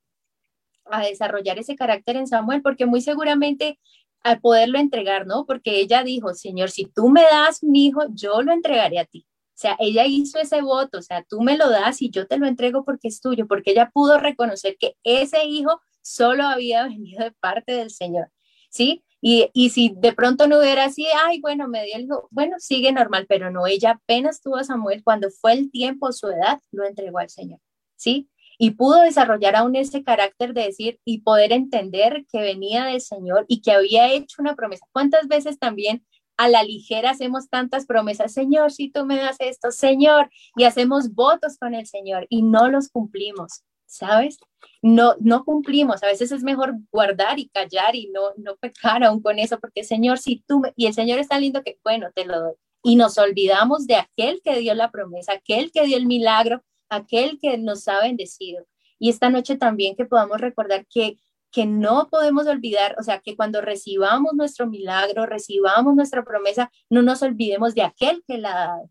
a 0.86 1.06
desarrollar 1.06 1.60
ese 1.60 1.76
carácter 1.76 2.18
en 2.18 2.28
Samuel, 2.28 2.62
porque 2.62 2.86
muy 2.86 3.02
seguramente 3.02 3.80
al 4.24 4.40
poderlo 4.40 4.78
entregar, 4.78 5.26
¿no? 5.26 5.46
Porque 5.46 5.80
ella 5.80 6.04
dijo, 6.04 6.34
Señor, 6.34 6.70
si 6.70 6.86
tú 6.86 7.10
me 7.10 7.24
das 7.24 7.64
mi 7.64 7.88
hijo, 7.88 8.02
yo 8.14 8.42
lo 8.42 8.52
entregaré 8.54 9.00
a 9.00 9.06
ti. 9.06 9.26
O 9.28 9.62
sea, 9.62 9.76
ella 9.80 10.06
hizo 10.06 10.40
ese 10.40 10.62
voto, 10.62 11.00
o 11.00 11.02
sea, 11.02 11.24
tú 11.24 11.42
me 11.42 11.58
lo 11.58 11.70
das 11.70 12.02
y 12.02 12.10
yo 12.10 12.28
te 12.28 12.38
lo 12.38 12.48
entrego 12.48 12.84
porque 12.84 13.08
es 13.08 13.22
tuyo, 13.22 13.48
porque 13.48 13.72
ella 13.72 13.92
pudo 13.94 14.20
reconocer 14.20 14.76
que 14.80 14.96
ese 15.04 15.46
hijo 15.46 15.82
solo 16.02 16.44
había 16.44 16.84
venido 16.88 17.24
de 17.24 17.32
parte 17.32 17.74
del 17.74 17.92
Señor, 17.92 18.32
¿sí? 18.70 19.04
Y, 19.22 19.50
y, 19.54 19.70
si 19.70 19.94
de 19.96 20.14
pronto 20.14 20.48
no 20.48 20.60
hubiera 20.60 20.86
así, 20.86 21.06
ay, 21.26 21.40
bueno, 21.40 21.68
me 21.68 21.86
dio 21.86 21.96
el, 21.96 22.08
bueno, 22.32 22.56
sigue 22.60 22.92
normal, 22.92 23.28
pero 23.30 23.52
no, 23.52 23.68
ella 23.68 23.92
apenas 23.92 24.42
tuvo 24.42 24.58
a 24.58 24.64
Samuel 24.64 25.04
cuando 25.04 25.30
fue 25.30 25.54
el 25.54 25.70
tiempo, 25.70 26.12
su 26.12 26.28
edad, 26.28 26.60
lo 26.72 26.86
entregó 26.86 27.20
al 27.20 27.30
Señor, 27.30 27.60
¿sí? 27.96 28.30
Y 28.58 28.72
pudo 28.72 29.02
desarrollar 29.02 29.56
aún 29.56 29.76
ese 29.76 30.04
carácter 30.04 30.54
de 30.54 30.64
decir 30.64 31.00
y 31.06 31.22
poder 31.22 31.52
entender 31.52 32.26
que 32.32 32.42
venía 32.42 32.86
del 32.86 33.02
Señor 33.02 33.46
y 33.48 33.62
que 33.62 33.72
había 33.72 34.12
hecho 34.12 34.42
una 34.42 34.56
promesa. 34.56 34.86
¿Cuántas 34.92 35.28
veces 35.28 35.60
también 35.60 36.06
a 36.38 36.48
la 36.50 36.64
ligera 36.64 37.12
hacemos 37.12 37.50
tantas 37.50 37.86
promesas, 37.86 38.34
Señor, 38.34 38.72
si 38.72 38.90
tú 38.92 39.06
me 39.06 39.18
das 39.18 39.38
esto, 39.40 39.72
Señor, 39.72 40.30
y 40.56 40.64
hacemos 40.64 41.14
votos 41.14 41.58
con 41.60 41.76
el 41.76 41.86
Señor 41.86 42.26
y 42.30 42.42
no 42.42 42.70
los 42.70 42.90
cumplimos? 42.90 43.64
¿Sabes? 43.92 44.40
No, 44.82 45.16
no 45.20 45.44
cumplimos, 45.44 46.02
a 46.02 46.08
veces 46.08 46.32
es 46.32 46.44
mejor 46.44 46.76
guardar 46.92 47.40
y 47.40 47.50
callar 47.50 47.96
y 47.96 48.08
no, 48.08 48.32
no 48.38 48.56
pecar 48.56 49.04
aún 49.04 49.22
con 49.22 49.38
eso, 49.38 49.60
porque 49.60 49.84
Señor, 49.84 50.18
si 50.18 50.44
tú, 50.48 50.62
y 50.76 50.88
el 50.88 50.94
Señor 50.94 51.20
es 51.20 51.28
tan 51.28 51.42
lindo 51.42 51.62
que, 51.62 51.78
bueno, 51.84 52.10
te 52.16 52.26
lo 52.26 52.40
doy. 52.40 52.54
Y 52.84 52.96
nos 52.96 53.18
olvidamos 53.18 53.86
de 53.86 53.96
aquel 53.96 54.42
que 54.44 54.58
dio 54.58 54.74
la 54.74 54.92
promesa, 54.92 55.34
aquel 55.34 55.72
que 55.72 55.86
dio 55.86 55.98
el 55.98 56.08
milagro, 56.08 56.64
aquel 56.90 57.38
que 57.40 57.58
nos 57.58 57.88
ha 57.88 58.00
bendecido. 58.02 58.66
Y 58.98 59.10
esta 59.10 59.30
noche 59.30 59.58
también 59.58 59.96
que 59.96 60.06
podamos 60.06 60.40
recordar 60.40 60.88
que, 60.88 61.18
que 61.52 61.66
no 61.66 62.08
podemos 62.10 62.48
olvidar, 62.48 62.96
o 62.98 63.04
sea, 63.04 63.20
que 63.20 63.36
cuando 63.36 63.62
recibamos 63.62 64.34
nuestro 64.34 64.68
milagro, 64.68 65.26
recibamos 65.26 65.96
nuestra 65.96 66.24
promesa, 66.24 66.72
no 66.90 67.02
nos 67.02 67.22
olvidemos 67.22 67.76
de 67.76 67.84
aquel 67.84 68.24
que 68.26 68.38
la 68.38 68.52
ha 68.52 68.68
dado. 68.68 68.90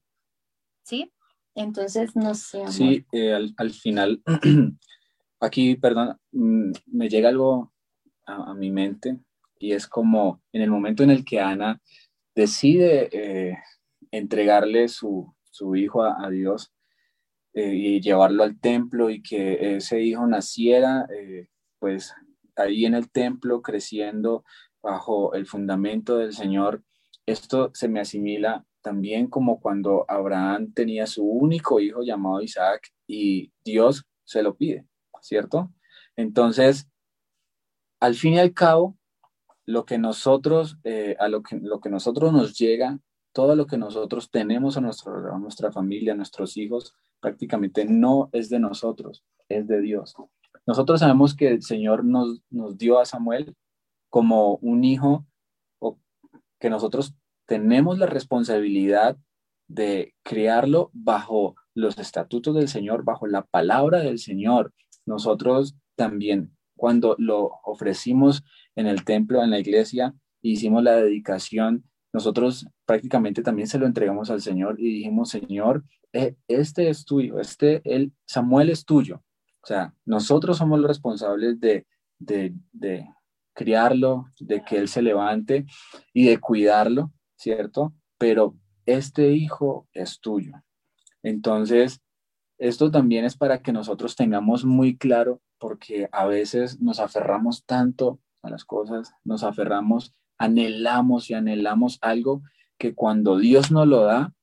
¿Sí? 0.84 1.10
Entonces, 1.60 2.16
no 2.16 2.34
sé. 2.34 2.66
Sí, 2.68 3.04
eh, 3.12 3.34
al, 3.34 3.52
al, 3.58 3.70
final, 3.70 4.22
aquí, 5.40 5.76
perdón, 5.76 6.16
mm, 6.32 6.72
me 6.86 7.08
llega 7.08 7.28
algo 7.28 7.72
a, 8.26 8.54
mi 8.54 8.70
mente 8.70 9.18
y 9.58 9.72
es 9.72 9.86
como 9.86 10.40
en 10.52 10.62
el 10.62 10.70
momento 10.70 11.02
en 11.02 11.10
el 11.10 11.24
que 11.24 11.40
Ana 11.40 11.80
decide 12.34 13.08
eh, 13.12 13.58
entregarle 14.10 14.88
su, 14.88 15.34
su 15.50 15.74
hijo 15.76 16.04
a, 16.04 16.30
Dios 16.30 16.72
eh, 17.54 17.74
y 17.74 18.00
llevarlo 18.00 18.44
al 18.44 18.58
templo 18.60 19.10
y 19.10 19.20
que 19.20 19.76
ese 19.76 20.00
hijo 20.00 20.26
naciera, 20.26 21.06
pues 21.78 22.14
ahí 22.56 22.86
en 22.86 22.94
el 22.94 23.10
templo 23.10 23.62
creciendo 23.62 24.44
bajo 24.80 25.34
el 25.34 25.46
fundamento 25.46 26.16
del 26.16 26.32
Señor, 26.32 26.84
esto 27.26 27.70
se 27.74 27.88
me 27.88 28.00
asimila 28.00 28.64
también 28.82 29.28
como 29.28 29.60
cuando 29.60 30.04
Abraham 30.08 30.72
tenía 30.72 31.06
su 31.06 31.24
único 31.24 31.80
hijo 31.80 32.02
llamado 32.02 32.40
Isaac 32.40 32.88
y 33.06 33.52
Dios 33.64 34.04
se 34.24 34.42
lo 34.42 34.56
pide, 34.56 34.86
¿cierto? 35.20 35.70
Entonces, 36.16 36.88
al 38.00 38.14
fin 38.14 38.34
y 38.34 38.38
al 38.38 38.54
cabo, 38.54 38.96
lo 39.66 39.84
que 39.84 39.98
nosotros, 39.98 40.78
eh, 40.84 41.16
a 41.18 41.28
lo 41.28 41.42
que, 41.42 41.56
lo 41.56 41.80
que 41.80 41.90
nosotros 41.90 42.32
nos 42.32 42.58
llega, 42.58 42.98
todo 43.32 43.54
lo 43.54 43.66
que 43.66 43.76
nosotros 43.76 44.30
tenemos 44.30 44.76
a, 44.76 44.80
nuestro, 44.80 45.34
a 45.34 45.38
nuestra 45.38 45.70
familia, 45.70 46.12
a 46.12 46.16
nuestros 46.16 46.56
hijos, 46.56 46.94
prácticamente 47.20 47.84
no 47.84 48.30
es 48.32 48.48
de 48.48 48.58
nosotros, 48.58 49.24
es 49.48 49.68
de 49.68 49.80
Dios. 49.80 50.14
Nosotros 50.66 51.00
sabemos 51.00 51.34
que 51.34 51.48
el 51.48 51.62
Señor 51.62 52.04
nos, 52.04 52.42
nos 52.50 52.76
dio 52.76 52.98
a 52.98 53.04
Samuel 53.04 53.54
como 54.08 54.56
un 54.56 54.84
hijo 54.84 55.26
que 56.58 56.70
nosotros 56.70 57.14
tenemos 57.50 57.98
la 57.98 58.06
responsabilidad 58.06 59.16
de 59.66 60.14
criarlo 60.22 60.92
bajo 60.92 61.56
los 61.74 61.98
estatutos 61.98 62.54
del 62.54 62.68
Señor, 62.68 63.02
bajo 63.02 63.26
la 63.26 63.42
palabra 63.42 63.98
del 63.98 64.20
Señor. 64.20 64.72
Nosotros 65.04 65.74
también, 65.96 66.56
cuando 66.76 67.16
lo 67.18 67.50
ofrecimos 67.64 68.44
en 68.76 68.86
el 68.86 69.04
templo, 69.04 69.42
en 69.42 69.50
la 69.50 69.58
iglesia, 69.58 70.14
hicimos 70.42 70.84
la 70.84 70.94
dedicación, 70.94 71.82
nosotros 72.12 72.68
prácticamente 72.86 73.42
también 73.42 73.66
se 73.66 73.80
lo 73.80 73.86
entregamos 73.86 74.30
al 74.30 74.42
Señor 74.42 74.76
y 74.78 74.98
dijimos, 74.98 75.30
Señor, 75.30 75.82
eh, 76.12 76.36
este 76.46 76.88
es 76.88 77.04
tuyo, 77.04 77.40
este, 77.40 77.82
el 77.82 78.12
Samuel 78.26 78.70
es 78.70 78.84
tuyo. 78.84 79.24
O 79.60 79.66
sea, 79.66 79.92
nosotros 80.04 80.56
somos 80.56 80.78
los 80.78 80.86
responsables 80.86 81.58
de, 81.58 81.84
de, 82.16 82.54
de 82.70 83.08
criarlo, 83.54 84.26
de 84.38 84.62
que 84.62 84.76
él 84.76 84.86
se 84.86 85.02
levante 85.02 85.66
y 86.14 86.26
de 86.28 86.38
cuidarlo. 86.38 87.10
¿Cierto? 87.40 87.94
Pero 88.18 88.54
este 88.84 89.32
hijo 89.32 89.88
es 89.94 90.20
tuyo. 90.20 90.62
Entonces, 91.22 92.00
esto 92.58 92.90
también 92.90 93.24
es 93.24 93.36
para 93.36 93.62
que 93.62 93.72
nosotros 93.72 94.14
tengamos 94.14 94.64
muy 94.64 94.98
claro, 94.98 95.40
porque 95.58 96.08
a 96.12 96.26
veces 96.26 96.80
nos 96.80 97.00
aferramos 97.00 97.64
tanto 97.64 98.20
a 98.42 98.50
las 98.50 98.64
cosas, 98.64 99.14
nos 99.24 99.42
aferramos, 99.42 100.14
anhelamos 100.38 101.30
y 101.30 101.34
anhelamos 101.34 101.98
algo 102.02 102.42
que 102.78 102.94
cuando 102.94 103.38
Dios 103.38 103.70
nos 103.70 103.86
lo 103.86 104.02
da, 104.02 104.34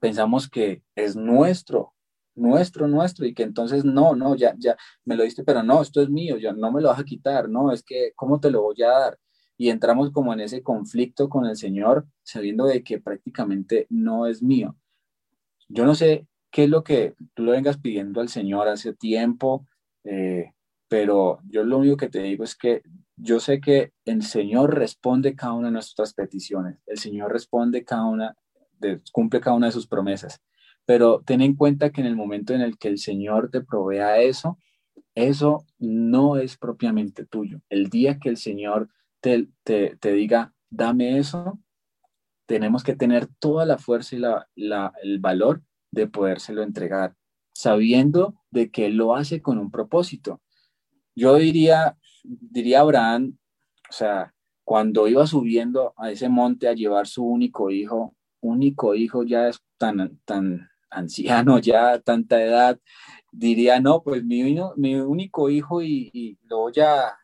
pensamos 0.00 0.48
que 0.48 0.82
es 0.94 1.16
nuestro, 1.16 1.94
nuestro, 2.36 2.86
nuestro, 2.86 3.26
y 3.26 3.34
que 3.34 3.42
entonces 3.42 3.84
no, 3.84 4.14
no, 4.14 4.36
ya, 4.36 4.54
ya 4.58 4.76
me 5.04 5.16
lo 5.16 5.24
diste, 5.24 5.42
pero 5.42 5.64
no, 5.64 5.82
esto 5.82 6.00
es 6.00 6.08
mío, 6.08 6.36
ya 6.38 6.52
no 6.52 6.70
me 6.70 6.80
lo 6.80 6.88
vas 6.88 7.00
a 7.00 7.04
quitar, 7.04 7.48
no, 7.48 7.72
es 7.72 7.82
que, 7.82 8.12
¿cómo 8.14 8.38
te 8.38 8.50
lo 8.50 8.62
voy 8.62 8.82
a 8.82 8.90
dar? 8.90 9.18
Y 9.58 9.70
entramos 9.70 10.10
como 10.10 10.32
en 10.32 10.40
ese 10.40 10.62
conflicto 10.62 11.28
con 11.28 11.46
el 11.46 11.56
Señor, 11.56 12.06
sabiendo 12.22 12.66
de 12.66 12.82
que 12.82 13.00
prácticamente 13.00 13.86
no 13.88 14.26
es 14.26 14.42
mío. 14.42 14.76
Yo 15.68 15.84
no 15.84 15.94
sé 15.94 16.26
qué 16.50 16.64
es 16.64 16.70
lo 16.70 16.84
que 16.84 17.14
tú 17.34 17.42
lo 17.42 17.52
vengas 17.52 17.78
pidiendo 17.78 18.20
al 18.20 18.28
Señor 18.28 18.68
hace 18.68 18.92
tiempo, 18.92 19.66
eh, 20.04 20.52
pero 20.88 21.40
yo 21.48 21.64
lo 21.64 21.78
único 21.78 21.96
que 21.96 22.08
te 22.08 22.22
digo 22.22 22.44
es 22.44 22.54
que 22.54 22.82
yo 23.16 23.40
sé 23.40 23.60
que 23.60 23.92
el 24.04 24.22
Señor 24.22 24.74
responde 24.74 25.34
cada 25.34 25.54
una 25.54 25.68
de 25.68 25.72
nuestras 25.72 26.12
peticiones, 26.14 26.78
el 26.86 26.98
Señor 26.98 27.32
responde 27.32 27.84
cada 27.84 28.04
una, 28.04 28.36
de, 28.78 29.00
cumple 29.12 29.40
cada 29.40 29.56
una 29.56 29.66
de 29.66 29.72
sus 29.72 29.86
promesas, 29.86 30.40
pero 30.84 31.22
ten 31.24 31.40
en 31.40 31.56
cuenta 31.56 31.90
que 31.90 32.02
en 32.02 32.06
el 32.06 32.14
momento 32.14 32.54
en 32.54 32.60
el 32.60 32.78
que 32.78 32.88
el 32.88 32.98
Señor 32.98 33.50
te 33.50 33.62
provea 33.62 34.18
eso, 34.18 34.58
eso 35.14 35.64
no 35.78 36.36
es 36.36 36.58
propiamente 36.58 37.24
tuyo. 37.24 37.62
El 37.70 37.88
día 37.88 38.18
que 38.18 38.28
el 38.28 38.36
Señor 38.36 38.90
te, 39.64 39.96
te, 39.96 40.12
diga, 40.12 40.52
dame 40.70 41.18
eso, 41.18 41.58
tenemos 42.46 42.84
que 42.84 42.94
tener 42.94 43.26
toda 43.38 43.66
la 43.66 43.78
fuerza 43.78 44.14
y 44.14 44.20
la, 44.20 44.92
el 45.02 45.18
valor 45.18 45.62
de 45.90 46.06
podérselo 46.06 46.62
entregar, 46.62 47.16
sabiendo 47.52 48.36
de 48.50 48.70
que 48.70 48.88
lo 48.90 49.16
hace 49.16 49.42
con 49.42 49.58
un 49.58 49.70
propósito. 49.70 50.40
Yo 51.16 51.36
diría, 51.36 51.96
diría 52.22 52.80
Abraham, 52.80 53.36
o 53.88 53.92
sea, 53.92 54.32
cuando 54.64 55.08
iba 55.08 55.26
subiendo 55.26 55.94
a 55.96 56.10
ese 56.10 56.28
monte 56.28 56.68
a 56.68 56.74
llevar 56.74 57.06
su 57.06 57.24
único 57.24 57.70
hijo, 57.70 58.14
único 58.40 58.94
hijo 58.94 59.24
ya 59.24 59.48
es 59.48 59.60
tan, 59.78 60.20
tan 60.24 60.70
anciano, 60.90 61.58
ya 61.58 61.98
tanta 62.00 62.42
edad, 62.42 62.78
diría, 63.36 63.80
no, 63.80 64.02
pues 64.02 64.24
mi, 64.24 64.42
mi 64.76 64.94
único 64.94 65.50
hijo 65.50 65.82
y, 65.82 66.38
lo 66.48 66.60
voy 66.60 66.72
a, 66.80 67.18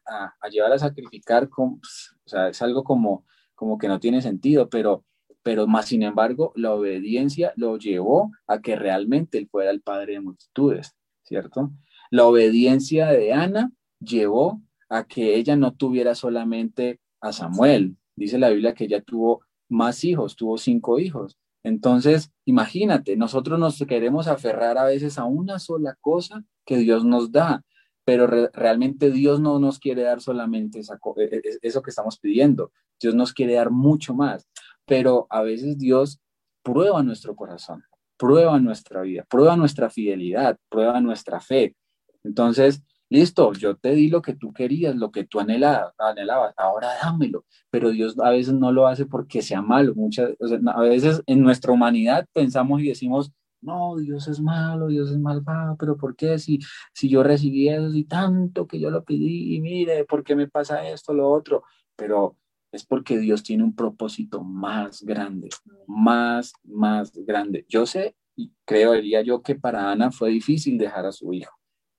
llevar 0.51 0.73
a 0.73 0.79
sacrificar, 0.79 1.49
pues, 1.49 2.15
o 2.25 2.29
sea, 2.29 2.49
es 2.49 2.61
algo 2.61 2.85
como, 2.85 3.25
como 3.55 3.79
que 3.79 3.89
no 3.89 3.99
tiene 3.99 4.21
sentido, 4.21 4.69
pero, 4.69 5.05
pero 5.43 5.67
más 5.67 5.87
sin 5.87 6.03
embargo, 6.03 6.53
la 6.55 6.75
obediencia 6.75 7.53
lo 7.57 7.79
llevó 7.79 8.31
a 8.47 8.61
que 8.61 8.77
realmente 8.77 9.39
él 9.39 9.49
fuera 9.49 9.71
el 9.71 9.81
padre 9.81 10.15
de 10.15 10.21
multitudes, 10.21 10.95
¿cierto? 11.23 11.71
La 12.11 12.27
obediencia 12.27 13.07
de 13.07 13.33
Ana 13.33 13.73
llevó 13.99 14.61
a 14.91 15.05
que 15.05 15.37
ella 15.37 15.57
no 15.57 15.73
tuviera 15.73 16.15
solamente 16.15 17.01
a 17.23 17.33
Samuel, 17.33 17.97
dice 18.17 18.39
la 18.39 18.51
Biblia 18.51 18.75
que 18.75 18.85
ella 18.85 19.01
tuvo 19.01 19.41
más 19.71 20.05
hijos, 20.05 20.37
tuvo 20.37 20.59
cinco 20.59 20.99
hijos. 20.99 21.39
Entonces, 21.65 22.31
imagínate, 22.45 23.17
nosotros 23.17 23.59
nos 23.59 23.79
queremos 23.87 24.27
aferrar 24.27 24.79
a 24.79 24.85
veces 24.85 25.19
a 25.19 25.25
una 25.25 25.59
sola 25.59 25.97
cosa 26.01 26.45
que 26.65 26.79
Dios 26.79 27.05
nos 27.05 27.31
da, 27.31 27.65
pero 28.05 28.27
realmente 28.27 29.11
Dios 29.11 29.41
no 29.41 29.59
nos 29.59 29.79
quiere 29.79 30.03
dar 30.03 30.21
solamente 30.21 30.81
e, 30.81 30.83
e, 31.23 31.43
eso 31.63 31.83
que 31.83 31.91
estamos 31.91 32.19
pidiendo, 32.19 32.73
Dios 33.01 33.15
nos 33.15 33.33
quiere 33.33 33.55
dar 33.55 33.71
mucho 33.71 34.15
más, 34.15 34.49
pero 34.87 35.27
a 35.31 35.43
veces 35.43 35.79
Dios 35.79 36.21
prueba 36.63 37.03
nuestro 37.03 37.37
corazón, 37.37 37.85
prueba 38.17 38.59
nuestra 38.59 39.03
vida, 39.03 39.25
prueba 39.29 39.57
nuestra 39.57 39.89
fidelidad, 39.89 40.59
prueba 40.69 41.01
nuestra 41.01 41.41
fe. 41.41 41.77
Entonces, 42.25 42.83
listo, 43.13 43.53
yo 43.53 43.77
te 43.77 43.95
di 43.95 44.09
lo 44.09 44.23
que 44.23 44.35
tú 44.35 44.53
querías, 44.53 44.97
lo 44.97 45.11
que 45.11 45.25
tú 45.25 45.41
anhelabas, 45.41 45.95
anhelabas 45.99 46.55
ahora 46.57 46.89
dámelo, 47.03 47.45
pero 47.71 47.91
Dios 47.91 48.19
a 48.19 48.31
veces 48.31 48.55
no 48.55 48.73
lo 48.73 48.87
hace 48.87 49.07
porque 49.07 49.43
sea 49.43 49.63
malo. 49.63 49.95
Muchas, 49.95 50.31
a 50.75 50.81
veces 50.81 51.23
en 51.27 51.43
nuestra 51.43 51.73
humanidad 51.73 52.27
pensamos 52.33 52.81
y 52.81 52.89
decimos, 52.89 53.33
no, 53.61 53.97
Dios 53.97 54.27
es 54.29 54.41
malo, 54.41 54.89
Dios 54.89 55.11
es 55.11 55.19
malvado, 55.19 55.77
pero 55.79 55.97
¿por 55.97 56.17
qué 56.17 56.39
si, 56.39 56.59
si 56.93 57.09
yo 57.09 57.23
recibí 57.23 57.69
eso 57.69 57.95
y 57.95 58.05
tanto 58.05 58.67
que 58.67 58.81
yo 58.81 58.91
lo 58.91 59.05
pedí 59.05 59.55
y 59.55 59.61
mire, 59.61 60.05
¿por 60.05 60.25
qué 60.25 60.35
me 60.35 60.49
pasa 60.49 60.89
esto, 60.89 61.15
lo 61.15 61.31
otro? 61.31 61.63
Pero 61.95 62.37
es 62.73 62.85
porque 62.85 63.19
Dios 63.19 63.43
tiene 63.43 63.63
un 63.63 63.75
propósito 63.77 64.43
más 64.43 65.03
grande, 65.03 65.51
más, 65.87 66.55
más 66.65 67.13
grande. 67.13 67.65
Yo 67.69 67.87
sé 67.87 68.17
y 68.35 68.53
creo, 68.65 68.93
diría 68.93 69.23
yo, 69.23 69.43
que 69.43 69.55
para 69.55 69.91
Ana 69.91 70.11
fue 70.11 70.31
difícil 70.31 70.79
dejar 70.79 71.07
a 71.07 71.13
su 71.13 71.33
hijo. 71.33 71.55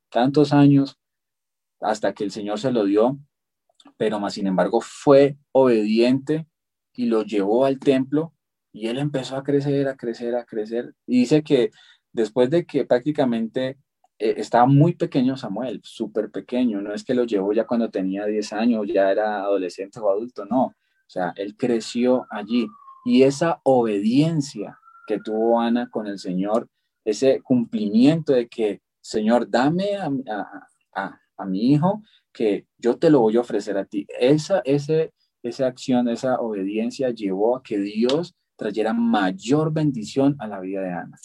Tantos 0.10 0.52
años 0.52 1.00
hasta 1.84 2.14
que 2.14 2.24
el 2.24 2.32
Señor 2.32 2.60
se 2.60 2.72
lo 2.72 2.86
dio, 2.86 3.20
pero 3.98 4.20
más 4.20 4.34
sin 4.34 4.48
embargo 4.48 4.82
fue 4.82 5.38
obediente 5.52 6.48
y 6.94 7.06
lo 7.06 7.24
llevó 7.24 7.66
al 7.66 7.80
templo 7.80 8.34
y 8.72 8.88
él 8.88 8.98
empezó 8.98 9.38
a 9.38 9.44
crecer, 9.44 9.88
a 9.88 9.96
crecer, 9.96 10.36
a 10.36 10.46
crecer. 10.46 10.96
Y 11.06 11.20
dice 11.20 11.44
que 11.44 11.72
después 12.12 12.50
de 12.50 12.66
que 12.66 12.86
prácticamente 12.86 13.78
eh, 14.18 14.36
estaba 14.38 14.66
muy 14.66 14.94
pequeño 14.94 15.38
Samuel, 15.38 15.82
súper 15.84 16.32
pequeño, 16.32 16.82
no 16.82 16.94
es 16.94 17.04
que 17.04 17.14
lo 17.14 17.26
llevó 17.26 17.54
ya 17.54 17.68
cuando 17.68 17.90
tenía 17.90 18.26
10 18.26 18.54
años, 18.54 18.88
ya 18.88 19.12
era 19.12 19.42
adolescente 19.42 20.00
o 20.00 20.10
adulto, 20.10 20.46
no. 20.46 20.66
O 20.66 21.10
sea, 21.14 21.34
él 21.36 21.56
creció 21.56 22.26
allí. 22.30 22.68
Y 23.06 23.24
esa 23.24 23.60
obediencia 23.64 24.80
que 25.06 25.20
tuvo 25.20 25.60
Ana 25.60 25.90
con 25.90 26.08
el 26.08 26.18
Señor, 26.18 26.70
ese 27.06 27.42
cumplimiento 27.42 28.34
de 28.34 28.48
que, 28.48 28.82
Señor, 29.02 29.50
dame 29.50 29.98
a, 29.98 31.20
mi 31.46 31.72
hijo, 31.72 32.04
que 32.32 32.68
yo 32.78 32.98
te 32.98 33.10
lo 33.10 33.22
voy 33.22 33.38
a 33.38 33.42
ofrecer 33.42 33.78
a 33.78 33.86
ti. 33.86 34.06
Esa, 34.20 34.62
ese, 34.66 35.14
esa 35.44 35.68
acción, 35.68 36.08
esa 36.10 36.40
obediencia 36.40 37.10
llevó 37.10 37.58
a 37.58 37.64
que 37.64 37.80
Dios 37.80 38.36
trayera 38.56 38.94
mayor 38.94 39.74
bendición 39.74 40.36
a 40.40 40.48
la 40.48 40.60
vida 40.60 40.82
de 40.82 40.92
Ana. 40.92 41.18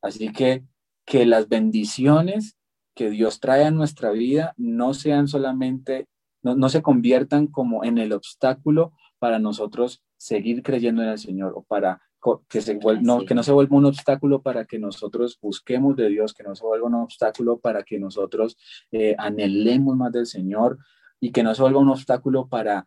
Así 0.00 0.32
que 0.32 0.64
que 1.04 1.26
las 1.26 1.48
bendiciones 1.48 2.56
que 2.94 3.10
Dios 3.10 3.40
trae 3.40 3.64
a 3.64 3.70
nuestra 3.70 4.10
vida 4.10 4.54
no 4.56 4.94
sean 4.94 5.28
solamente, 5.28 6.06
no, 6.42 6.68
se 6.68 6.82
conviertan 6.82 7.46
como 7.46 7.84
en 7.84 7.98
el 7.98 8.12
obstáculo 8.12 8.92
para 9.18 9.38
nosotros 9.38 10.02
seguir 10.16 10.62
creyendo 10.62 11.02
en 11.02 11.08
el 11.08 11.18
Señor 11.18 11.52
o 11.56 11.62
para 11.62 12.02
que, 12.48 12.60
se 12.60 12.78
no, 13.02 13.24
que 13.24 13.34
no 13.34 13.42
se 13.42 13.52
vuelva 13.52 13.76
un 13.76 13.86
obstáculo 13.86 14.42
para 14.42 14.64
que 14.64 14.78
nosotros 14.78 15.38
busquemos 15.40 15.96
de 15.96 16.08
Dios, 16.08 16.34
que 16.34 16.44
no 16.44 16.54
se 16.54 16.64
vuelva 16.64 16.86
un 16.86 16.94
obstáculo 16.94 17.58
para 17.58 17.82
que 17.82 17.98
nosotros 17.98 18.56
eh, 18.92 19.14
anhelemos 19.18 19.96
más 19.96 20.12
del 20.12 20.26
Señor 20.26 20.78
y 21.20 21.32
que 21.32 21.42
no 21.42 21.54
se 21.54 21.62
vuelva 21.62 21.80
un 21.80 21.88
obstáculo 21.88 22.48
para 22.48 22.86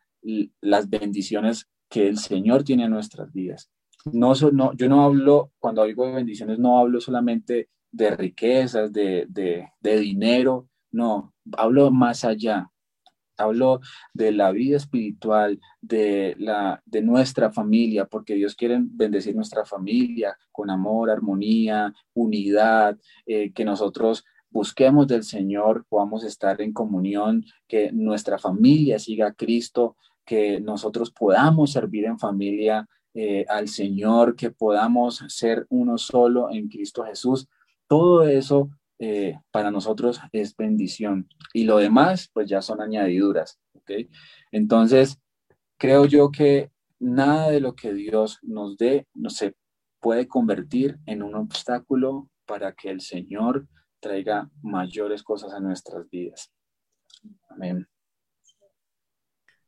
las 0.62 0.90
bendiciones 0.90 1.68
que 1.90 2.08
el 2.08 2.18
Señor 2.18 2.64
tiene 2.64 2.86
en 2.86 2.92
nuestras 2.92 3.32
vidas. 3.32 3.70
No, 4.12 4.34
no, 4.52 4.74
yo 4.74 4.88
no 4.88 5.04
hablo, 5.04 5.52
cuando 5.60 5.82
hablo 5.82 6.06
de 6.06 6.14
bendiciones, 6.14 6.60
no 6.60 6.80
hablo 6.80 7.02
solamente 7.02 7.70
de 7.92 8.12
riquezas, 8.12 8.92
de, 8.92 9.26
de, 9.30 10.00
dinero, 10.00 10.70
no, 10.92 11.34
hablo 11.58 11.92
más 11.92 12.24
allá, 12.24 12.70
hablo 13.38 13.80
de 14.14 14.32
la 14.32 14.52
vida 14.52 14.78
espiritual, 14.78 15.60
de, 15.82 16.36
la, 16.40 16.82
de 16.86 17.02
nuestra 17.02 17.52
familia, 17.52 18.06
porque 18.06 18.36
Dios 18.36 18.56
quiere 18.56 18.80
bendecir 18.82 19.36
nuestra 19.36 19.66
familia 19.66 20.38
con 20.52 20.70
amor, 20.70 21.10
armonía, 21.10 21.94
unidad, 22.14 22.98
eh, 23.26 23.52
que 23.54 23.66
nosotros 23.66 24.24
busquemos 24.50 25.08
del 25.08 25.24
Señor, 25.24 25.86
podamos 25.90 26.24
estar 26.24 26.62
en 26.62 26.72
comunión, 26.72 27.44
que 27.68 27.92
nuestra 27.92 28.38
familia 28.38 29.00
siga 29.00 29.28
a 29.28 29.34
Cristo, 29.34 29.98
que 30.26 30.60
nosotros 30.62 31.12
podamos 31.12 31.72
servir 31.72 32.06
en 32.06 32.18
familia 32.18 32.88
eh, 33.14 33.46
al 33.50 33.68
Señor, 33.68 34.36
que 34.36 34.52
podamos 34.52 35.24
ser 35.28 35.66
uno 35.70 35.98
solo 35.98 36.50
en 36.52 36.68
Cristo 36.68 37.04
Jesús. 37.04 37.48
Todo 37.88 38.24
eso 38.24 38.70
eh, 39.00 39.38
para 39.52 39.72
nosotros 39.72 40.22
es 40.32 40.56
bendición 40.56 41.28
y 41.54 41.66
lo 41.66 41.78
demás 41.78 42.30
pues 42.34 42.48
ya 42.48 42.62
son 42.62 42.82
añadiduras, 42.82 43.60
¿ok? 43.74 43.91
Entonces, 44.52 45.20
creo 45.78 46.06
yo 46.06 46.32
que 46.32 46.72
nada 47.00 47.50
de 47.50 47.60
lo 47.60 47.76
que 47.76 47.93
Dios 47.93 48.39
nos 48.41 48.78
dé 48.78 49.08
no 49.14 49.30
se 49.30 49.56
puede 50.00 50.28
convertir 50.28 50.98
en 51.06 51.24
un 51.24 51.36
obstáculo 51.36 52.30
para 52.46 52.74
que 52.74 52.89
el 52.89 53.02
Señor 53.02 53.68
traiga 54.00 54.50
mayores 54.62 55.24
cosas 55.24 55.54
a 55.54 55.60
nuestras 55.60 56.10
vidas. 56.10 56.52
Amén. 57.50 57.88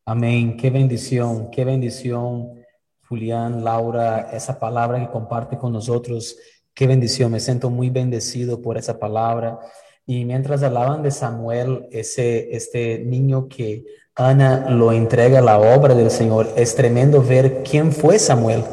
Amén. 0.05 0.55
Qué 0.55 0.69
bendición, 0.69 1.49
qué 1.51 1.65
bendición, 1.65 2.63
Julián, 3.09 3.63
Laura, 3.63 4.31
esa 4.31 4.59
palabra 4.59 4.99
que 4.99 5.11
comparte 5.11 5.57
con 5.57 5.73
nosotros 5.73 6.37
Qué 6.77 6.85
bendición, 6.85 7.31
me 7.31 7.39
siento 7.39 7.71
muy 7.71 7.89
bendecido 7.89 8.61
por 8.61 8.77
esa 8.77 8.99
palabra. 8.99 9.57
Y 10.05 10.25
mientras 10.25 10.61
hablaban 10.61 11.01
de 11.01 11.09
Samuel, 11.09 11.87
ese, 11.91 12.55
este 12.55 12.99
niño 12.99 13.47
que 13.47 13.83
Ana 14.13 14.69
lo 14.69 14.91
entrega 14.91 15.39
a 15.39 15.41
la 15.41 15.57
obra 15.57 15.95
del 15.95 16.11
Señor, 16.11 16.47
es 16.55 16.75
tremendo 16.75 17.23
ver 17.23 17.63
quién 17.63 17.91
fue 17.91 18.19
Samuel, 18.19 18.63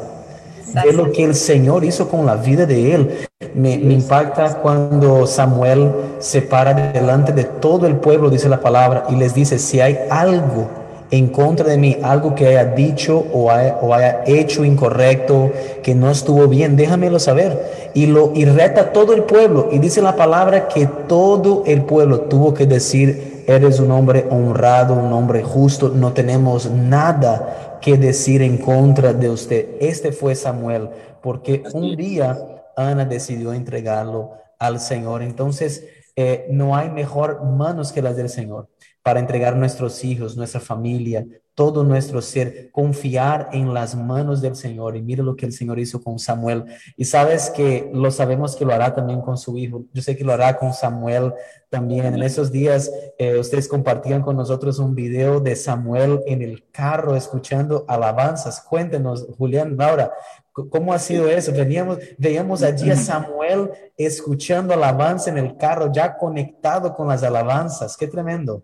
ver 0.83 0.93
lo 0.93 1.11
que 1.11 1.23
el 1.23 1.33
Señor 1.33 1.83
hizo 1.83 2.07
con 2.07 2.27
la 2.27 2.35
vida 2.35 2.67
de 2.67 2.93
él. 2.93 3.09
Me, 3.55 3.79
me, 3.79 3.95
impacta 3.95 4.61
cuando 4.61 5.25
Samuel 5.25 5.91
se 6.19 6.43
para 6.43 6.75
delante 6.91 7.31
de 7.33 7.45
todo 7.45 7.87
el 7.87 7.95
pueblo, 7.95 8.29
dice 8.29 8.47
la 8.47 8.61
palabra, 8.61 9.05
y 9.09 9.15
les 9.15 9.33
dice, 9.33 9.57
si 9.57 9.79
hay 9.79 9.97
algo 10.11 10.69
en 11.11 11.27
contra 11.27 11.67
de 11.67 11.77
mí, 11.77 11.97
algo 12.01 12.35
que 12.35 12.47
haya 12.47 12.65
dicho 12.65 13.25
o 13.31 13.51
haya, 13.51 14.23
hecho 14.25 14.65
incorrecto, 14.65 15.51
que 15.83 15.95
no 15.95 16.09
estuvo 16.09 16.47
bien, 16.47 16.75
déjamelo 16.75 17.19
saber. 17.19 17.84
Y, 17.95 18.05
lo, 18.05 18.31
y 18.35 18.45
reta 18.45 18.91
todo 18.91 19.13
el 19.13 19.23
pueblo. 19.23 19.69
Y 19.71 19.79
dice 19.79 20.01
la 20.01 20.15
palabra 20.15 20.67
que 20.67 20.85
todo 20.85 21.63
el 21.65 21.83
pueblo 21.83 22.21
tuvo 22.21 22.53
que 22.53 22.67
decir, 22.67 23.43
eres 23.47 23.79
un 23.79 23.89
hombre 23.89 24.27
honrado, 24.29 24.93
un 24.93 25.11
hombre 25.13 25.41
justo, 25.41 25.89
no 25.89 26.13
tenemos 26.13 26.69
nada 26.69 27.79
que 27.81 27.97
decir 27.97 28.43
en 28.43 28.57
contra 28.57 29.13
de 29.13 29.29
usted. 29.29 29.69
Este 29.79 30.11
fue 30.11 30.35
Samuel, 30.35 30.89
porque 31.23 31.63
un 31.73 31.95
día 31.95 32.37
Ana 32.75 33.05
decidió 33.05 33.53
entregarlo 33.53 34.33
al 34.59 34.79
Señor. 34.79 35.23
Entonces, 35.23 35.85
eh, 36.15 36.45
no 36.51 36.75
hay 36.75 36.89
mejor 36.89 37.43
manos 37.43 37.91
que 37.91 38.01
las 38.01 38.15
del 38.15 38.29
Señor 38.29 38.69
para 39.05 39.19
entregar 39.19 39.55
nuestros 39.55 40.03
hijos, 40.03 40.35
nuestra 40.35 40.59
familia, 40.59 41.27
todo 41.53 41.83
nuestro 41.83 42.23
ser, 42.23 42.71
confiar 42.71 43.49
en 43.53 43.71
las 43.71 43.95
manos 43.95 44.41
del 44.41 44.55
Señor. 44.55 44.97
Y 44.97 45.03
mira 45.03 45.21
lo 45.21 45.35
que 45.35 45.45
el 45.45 45.51
Señor 45.51 45.77
hizo 45.77 46.01
con 46.01 46.17
Samuel. 46.17 46.65
Y 46.97 47.05
sabes 47.05 47.51
que 47.51 47.87
lo 47.93 48.09
sabemos 48.09 48.55
que 48.55 48.65
lo 48.65 48.73
hará 48.73 48.95
también 48.95 49.21
con 49.21 49.37
su 49.37 49.59
hijo. 49.59 49.85
Yo 49.93 50.01
sé 50.01 50.17
que 50.17 50.23
lo 50.23 50.33
hará 50.33 50.57
con 50.57 50.73
Samuel 50.73 51.33
también. 51.69 52.15
En 52.15 52.23
esos 52.23 52.51
días 52.51 52.91
eh, 53.19 53.37
ustedes 53.37 53.67
compartían 53.67 54.23
con 54.23 54.37
nosotros 54.37 54.79
un 54.79 54.95
video 54.95 55.39
de 55.39 55.55
Samuel 55.55 56.21
en 56.25 56.41
el 56.41 56.67
carro 56.71 57.15
escuchando 57.15 57.85
alabanzas. 57.87 58.59
Cuéntenos, 58.59 59.27
Julián, 59.37 59.77
Laura, 59.77 60.11
¿Cómo 60.51 60.93
ha 60.93 60.99
sido 60.99 61.29
eso? 61.29 61.51
Veníamos, 61.51 61.99
veíamos 62.17 62.63
allí 62.63 62.89
a 62.89 62.95
Samuel 62.95 63.71
escuchando 63.97 64.73
alabanza 64.73 65.29
en 65.29 65.37
el 65.37 65.57
carro, 65.57 65.91
ya 65.91 66.17
conectado 66.17 66.95
con 66.95 67.09
las 67.09 67.23
alabanzas. 67.23 67.97
Qué 67.97 68.07
tremendo. 68.07 68.63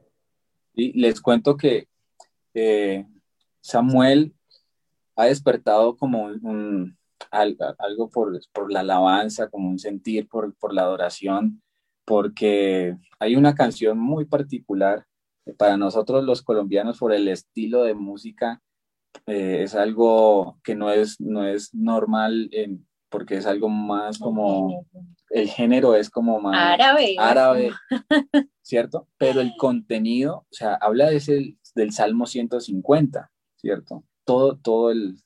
Y 0.74 1.00
les 1.00 1.22
cuento 1.22 1.58
que 1.58 1.88
Samuel 3.62 4.34
ha 5.16 5.26
despertado 5.26 5.96
como 5.98 6.24
un, 6.26 6.98
algo, 7.30 8.10
por, 8.10 8.40
por, 8.52 8.72
la 8.72 8.82
alabanza, 8.82 9.50
como 9.50 9.70
un 9.70 9.80
sentir 9.80 10.28
por, 10.28 10.54
por 10.56 10.74
la 10.74 10.84
adoración, 10.84 11.62
porque 12.06 12.98
hay 13.20 13.36
una 13.36 13.56
canción 13.56 14.00
muy 14.00 14.26
particular 14.26 15.06
para 15.58 15.78
nosotros 15.78 16.24
los 16.24 16.42
colombianos 16.42 16.98
por 16.98 17.14
el 17.14 17.28
estilo 17.28 17.84
de 17.84 17.94
música. 17.94 18.62
Eh, 19.28 19.64
es 19.64 19.76
algo 19.76 20.60
que 20.64 20.76
no 20.76 20.92
es, 20.92 21.20
no 21.20 21.46
es 21.46 21.74
normal 21.74 22.50
en, 22.52 22.88
porque 23.12 23.36
es 23.36 23.45
algo 23.45 23.70
más 23.70 24.18
como, 24.18 24.88
el 25.30 25.49
género 25.49 25.95
es 25.95 26.09
como 26.09 26.39
más 26.39 26.57
árabe, 26.57 27.16
árabe 27.20 27.72
¿cierto? 28.64 29.07
Pero 29.18 29.41
el 29.41 29.53
contenido, 29.57 30.47
o 30.49 30.53
sea, 30.53 30.74
habla 30.76 31.09
de 31.09 31.18
ese, 31.18 31.57
del 31.76 31.91
Salmo 31.91 32.26
150, 32.26 33.30
¿cierto? 33.57 34.03
todo, 34.24 34.57
todo 34.57 34.91
el, 34.91 35.18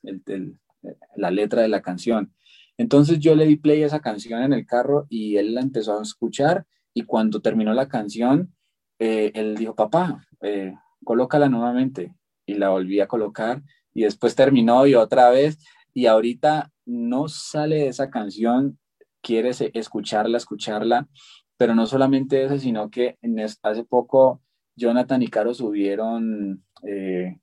la 1.16 1.30
letra 1.30 1.62
de 1.62 1.68
la 1.68 1.82
canción. 1.82 2.32
Entonces 2.76 3.18
yo 3.20 3.34
le 3.34 3.46
di 3.46 3.56
play 3.56 3.82
a 3.82 3.86
esa 3.86 4.00
canción 4.00 4.42
en 4.42 4.52
el 4.52 4.66
carro 4.66 5.06
y 5.08 5.36
él 5.36 5.54
la 5.54 5.60
empezó 5.60 5.98
a 5.98 6.02
escuchar 6.02 6.66
y 6.92 7.02
cuando 7.02 7.40
terminó 7.40 7.72
la 7.72 7.88
canción, 7.88 8.54
eh, 8.98 9.32
él 9.34 9.56
dijo, 9.56 9.74
papá, 9.74 10.26
eh, 10.42 10.74
colócala 11.04 11.48
nuevamente 11.48 12.14
y 12.44 12.54
la 12.54 12.70
volví 12.70 13.00
a 13.00 13.08
colocar 13.08 13.62
y 13.94 14.02
después 14.02 14.34
terminó 14.34 14.86
y 14.86 14.94
otra 14.94 15.30
vez 15.30 15.58
y 15.94 16.06
ahorita 16.06 16.72
no 16.86 17.28
sale 17.28 17.76
de 17.76 17.88
esa 17.88 18.10
canción, 18.10 18.78
quiere 19.20 19.50
escucharla, 19.74 20.38
escucharla, 20.38 21.08
pero 21.56 21.74
no 21.74 21.86
solamente 21.86 22.44
eso, 22.44 22.58
sino 22.58 22.90
que 22.90 23.18
hace 23.62 23.84
poco 23.84 24.42
Jonathan 24.76 25.22
y 25.22 25.28
Caro 25.28 25.52
subieron, 25.52 26.64
eh, 26.82 27.38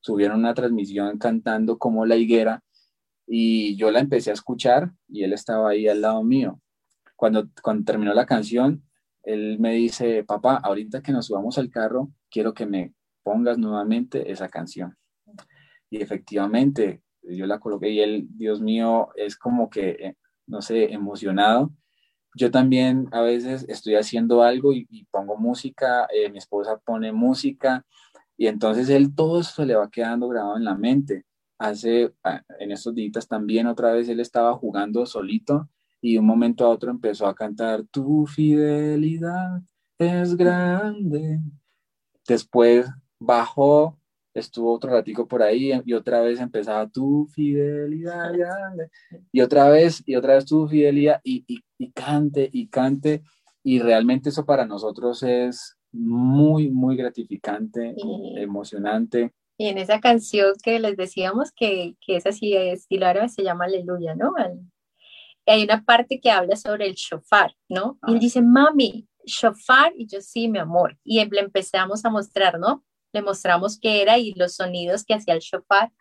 subieron 0.00 0.38
una 0.38 0.54
transmisión 0.54 1.18
cantando 1.18 1.78
como 1.78 2.06
la 2.06 2.16
higuera 2.16 2.62
y 3.26 3.76
yo 3.76 3.90
la 3.90 4.00
empecé 4.00 4.30
a 4.30 4.34
escuchar 4.34 4.92
y 5.08 5.22
él 5.22 5.32
estaba 5.32 5.70
ahí 5.70 5.86
al 5.86 6.00
lado 6.00 6.24
mío. 6.24 6.60
Cuando, 7.14 7.48
cuando 7.62 7.84
terminó 7.84 8.14
la 8.14 8.26
canción, 8.26 8.84
él 9.22 9.58
me 9.58 9.74
dice, 9.74 10.24
papá, 10.24 10.56
ahorita 10.56 11.02
que 11.02 11.12
nos 11.12 11.26
subamos 11.26 11.58
al 11.58 11.68
carro, 11.68 12.10
quiero 12.30 12.54
que 12.54 12.64
me 12.64 12.94
pongas 13.22 13.58
nuevamente 13.58 14.30
esa 14.30 14.48
canción. 14.48 14.96
Y 15.90 16.00
efectivamente, 16.00 17.02
yo 17.22 17.46
la 17.46 17.58
coloqué 17.58 17.90
y 17.90 18.00
él, 18.00 18.26
Dios 18.30 18.60
mío, 18.60 19.08
es 19.16 19.36
como 19.36 19.70
que, 19.70 19.90
eh, 19.90 20.16
no 20.46 20.62
sé, 20.62 20.92
emocionado. 20.92 21.72
Yo 22.34 22.50
también 22.50 23.08
a 23.12 23.20
veces 23.22 23.64
estoy 23.68 23.96
haciendo 23.96 24.42
algo 24.42 24.72
y, 24.72 24.86
pongo 25.10 25.36
música, 25.36 26.06
eh, 26.14 26.30
mi 26.30 26.38
esposa 26.38 26.78
pone 26.84 27.12
música 27.12 27.84
y 28.36 28.46
entonces 28.46 28.88
él 28.90 29.14
todo 29.14 29.40
eso 29.40 29.64
le 29.64 29.74
va 29.74 29.90
quedando 29.90 30.28
grabado 30.28 30.56
en 30.56 30.64
la 30.64 30.76
mente 30.76 31.24
hace, 31.58 32.14
ah, 32.24 32.42
en 32.60 32.72
estos 32.72 32.94
días 32.94 33.26
también 33.28 33.66
otra 33.66 33.92
vez 33.92 34.08
él 34.08 34.20
estaba 34.20 34.54
jugando 34.54 35.04
solito 35.06 35.68
y 36.00 36.14
de 36.14 36.20
un 36.20 36.26
momento 36.26 36.64
a 36.64 36.70
otro 36.70 36.90
empezó 36.90 37.26
a 37.26 37.34
cantar, 37.34 37.82
tu 37.90 38.26
fidelidad 38.26 39.60
es 39.98 40.36
grande. 40.36 41.40
Después 42.26 42.88
bajó, 43.18 43.98
estuvo 44.38 44.72
otro 44.72 44.90
ratico 44.90 45.26
por 45.26 45.42
ahí 45.42 45.72
y 45.84 45.92
otra 45.92 46.20
vez 46.20 46.40
empezaba, 46.40 46.88
tu 46.88 47.26
fidelidad. 47.34 48.32
Y 49.32 49.40
otra 49.40 49.68
vez, 49.68 50.02
y 50.06 50.16
otra 50.16 50.34
vez 50.34 50.46
tu 50.46 50.66
fidelidad 50.68 51.20
y, 51.24 51.44
y, 51.46 51.60
y 51.78 51.90
cante 51.90 52.48
y 52.52 52.68
cante. 52.68 53.22
Y 53.62 53.80
realmente 53.80 54.30
eso 54.30 54.44
para 54.44 54.66
nosotros 54.66 55.22
es 55.22 55.76
muy, 55.92 56.70
muy 56.70 56.96
gratificante, 56.96 57.94
emocionante. 58.36 59.32
Y 59.56 59.66
en 59.66 59.78
esa 59.78 60.00
canción 60.00 60.52
que 60.62 60.78
les 60.78 60.96
decíamos 60.96 61.50
que, 61.52 61.96
que 62.00 62.16
es 62.16 62.26
así, 62.26 62.54
estilo 62.54 63.06
árabe, 63.06 63.28
se 63.28 63.42
llama 63.42 63.64
Aleluya, 63.64 64.14
¿no? 64.14 64.34
hay 65.46 65.64
una 65.64 65.82
parte 65.82 66.20
que 66.20 66.30
habla 66.30 66.56
sobre 66.56 66.86
el 66.86 66.94
shofar, 66.94 67.54
¿no? 67.68 67.98
Y 68.06 68.10
él 68.12 68.16
ah. 68.16 68.20
dice, 68.20 68.42
mami, 68.42 69.08
shofar, 69.24 69.92
y 69.96 70.06
yo 70.06 70.20
sí, 70.20 70.48
mi 70.48 70.58
amor. 70.58 70.98
Y 71.02 71.24
le 71.24 71.40
empezamos 71.40 72.04
a 72.04 72.10
mostrar, 72.10 72.58
¿no? 72.58 72.84
Le 73.12 73.22
mostramos 73.22 73.78
qué 73.78 74.02
era 74.02 74.18
y 74.18 74.32
los 74.34 74.54
sonidos 74.54 75.04
que 75.04 75.14
hacía 75.14 75.34
el 75.34 75.40
shofar. 75.40 75.92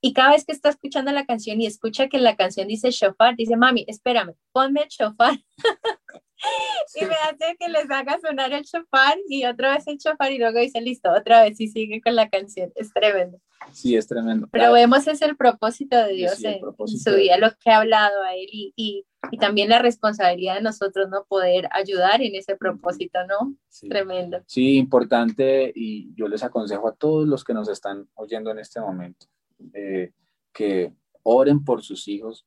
Y 0.00 0.12
cada 0.12 0.30
vez 0.30 0.44
que 0.44 0.52
está 0.52 0.70
escuchando 0.70 1.12
la 1.12 1.26
canción 1.26 1.60
y 1.60 1.66
escucha 1.66 2.08
que 2.08 2.18
la 2.18 2.36
canción 2.36 2.68
dice 2.68 2.90
shofar, 2.90 3.36
dice, 3.36 3.56
mami, 3.56 3.84
espérame, 3.86 4.34
ponme 4.52 4.82
el 4.82 4.88
shofar. 4.88 5.38
y 7.00 7.04
me 7.04 7.14
hace 7.14 7.56
que 7.58 7.68
les 7.68 7.90
haga 7.90 8.18
sonar 8.20 8.52
el 8.52 8.64
chofar 8.64 9.18
y 9.28 9.44
otra 9.44 9.74
vez 9.74 9.86
el 9.86 9.98
chofar 9.98 10.32
y 10.32 10.38
luego 10.38 10.58
dice 10.58 10.80
listo, 10.80 11.10
otra 11.10 11.42
vez 11.42 11.60
y 11.60 11.68
sigue 11.68 12.00
con 12.00 12.14
la 12.14 12.28
canción. 12.28 12.72
Es 12.74 12.92
tremendo. 12.92 13.38
Sí, 13.72 13.94
es 13.96 14.06
tremendo. 14.06 14.48
Pero 14.50 14.72
vemos 14.72 15.06
es 15.06 15.20
el 15.22 15.36
propósito 15.36 15.96
de 15.96 16.12
Dios 16.14 16.42
en, 16.42 16.60
su 16.86 17.14
vida, 17.14 17.36
lo 17.38 17.50
que 17.62 17.70
ha 17.70 17.78
hablado 17.78 18.22
a 18.22 18.34
él 18.34 18.48
y, 18.50 18.72
y, 18.74 19.06
y, 19.30 19.38
también 19.38 19.68
la 19.68 19.80
responsabilidad 19.80 20.56
de 20.56 20.62
nosotros 20.62 21.08
no 21.10 21.24
poder 21.28 21.68
ayudar 21.72 22.22
en 22.22 22.34
ese 22.34 22.56
propósito, 22.56 23.18
¿no? 23.26 23.54
Tremendo. 23.88 24.42
Sí, 24.46 24.76
importante 24.76 25.72
y 25.74 26.12
yo 26.14 26.26
les 26.26 26.42
aconsejo 26.42 26.88
a 26.88 26.94
todos 26.94 27.28
los 27.28 27.44
que 27.44 27.54
nos 27.54 27.68
están 27.68 28.08
oyendo 28.14 28.50
en 28.50 28.58
este 28.58 28.80
momento 28.80 29.26
eh, 29.74 30.12
que 30.52 30.92
oren 31.22 31.62
por 31.64 31.82
sus 31.82 32.08
hijos, 32.08 32.46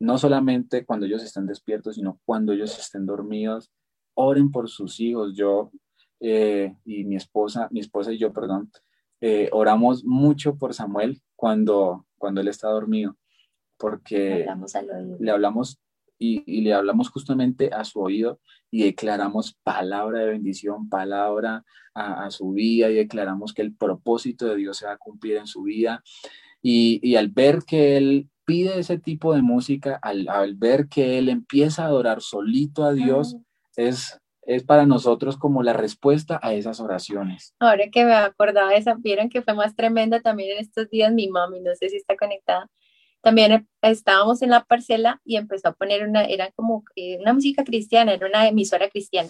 no 0.00 0.18
solamente 0.18 0.84
cuando 0.84 1.06
ellos 1.06 1.22
estén 1.22 1.46
despiertos, 1.46 1.96
sino 1.96 2.20
cuando 2.24 2.52
ellos 2.52 2.78
estén 2.78 3.06
dormidos. 3.06 3.70
Oren 4.14 4.50
por 4.50 4.68
sus 4.68 5.00
hijos. 5.00 5.34
Yo 5.34 5.70
eh, 6.20 6.74
y 6.84 7.04
mi 7.04 7.16
esposa, 7.16 7.68
mi 7.70 7.80
esposa 7.80 8.12
y 8.12 8.18
yo, 8.18 8.32
perdón, 8.32 8.70
eh, 9.20 9.48
oramos 9.52 10.04
mucho 10.04 10.56
por 10.56 10.74
Samuel 10.74 11.20
cuando, 11.36 12.06
cuando 12.16 12.40
él 12.40 12.48
está 12.48 12.68
dormido, 12.68 13.16
porque 13.76 14.46
le 15.20 15.30
hablamos 15.30 15.78
y, 16.18 16.62
le 16.62 16.74
hablamos 16.74 17.10
justamente 17.10 17.70
a 17.72 17.84
su 17.84 18.00
oído 18.00 18.40
y 18.70 18.82
declaramos 18.82 19.56
palabra 19.62 20.20
de 20.20 20.30
bendición, 20.30 20.88
palabra 20.88 21.64
a, 21.94 22.24
a, 22.24 22.30
su 22.32 22.50
vida 22.50 22.90
y 22.90 22.94
declaramos 22.94 23.54
que 23.54 23.62
el 23.62 23.74
propósito 23.74 24.46
de 24.46 24.56
Dios 24.56 24.78
se 24.78 24.86
va 24.86 24.92
a 24.92 24.98
cumplir 24.98 25.36
en 25.36 25.46
su 25.46 25.62
vida. 25.62 26.02
Y, 26.60 26.98
y 27.08 27.14
al 27.14 27.28
ver 27.28 27.60
que 27.64 27.96
él 27.96 28.28
pide 28.48 28.78
ese 28.78 28.96
tipo 28.96 29.34
de 29.34 29.42
música, 29.42 30.00
al, 30.00 30.54
ver 30.54 30.88
que 30.88 31.18
él 31.18 31.28
empieza 31.28 31.82
a 31.82 31.88
adorar 31.88 32.22
solito 32.22 32.82
a 32.82 32.94
Dios, 32.94 33.36
es, 33.76 34.18
es 34.40 34.64
para 34.64 34.86
nosotros 34.86 35.36
como 35.36 35.62
la 35.62 35.74
respuesta 35.74 36.40
a 36.42 36.54
esas 36.54 36.80
oraciones. 36.80 37.54
Ahora 37.60 37.90
que 37.92 38.06
me 38.06 38.14
acordaba 38.14 38.70
de 38.70 38.78
esa, 38.78 38.94
vieron 38.94 39.28
que 39.28 39.42
fue 39.42 39.52
más 39.52 39.76
tremenda 39.76 40.20
también 40.20 40.52
en 40.52 40.60
estos 40.60 40.88
días 40.88 41.12
mi 41.12 41.28
mami, 41.28 41.60
no 41.60 41.74
sé 41.74 41.90
si 41.90 41.96
está 41.96 42.16
conectada, 42.16 42.70
también 43.20 43.68
estábamos 43.82 44.40
en 44.40 44.48
la 44.48 44.64
parcela 44.64 45.20
y 45.26 45.36
empezó 45.36 45.68
a 45.68 45.72
poner 45.74 46.08
una, 46.08 46.24
era 46.24 46.50
como 46.52 46.84
eh, 46.96 47.18
una 47.20 47.34
música 47.34 47.64
cristiana, 47.64 48.14
era 48.14 48.26
una 48.26 48.48
emisora 48.48 48.88
cristiana 48.88 49.28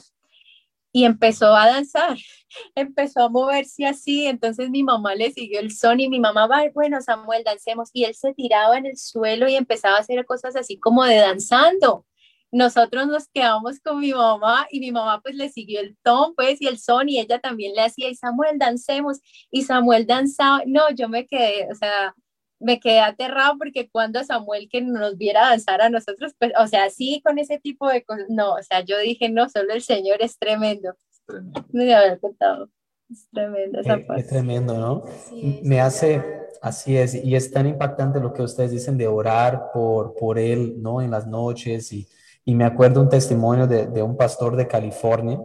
y 0.92 1.04
empezó 1.04 1.54
a 1.54 1.66
danzar, 1.66 2.18
empezó 2.74 3.22
a 3.22 3.28
moverse 3.28 3.86
así, 3.86 4.26
entonces 4.26 4.70
mi 4.70 4.82
mamá 4.82 5.14
le 5.14 5.30
siguió 5.32 5.60
el 5.60 5.72
son 5.72 6.00
y 6.00 6.08
mi 6.08 6.20
mamá 6.20 6.46
va, 6.46 6.62
bueno 6.74 7.00
Samuel, 7.00 7.44
dancemos, 7.44 7.90
y 7.92 8.04
él 8.04 8.14
se 8.14 8.34
tiraba 8.34 8.78
en 8.78 8.86
el 8.86 8.96
suelo 8.96 9.48
y 9.48 9.56
empezaba 9.56 9.96
a 9.96 10.00
hacer 10.00 10.24
cosas 10.26 10.56
así 10.56 10.78
como 10.78 11.04
de 11.04 11.16
danzando. 11.16 12.04
Nosotros 12.50 13.06
nos 13.06 13.28
quedamos 13.28 13.78
con 13.80 14.00
mi 14.00 14.12
mamá 14.12 14.66
y 14.70 14.80
mi 14.80 14.90
mamá 14.90 15.20
pues 15.20 15.34
le 15.34 15.50
siguió 15.50 15.80
el 15.80 15.98
ton 16.02 16.34
pues 16.34 16.62
y 16.62 16.66
el 16.66 16.78
son 16.78 17.08
y 17.10 17.20
ella 17.20 17.38
también 17.40 17.74
le 17.74 17.82
hacía 17.82 18.08
y 18.08 18.14
Samuel 18.14 18.58
dancemos 18.58 19.18
y 19.50 19.64
Samuel 19.64 20.06
danzaba, 20.06 20.62
no, 20.66 20.90
yo 20.94 21.10
me 21.10 21.26
quedé, 21.26 21.68
o 21.70 21.74
sea, 21.74 22.14
me 22.60 22.80
quedé 22.80 23.00
aterrado 23.00 23.56
porque 23.58 23.88
cuando 23.88 24.22
Samuel 24.24 24.68
que 24.70 24.80
nos 24.80 25.16
viera 25.16 25.48
danzar 25.48 25.80
a 25.80 25.90
nosotros, 25.90 26.34
pues, 26.38 26.52
o 26.58 26.66
sea, 26.66 26.90
sí, 26.90 27.22
con 27.24 27.38
ese 27.38 27.58
tipo 27.58 27.88
de 27.88 28.02
cosas, 28.04 28.26
no, 28.28 28.54
o 28.54 28.62
sea, 28.62 28.80
yo 28.80 28.98
dije, 28.98 29.28
no, 29.28 29.48
solo 29.48 29.72
el 29.72 29.82
Señor 29.82 30.20
es 30.20 30.38
tremendo. 30.38 30.94
Es 31.10 31.22
tremendo. 31.26 31.64
Me 31.72 31.94
había 31.94 32.18
contado. 32.18 32.68
Es 33.10 33.28
tremendo 33.32 33.80
esa 33.80 33.94
eh, 33.94 34.06
Es, 34.16 34.28
tremendo, 34.28 34.76
¿no? 34.76 35.04
me 35.62 35.80
hace, 35.80 36.22
así 36.60 36.96
es, 36.96 37.14
y 37.14 37.34
es 37.34 37.50
tan 37.50 37.66
impactante 37.66 38.20
lo 38.20 38.32
que 38.32 38.42
ustedes 38.42 38.70
dicen 38.70 38.98
de 38.98 39.06
orar 39.06 39.70
por, 39.72 40.14
por 40.14 40.38
Él, 40.38 40.82
¿no? 40.82 41.00
En 41.00 41.10
las 41.10 41.26
noches, 41.26 41.92
y, 41.92 42.06
y 42.44 42.54
me 42.54 42.64
acuerdo 42.64 43.00
un 43.00 43.08
testimonio 43.08 43.66
de, 43.66 43.86
de 43.86 44.02
un 44.02 44.16
pastor 44.16 44.56
de 44.56 44.68
California, 44.68 45.38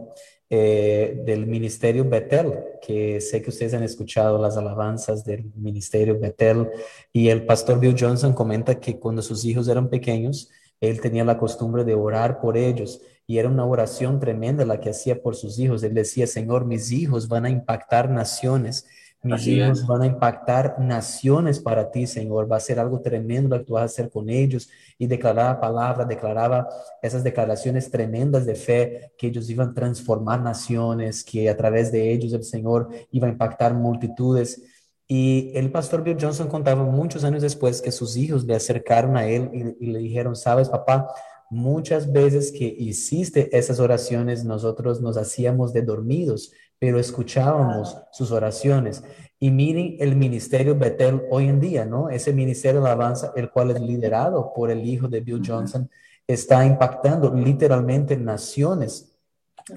eh, 0.56 1.20
del 1.26 1.46
Ministerio 1.48 2.08
Betel, 2.08 2.54
que 2.80 3.20
sé 3.20 3.42
que 3.42 3.50
ustedes 3.50 3.74
han 3.74 3.82
escuchado 3.82 4.40
las 4.40 4.56
alabanzas 4.56 5.24
del 5.24 5.50
Ministerio 5.56 6.16
Betel, 6.16 6.70
y 7.12 7.28
el 7.28 7.44
pastor 7.44 7.80
Bill 7.80 7.96
Johnson 7.98 8.32
comenta 8.32 8.78
que 8.78 9.00
cuando 9.00 9.20
sus 9.20 9.44
hijos 9.44 9.66
eran 9.66 9.88
pequeños, 9.88 10.48
él 10.80 11.00
tenía 11.00 11.24
la 11.24 11.38
costumbre 11.38 11.82
de 11.82 11.94
orar 11.94 12.40
por 12.40 12.56
ellos 12.56 13.00
y 13.26 13.38
era 13.38 13.48
una 13.48 13.64
oración 13.64 14.20
tremenda 14.20 14.64
la 14.64 14.78
que 14.78 14.90
hacía 14.90 15.20
por 15.20 15.34
sus 15.34 15.58
hijos. 15.58 15.82
Él 15.82 15.92
decía, 15.92 16.28
Señor, 16.28 16.66
mis 16.66 16.92
hijos 16.92 17.26
van 17.26 17.46
a 17.46 17.50
impactar 17.50 18.08
naciones 18.08 18.86
mis 19.24 19.46
hijos 19.46 19.86
van 19.86 20.02
a 20.02 20.06
impactar 20.06 20.78
naciones 20.78 21.58
para 21.58 21.90
ti, 21.90 22.06
Señor. 22.06 22.50
Va 22.50 22.56
a 22.56 22.60
ser 22.60 22.78
algo 22.78 23.00
tremendo 23.00 23.56
lo 23.56 23.62
que 23.62 23.66
tú 23.66 23.72
vas 23.72 23.82
a 23.82 23.86
hacer 23.86 24.10
con 24.10 24.28
ellos. 24.28 24.68
Y 24.98 25.06
declaraba 25.06 25.60
palabra, 25.60 26.04
declaraba 26.04 26.68
esas 27.02 27.24
declaraciones 27.24 27.90
tremendas 27.90 28.44
de 28.44 28.54
fe 28.54 29.12
que 29.16 29.28
ellos 29.28 29.48
iban 29.48 29.70
a 29.70 29.74
transformar 29.74 30.40
naciones, 30.42 31.24
que 31.24 31.48
a 31.48 31.56
través 31.56 31.90
de 31.90 32.12
ellos 32.12 32.32
el 32.34 32.44
Señor 32.44 32.90
iba 33.10 33.26
a 33.26 33.30
impactar 33.30 33.74
multitudes. 33.74 34.62
Y 35.08 35.52
el 35.54 35.72
pastor 35.72 36.02
Bill 36.04 36.18
Johnson 36.20 36.48
contaba 36.48 36.84
muchos 36.84 37.24
años 37.24 37.42
después 37.42 37.80
que 37.80 37.92
sus 37.92 38.16
hijos 38.16 38.44
le 38.44 38.54
acercaron 38.54 39.16
a 39.16 39.26
él 39.26 39.50
y, 39.52 39.86
y 39.86 39.92
le 39.92 39.98
dijeron, 40.00 40.36
sabes, 40.36 40.68
papá, 40.68 41.08
muchas 41.50 42.10
veces 42.12 42.52
que 42.52 42.64
hiciste 42.64 43.56
esas 43.56 43.80
oraciones, 43.80 44.44
nosotros 44.44 45.00
nos 45.00 45.16
hacíamos 45.16 45.72
de 45.72 45.82
dormidos 45.82 46.52
pero 46.84 46.98
escuchábamos 46.98 47.96
sus 48.12 48.30
oraciones. 48.30 49.02
Y 49.40 49.50
miren 49.50 49.96
el 50.00 50.16
ministerio 50.16 50.78
Betel 50.78 51.22
hoy 51.30 51.48
en 51.48 51.58
día, 51.58 51.86
¿no? 51.86 52.10
Ese 52.10 52.30
ministerio 52.30 52.82
de 52.82 52.88
alabanza, 52.88 53.32
el 53.36 53.48
cual 53.48 53.70
es 53.70 53.80
liderado 53.80 54.52
por 54.54 54.70
el 54.70 54.84
hijo 54.86 55.08
de 55.08 55.22
Bill 55.22 55.40
Johnson, 55.42 55.88
está 56.26 56.66
impactando 56.66 57.32
literalmente 57.34 58.18
naciones 58.18 59.16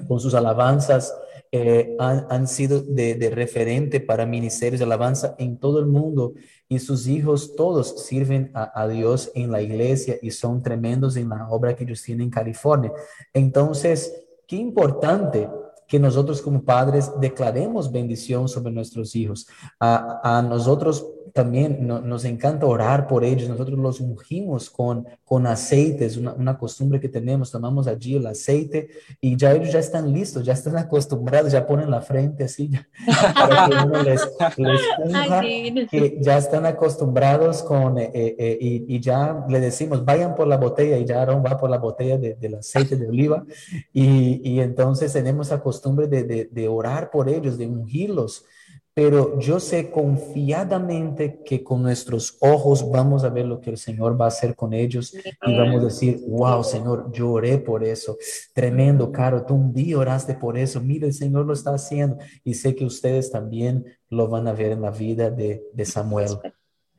con 0.06 0.20
sus 0.20 0.34
alabanzas 0.34 1.16
eh, 1.50 1.96
han, 1.98 2.46
sido 2.46 2.82
de, 2.82 3.32
referente 3.34 4.02
para 4.02 4.26
ministerios 4.26 4.80
de 4.80 4.86
alabanza 4.86 5.34
en 5.38 5.58
todo 5.58 5.80
el 5.80 5.86
mundo 5.86 6.34
y 6.68 6.80
sus 6.80 7.08
hijos 7.08 7.56
todos 7.56 8.04
sirven 8.06 8.52
a, 8.54 8.82
a, 8.82 8.86
Dios 8.90 9.32
en 9.34 9.50
la 9.50 9.62
iglesia 9.62 10.18
y 10.22 10.32
son 10.32 10.62
tremendos 10.62 11.16
en 11.16 11.30
la 11.30 11.48
obra 11.48 11.74
que 11.74 11.86
ellos 11.86 12.04
tienen 12.04 12.26
en 12.26 12.32
California. 12.32 12.92
Entonces, 13.34 14.26
qué 14.46 14.58
importante 14.58 15.48
que 15.88 16.00
nosotros 16.00 16.42
como 16.42 16.64
padres 16.64 17.12
declaremos 17.20 17.92
bendición 17.92 18.48
sobre 18.48 18.72
nuestros 18.72 19.16
hijos. 19.16 19.48
A, 19.80 20.38
a 20.38 20.42
nosotros 20.42 21.06
también 21.38 21.86
nos 21.86 22.26
encanta 22.26 22.66
orar 22.66 23.08
por 23.08 23.24
ellos. 23.24 23.48
Nosotros 23.48 23.78
los 23.78 24.00
ungimos 24.00 24.72
con, 24.72 25.06
con 25.24 25.46
aceites, 25.46 26.18
una, 26.18 26.34
una, 26.34 26.58
costumbre 26.58 27.00
que 27.00 27.10
tenemos. 27.10 27.52
Tomamos 27.52 27.86
allí 27.86 28.16
el 28.16 28.26
aceite 28.26 28.90
y 29.22 29.38
ya 29.38 29.52
ellos 29.52 29.72
ya 29.72 29.78
están 29.78 30.12
listos, 30.12 30.44
ya 30.44 30.54
están 30.54 30.76
acostumbrados, 30.86 31.52
ya 31.52 31.68
ponen 31.68 31.92
la 31.92 32.02
frente 32.02 32.46
así, 32.46 32.72
para 33.36 33.68
que 33.68 33.76
uno 33.86 34.02
les, 34.02 34.28
les 34.58 35.90
que 35.92 36.18
ya 36.22 36.40
están 36.40 36.66
acostumbrados 36.66 37.62
con, 37.62 38.00
eh, 38.00 38.10
eh, 38.12 38.36
eh, 38.40 38.58
y, 38.60 38.96
y, 38.96 39.00
ya 39.00 39.46
le 39.48 39.60
decimos, 39.60 40.04
vayan 40.04 40.34
por 40.34 40.48
la 40.48 40.58
botella 40.58 40.98
y 40.98 41.06
ya 41.06 41.22
Aaron 41.22 41.44
va 41.46 41.56
por 41.60 41.70
la 41.70 41.78
botella 41.78 42.18
de, 42.18 42.34
del 42.34 42.56
aceite 42.56 42.96
de 42.96 43.08
oliva. 43.08 43.46
Y, 43.94 44.42
y 44.44 44.60
entonces 44.60 45.14
tenemos 45.14 45.52
la 45.52 45.62
costumbre 45.62 46.08
de, 46.08 46.24
de, 46.24 46.50
de 46.52 46.68
orar 46.68 47.12
por 47.12 47.30
ellos, 47.30 47.60
de 47.60 47.68
ungirlos 47.68 48.44
pero 48.98 49.40
yo 49.40 49.60
sé 49.60 49.92
confiadamente 49.92 51.44
que 51.46 51.64
con 51.64 51.84
nuestros 51.84 52.36
ojos 52.40 52.90
vamos 52.90 53.24
a 53.24 53.30
ver 53.30 53.46
lo 53.46 53.62
que 53.62 53.70
el 53.70 53.78
Señor 53.78 54.20
va 54.20 54.26
a 54.26 54.30
hacer 54.30 54.56
con 54.56 54.74
ellos 54.74 55.14
y 55.46 55.56
vamos 55.56 55.82
a 55.82 55.86
decir, 55.86 56.20
wow, 56.28 56.64
Señor, 56.64 57.12
lloré 57.12 57.60
por 57.60 57.84
eso. 57.84 58.18
Tremendo, 58.56 59.12
Caro, 59.12 59.46
tú 59.46 59.54
un 59.54 59.72
día 59.72 60.00
oraste 60.00 60.34
por 60.34 60.58
eso. 60.58 60.82
Mira, 60.82 61.06
el 61.06 61.14
Señor 61.14 61.46
lo 61.46 61.54
está 61.54 61.76
haciendo 61.76 62.18
y 62.44 62.56
sé 62.56 62.74
que 62.74 62.86
ustedes 62.86 63.30
también 63.30 63.86
lo 64.10 64.30
van 64.30 64.48
a 64.48 64.54
ver 64.54 64.72
en 64.72 64.82
la 64.82 64.90
vida 64.90 65.30
de, 65.30 65.62
de 65.72 65.86
Samuel 65.86 66.30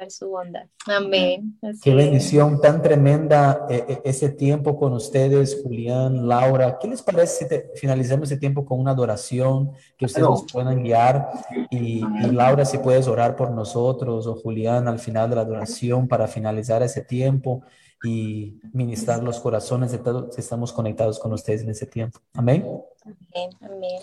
su 0.08 0.28
bondad. 0.28 0.66
Amén. 0.86 1.58
Qué 1.82 1.94
bendición 1.94 2.60
tan 2.60 2.80
tremenda 2.80 3.66
eh, 3.68 3.84
eh, 3.88 4.00
ese 4.04 4.30
tiempo 4.30 4.78
con 4.78 4.92
ustedes, 4.92 5.60
Julián, 5.62 6.28
Laura. 6.28 6.78
¿Qué 6.80 6.88
les 6.88 7.02
parece 7.02 7.46
si 7.48 7.78
finalizamos 7.80 8.30
ese 8.30 8.38
tiempo 8.38 8.64
con 8.64 8.80
una 8.80 8.92
adoración 8.92 9.72
que 9.96 10.06
ustedes 10.06 10.28
nos 10.28 10.50
puedan 10.50 10.82
guiar? 10.82 11.30
Y, 11.70 12.00
Laura, 12.32 12.64
si 12.64 12.78
puedes 12.78 13.08
orar 13.08 13.36
por 13.36 13.50
nosotros 13.50 14.26
o 14.26 14.34
Julián 14.36 14.88
al 14.88 14.98
final 14.98 15.28
de 15.30 15.36
la 15.36 15.42
adoración 15.42 16.08
para 16.08 16.26
finalizar 16.26 16.82
ese 16.82 17.02
tiempo 17.02 17.62
y 18.04 18.60
ministrar 18.72 19.22
los 19.22 19.40
corazones 19.40 19.90
de 19.90 19.98
todos 19.98 20.34
que 20.34 20.40
estamos 20.40 20.72
conectados 20.72 21.18
con 21.18 21.32
ustedes 21.32 21.62
en 21.62 21.70
ese 21.70 21.86
tiempo. 21.86 22.20
Amén. 22.34 22.64
Amén, 23.04 23.50
amén. 23.60 24.00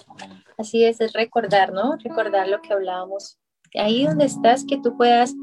Así 0.57 0.83
es, 0.83 0.99
es 0.99 1.13
recordar, 1.13 1.71
¿no? 1.71 1.95
Recordar 1.97 2.47
lo 2.47 2.61
que 2.61 2.73
hablábamos. 2.73 3.39
Ahí 3.77 4.05
donde 4.05 4.25
estás, 4.25 4.65
que 4.65 4.77
tú 4.77 4.95
puedas 4.97 5.33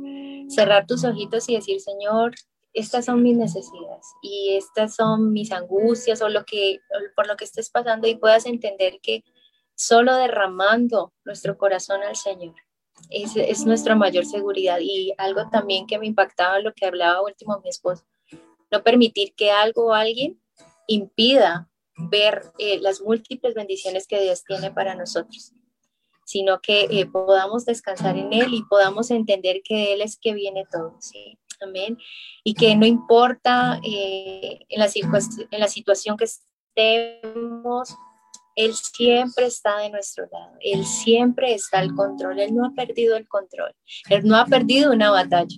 cerrar 0.49 0.87
tus 0.87 1.05
ojitos 1.05 1.49
y 1.49 1.57
decir, 1.57 1.81
Señor, 1.81 2.35
estas 2.75 3.05
son 3.05 3.23
mis 3.23 3.37
necesidades 3.37 4.07
y 4.23 4.55
estas 4.57 4.95
son 4.95 5.33
mis 5.33 5.53
angustias 5.53 6.23
o 6.23 6.29
lo 6.29 6.45
que 6.45 6.79
por 7.15 7.27
lo 7.27 7.37
que 7.37 7.45
estés 7.45 7.71
pasando 7.71 8.09
y 8.09 8.15
puedas 8.15 8.47
entender 8.47 8.99
que 9.03 9.25
solo 9.75 10.17
derramando 10.17 11.13
nuestro 11.25 11.59
corazón 11.59 12.03
al 12.03 12.17
Señor 12.17 12.55
es, 13.11 13.37
es 13.37 13.67
nuestra 13.67 13.95
mayor 13.95 14.25
seguridad. 14.25 14.79
Y 14.81 15.13
algo 15.19 15.49
también 15.51 15.87
que 15.87 15.99
me 15.99 16.07
impactaba 16.07 16.61
lo 16.61 16.73
que 16.73 16.87
hablaba 16.87 17.23
último 17.23 17.61
mi 17.63 17.69
esposo 17.69 18.05
no 18.73 18.83
permitir 18.83 19.35
que 19.35 19.53
algo 19.53 19.89
o 19.89 19.93
alguien 19.93 20.41
impida 20.89 21.69
ver 21.95 22.43
eh, 22.59 22.81
las 22.81 23.03
múltiples 23.03 23.55
bendiciones 23.55 24.09
que 24.09 24.21
Dios 24.21 24.43
tiene 24.45 24.73
para 24.73 24.97
nosotros 24.97 25.53
sino 26.25 26.61
que 26.61 26.87
eh, 26.91 27.07
podamos 27.07 27.65
descansar 27.65 28.17
en 28.17 28.33
Él 28.33 28.55
y 28.55 28.63
podamos 28.65 29.11
entender 29.11 29.61
que 29.65 29.93
Él 29.93 30.01
es 30.01 30.19
que 30.19 30.35
viene 30.35 30.65
todo, 30.71 30.97
¿sí? 31.01 31.39
Amén. 31.61 31.97
Y 32.43 32.55
que 32.55 32.75
no 32.75 32.87
importa 32.87 33.81
eh, 33.85 34.61
en, 34.69 34.81
la 34.81 34.91
en 35.51 35.61
la 35.61 35.69
situación 35.69 36.17
que 36.17 36.25
estemos, 36.25 37.95
Él 38.57 38.75
siempre 38.75 39.47
está 39.47 39.79
de 39.79 39.91
nuestro 39.91 40.27
lado, 40.31 40.57
Él 40.61 40.85
siempre 40.85 41.55
está 41.55 41.79
al 41.79 41.95
control, 41.95 42.41
Él 42.41 42.55
no 42.55 42.67
ha 42.67 42.71
perdido 42.71 43.17
el 43.17 43.29
control, 43.29 43.75
Él 44.09 44.25
no 44.25 44.37
ha 44.37 44.47
perdido 44.47 44.93
una 44.93 45.11
batalla. 45.11 45.57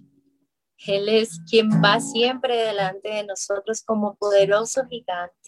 Él 0.86 1.08
es 1.08 1.40
quien 1.48 1.70
va 1.82 2.00
siempre 2.00 2.56
delante 2.56 3.08
de 3.08 3.24
nosotros 3.24 3.82
como 3.82 4.16
poderoso 4.16 4.84
gigante 4.86 5.43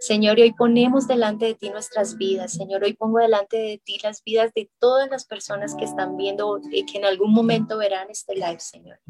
Señor, 0.00 0.38
hoy 0.38 0.52
ponemos 0.52 1.08
delante 1.08 1.46
de 1.46 1.54
ti 1.54 1.70
nuestras 1.70 2.16
vidas. 2.16 2.52
Señor, 2.52 2.84
hoy 2.84 2.92
pongo 2.92 3.18
delante 3.18 3.56
de 3.56 3.82
ti 3.84 3.98
las 4.00 4.22
vidas 4.22 4.52
de 4.54 4.70
todas 4.78 5.10
las 5.10 5.24
personas 5.24 5.74
que 5.74 5.84
están 5.84 6.16
viendo 6.16 6.60
y 6.70 6.86
que 6.86 6.98
en 6.98 7.04
algún 7.04 7.32
momento 7.32 7.78
verán 7.78 8.08
este 8.08 8.34
live, 8.34 8.60
Señor. 8.60 9.00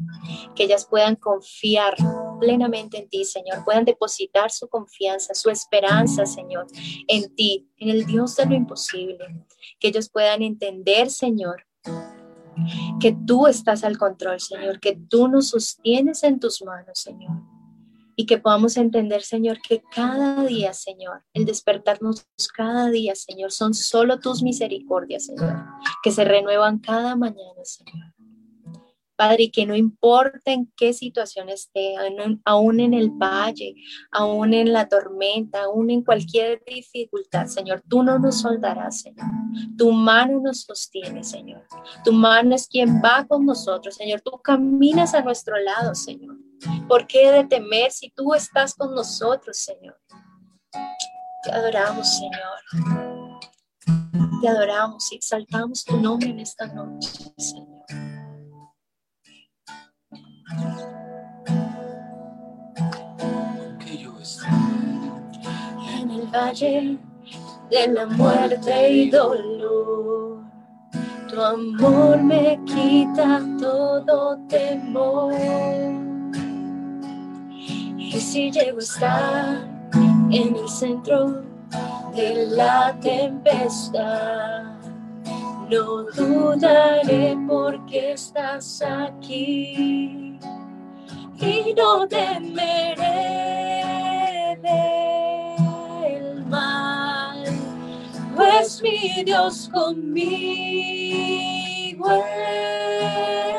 Que 0.55 0.63
ellas 0.63 0.87
puedan 0.89 1.15
confiar 1.15 1.95
plenamente 2.39 2.97
en 2.97 3.07
ti, 3.07 3.23
Señor. 3.23 3.63
Puedan 3.63 3.85
depositar 3.85 4.49
su 4.49 4.67
confianza, 4.67 5.35
su 5.35 5.51
esperanza, 5.51 6.25
Señor, 6.25 6.65
en 7.07 7.35
ti, 7.35 7.69
en 7.77 7.89
el 7.89 8.05
Dios 8.07 8.35
de 8.35 8.47
lo 8.47 8.55
imposible. 8.55 9.45
Que 9.79 9.89
ellos 9.89 10.09
puedan 10.09 10.41
entender, 10.41 11.11
Señor, 11.11 11.67
que 12.99 13.15
tú 13.27 13.45
estás 13.45 13.83
al 13.83 13.99
control, 13.99 14.39
Señor, 14.39 14.79
que 14.79 14.99
tú 15.07 15.27
nos 15.27 15.49
sostienes 15.49 16.23
en 16.23 16.39
tus 16.39 16.63
manos, 16.63 16.99
Señor 16.99 17.58
y 18.19 18.25
que 18.25 18.37
podamos 18.37 18.75
entender, 18.75 19.21
Señor, 19.21 19.61
que 19.61 19.81
cada 19.95 20.43
día, 20.43 20.73
Señor, 20.73 21.23
el 21.33 21.45
despertarnos 21.45 22.27
cada 22.53 22.89
día, 22.89 23.15
Señor, 23.15 23.53
son 23.53 23.73
solo 23.73 24.19
tus 24.19 24.43
misericordias, 24.43 25.27
Señor, 25.27 25.63
que 26.03 26.11
se 26.11 26.25
renuevan 26.25 26.79
cada 26.79 27.15
mañana, 27.15 27.63
Señor. 27.63 28.13
Padre, 29.15 29.49
que 29.49 29.65
no 29.65 29.73
importa 29.73 30.51
en 30.51 30.69
qué 30.75 30.91
situación 30.91 31.47
esté, 31.47 31.95
aún 32.43 32.81
en 32.81 32.93
el 32.93 33.09
valle, 33.09 33.75
aún 34.11 34.53
en 34.53 34.73
la 34.73 34.89
tormenta, 34.89 35.63
aún 35.63 35.89
en 35.89 36.03
cualquier 36.03 36.61
dificultad, 36.67 37.47
Señor, 37.47 37.81
tú 37.87 38.03
no 38.03 38.19
nos 38.19 38.41
soltarás, 38.41 38.99
Señor. 38.99 39.27
Tu 39.77 39.93
mano 39.93 40.41
nos 40.41 40.63
sostiene, 40.63 41.23
Señor. 41.23 41.63
Tu 42.03 42.11
mano 42.11 42.53
es 42.53 42.67
quien 42.67 43.01
va 43.01 43.25
con 43.25 43.45
nosotros, 43.45 43.95
Señor. 43.95 44.19
Tú 44.19 44.31
caminas 44.43 45.13
a 45.13 45.21
nuestro 45.21 45.57
lado, 45.57 45.95
Señor. 45.95 46.35
¿Por 46.87 47.07
qué 47.07 47.31
de 47.31 47.45
temer 47.45 47.91
si 47.91 48.09
tú 48.09 48.33
estás 48.33 48.73
con 48.73 48.93
nosotros, 48.93 49.57
Señor? 49.57 49.99
Te 51.43 51.51
adoramos, 51.51 52.17
Señor. 52.17 52.99
Te 54.41 54.47
adoramos 54.47 55.11
y 55.11 55.15
exaltamos 55.15 55.83
tu 55.83 55.97
nombre 55.97 56.29
en 56.29 56.39
esta 56.39 56.67
noche, 56.67 57.33
Señor. 57.37 57.85
Que 63.79 63.97
yo 63.97 64.13
en 66.01 66.11
el 66.11 66.27
valle 66.27 66.97
de 67.69 67.87
la 67.87 68.05
muerte 68.05 68.89
y 68.89 69.09
dolor. 69.09 70.43
Tu 71.29 71.41
amor 71.41 72.21
me 72.23 72.59
quita 72.65 73.41
todo 73.59 74.37
temor. 74.47 76.08
Y 78.11 78.19
si 78.19 78.49
llego 78.49 78.79
a 78.79 78.81
estar 78.81 79.67
en 80.31 80.55
el 80.55 80.67
centro 80.67 81.43
de 82.15 82.47
la 82.47 82.97
tempestad, 82.99 84.63
no 85.69 86.03
dudaré 86.15 87.37
porque 87.47 88.13
estás 88.13 88.81
aquí 88.81 90.39
y 91.39 91.75
no 91.77 92.07
temeré 92.07 93.05
del 94.63 96.45
mal, 96.47 97.43
pues 98.35 98.81
mi 98.81 99.23
Dios 99.23 99.69
conmigo 99.71 100.89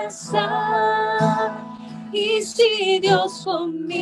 está 0.08 0.89
y 2.12 2.42
si 2.42 2.98
Dios 3.00 3.42
conmigo 3.44 4.00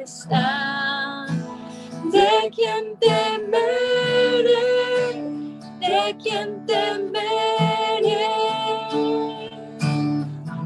está, 0.00 1.26
¿de 2.10 2.50
quién 2.54 2.96
temeré? 2.98 4.50
¿De 5.80 6.16
quién 6.22 6.64
temeré? 6.66 8.30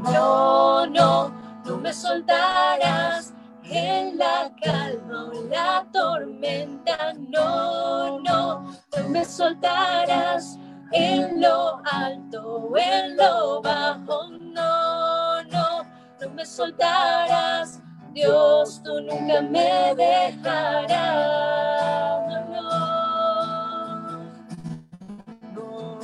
No, 0.03 0.85
no, 0.87 1.31
no 1.65 1.77
me 1.77 1.93
soltarás 1.93 3.33
en 3.63 4.17
la 4.17 4.51
calma 4.63 5.25
o 5.25 5.41
la 5.49 5.85
tormenta. 5.91 7.13
No, 7.29 8.19
no, 8.19 8.61
no 8.97 9.09
me 9.09 9.25
soltarás 9.25 10.57
en 10.91 11.41
lo 11.41 11.81
alto, 11.83 12.71
en 12.77 13.17
lo 13.17 13.61
bajo, 13.61 14.29
no, 14.39 15.43
no, 15.43 15.83
no 16.21 16.29
me 16.33 16.45
soltarás. 16.45 17.81
Dios, 18.13 18.81
tú 18.83 19.01
nunca 19.01 19.41
me 19.41 19.93
dejarás. 19.95 20.95
No, 25.53 25.99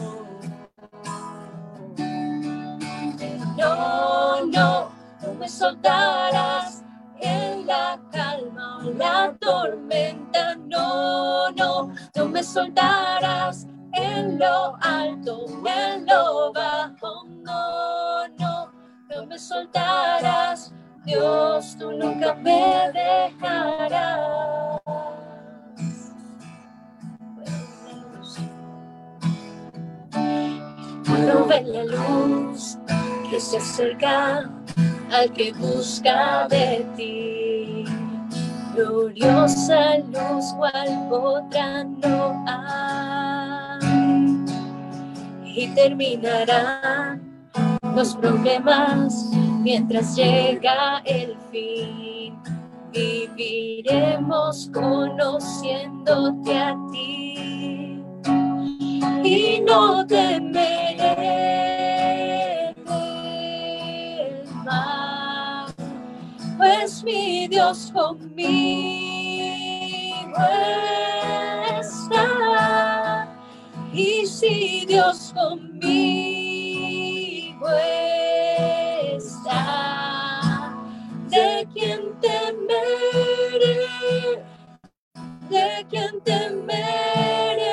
no, 3.58 4.46
no, 4.46 4.92
no, 5.22 5.34
me 5.40 5.48
soltarás 5.48 6.84
en 7.20 7.66
la 7.66 8.00
calma 8.12 8.80
o 8.80 8.92
la 8.92 9.34
tormenta. 9.40 10.56
No, 10.56 11.52
no, 11.52 11.94
no 12.16 12.26
me 12.26 12.44
soltarás 12.44 13.68
en 13.94 14.40
lo 14.40 14.76
alto, 14.82 15.46
en 15.66 16.06
lo 16.06 16.54
bajo, 16.54 17.26
no, 17.44 18.28
no, 18.40 18.72
no 19.10 19.26
me 19.26 19.38
soltarás, 19.38 20.74
Dios, 21.06 21.76
tú 21.80 21.92
nunca 21.92 22.34
me 22.36 22.92
dejarás. 22.94 24.32
Puedo 31.06 31.46
ver 31.46 31.68
la 31.68 31.84
luz 31.84 32.78
que 33.30 33.40
se 33.40 33.58
acerca 33.58 34.50
al 35.12 35.32
que 35.34 35.52
busca 35.54 36.48
de 36.48 36.86
ti. 36.96 37.86
Gloriosa 38.74 39.98
luz, 39.98 40.54
cual 40.58 41.08
otra 41.12 41.84
no 41.84 42.44
hay. 42.48 43.31
Y 45.56 45.68
terminarán 45.76 47.50
los 47.96 48.16
problemas 48.16 49.30
mientras 49.62 50.16
llega 50.16 51.00
el 51.06 51.38
fin. 51.52 52.36
Viviremos 52.92 54.70
conociéndote 54.74 56.58
a 56.58 56.76
ti 56.92 58.04
y 59.24 59.62
no 59.62 60.06
temeré 60.06 61.62
pues 66.62 67.04
mi 67.04 67.48
Dios 67.48 67.92
conmigo. 67.92 68.42
Y 73.94 74.26
si 74.26 74.86
Dios 74.86 75.34
conmigo 75.34 75.68
está, 79.18 80.74
¿de 81.28 81.68
quién 81.74 82.18
temeré? 82.22 83.90
¿De 85.50 85.86
quién 85.90 86.22
temeré? 86.24 87.68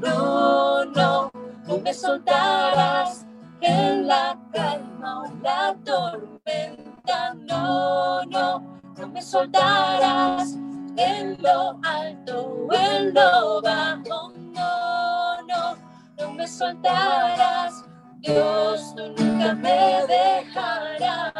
No, 0.00 0.86
no, 0.86 1.30
no 1.66 1.78
me 1.78 1.92
soltarás 1.92 3.26
en 3.60 4.06
la 4.06 4.38
calma 4.50 5.24
o 5.24 5.26
la 5.42 5.76
tormenta. 5.84 7.34
No, 7.34 8.24
no, 8.24 8.80
no 8.96 9.08
me 9.08 9.20
soltarás 9.20 10.56
en 10.96 11.36
lo 11.42 11.78
alto 11.82 12.66
o 12.68 12.74
en 12.74 13.14
lo 13.14 13.62
bajo. 13.62 14.32
No, 14.52 15.42
no, 15.42 15.76
no 16.18 16.32
me 16.32 16.46
soltarás. 16.46 17.84
Dios, 18.20 18.94
tú 18.96 19.08
nunca 19.18 19.54
me 19.54 20.04
dejarás. 20.06 21.32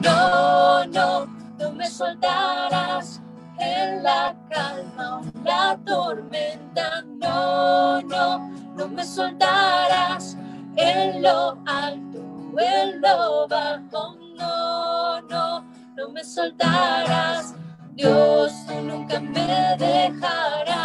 No, 0.00 0.86
no, 0.86 1.26
no 1.58 1.72
me 1.72 1.86
soltarás 1.88 3.20
en 3.58 4.02
la 4.02 4.36
calma 4.50 5.20
o 5.20 5.22
la 5.44 5.78
tormenta. 5.84 7.02
No, 7.20 8.00
no, 8.02 8.38
no 8.76 8.88
me 8.88 9.04
soltarás 9.04 10.36
en 10.78 11.22
lo 11.22 11.58
alto 11.66 12.20
o 12.54 12.60
en 12.60 13.00
lo 13.00 13.48
bajo. 13.48 14.16
No, 14.36 15.20
no, 15.22 15.64
no 15.96 16.08
me 16.10 16.24
soltarás. 16.24 17.54
Dios, 17.94 18.52
tú 18.66 18.74
nunca 18.80 19.20
me 19.20 19.76
dejarás. 19.76 20.78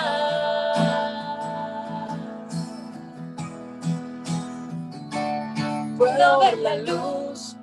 Puedo 5.98 6.40
ver 6.40 6.58
la 6.58 6.76
luz 6.78 7.56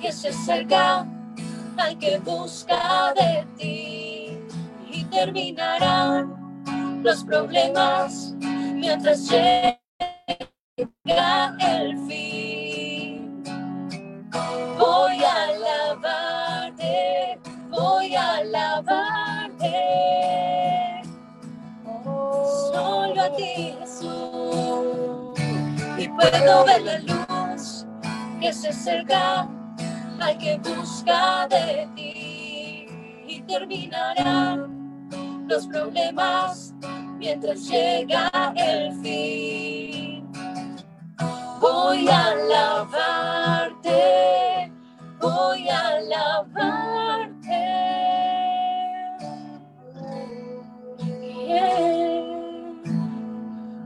que 0.00 0.10
se 0.10 0.28
acerca 0.28 1.06
al 1.76 1.98
que 1.98 2.18
busca 2.18 3.12
de 3.14 3.46
ti 3.56 3.86
terminarán 5.16 7.00
los 7.02 7.24
problemas 7.24 8.34
mientras 8.38 9.28
llega 9.30 9.85
el 11.06 11.98
fin. 12.08 13.42
Voy 14.78 15.22
a 15.22 15.44
alabarte, 15.44 17.38
voy 17.70 18.14
a 18.14 18.36
alabarte. 18.36 19.72
Solo 22.72 23.22
a 23.22 23.32
ti, 23.36 23.74
Jesús. 23.80 25.38
Y 25.98 26.08
puedo 26.08 26.64
ver 26.64 26.82
la 26.82 26.98
luz 26.98 27.86
que 28.40 28.52
se 28.52 28.68
acerca 28.68 29.48
al 30.20 30.38
que 30.38 30.58
busca 30.58 31.46
de 31.48 31.88
ti 31.94 32.86
y 33.28 33.42
terminarán 33.46 34.76
los 35.48 35.66
problemas 35.68 36.74
mientras 37.18 37.68
llega 37.68 38.30
el 38.56 38.92
fin. 39.00 40.05
Voy 41.60 42.08
a 42.08 42.26
alabarte, 42.32 43.92
voy 45.20 45.68
a 45.68 45.88
alabarte. 45.88 47.62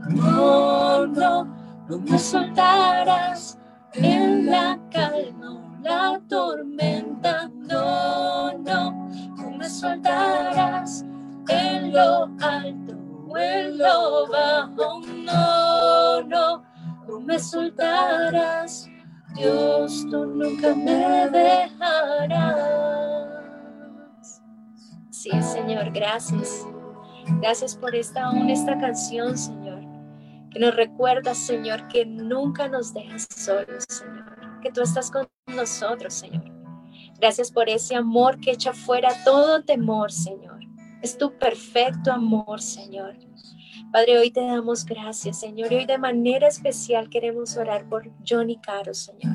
No, 0.09 1.07
no, 1.07 1.45
no 1.87 1.99
me 1.99 2.19
soltarás 2.19 3.57
en 3.93 4.47
la 4.47 4.77
calma 4.91 5.51
o 5.51 5.61
la 5.81 6.21
tormenta. 6.27 7.49
No, 7.55 8.51
no, 8.57 9.09
no 9.37 9.51
me 9.57 9.69
soltarás 9.69 11.05
en 11.47 11.93
lo 11.93 12.25
alto 12.41 12.95
o 13.29 13.37
en 13.37 13.77
lo 13.77 14.27
bajo. 14.27 15.01
No, 15.25 16.21
no, 16.23 16.63
no 17.11 17.19
me 17.19 17.37
soltarás. 17.37 18.89
Dios, 19.35 20.07
tú 20.09 20.25
nunca 20.25 20.73
me 20.73 21.29
dejarás. 21.29 22.41
Sí, 25.09 25.29
Señor, 25.41 25.91
gracias. 25.91 26.65
Gracias 27.41 27.75
por 27.75 27.93
esta 27.95 28.29
honesta 28.29 28.77
canción, 28.77 29.37
Señor, 29.37 29.81
que 30.51 30.59
nos 30.59 30.75
recuerda, 30.75 31.35
Señor, 31.35 31.87
que 31.89 32.05
nunca 32.05 32.67
nos 32.67 32.93
dejas 32.93 33.27
solos, 33.35 33.83
Señor, 33.89 34.59
que 34.61 34.71
tú 34.71 34.81
estás 34.81 35.11
con 35.11 35.27
nosotros, 35.47 36.13
Señor. 36.13 36.43
Gracias 37.19 37.51
por 37.51 37.69
ese 37.69 37.95
amor 37.95 38.39
que 38.39 38.51
echa 38.51 38.73
fuera 38.73 39.09
todo 39.23 39.63
temor, 39.63 40.11
Señor. 40.11 40.59
Es 41.01 41.17
tu 41.17 41.37
perfecto 41.37 42.11
amor, 42.11 42.61
Señor. 42.61 43.17
Padre, 43.91 44.19
hoy 44.19 44.31
te 44.31 44.39
damos 44.39 44.85
gracias, 44.85 45.41
Señor, 45.41 45.71
y 45.73 45.75
hoy 45.75 45.85
de 45.85 45.97
manera 45.97 46.47
especial 46.47 47.09
queremos 47.09 47.57
orar 47.57 47.89
por 47.89 48.09
Johnny 48.25 48.57
Caro, 48.57 48.93
Señor. 48.93 49.33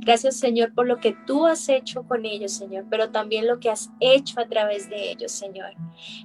Gracias, 0.00 0.36
Señor, 0.36 0.74
por 0.74 0.86
lo 0.86 0.98
que 0.98 1.16
tú 1.26 1.46
has 1.46 1.66
hecho 1.68 2.02
con 2.02 2.26
ellos, 2.26 2.52
Señor, 2.52 2.84
pero 2.90 3.10
también 3.10 3.46
lo 3.46 3.58
que 3.58 3.70
has 3.70 3.90
hecho 3.98 4.38
a 4.38 4.46
través 4.46 4.90
de 4.90 5.10
ellos, 5.10 5.32
Señor. 5.32 5.72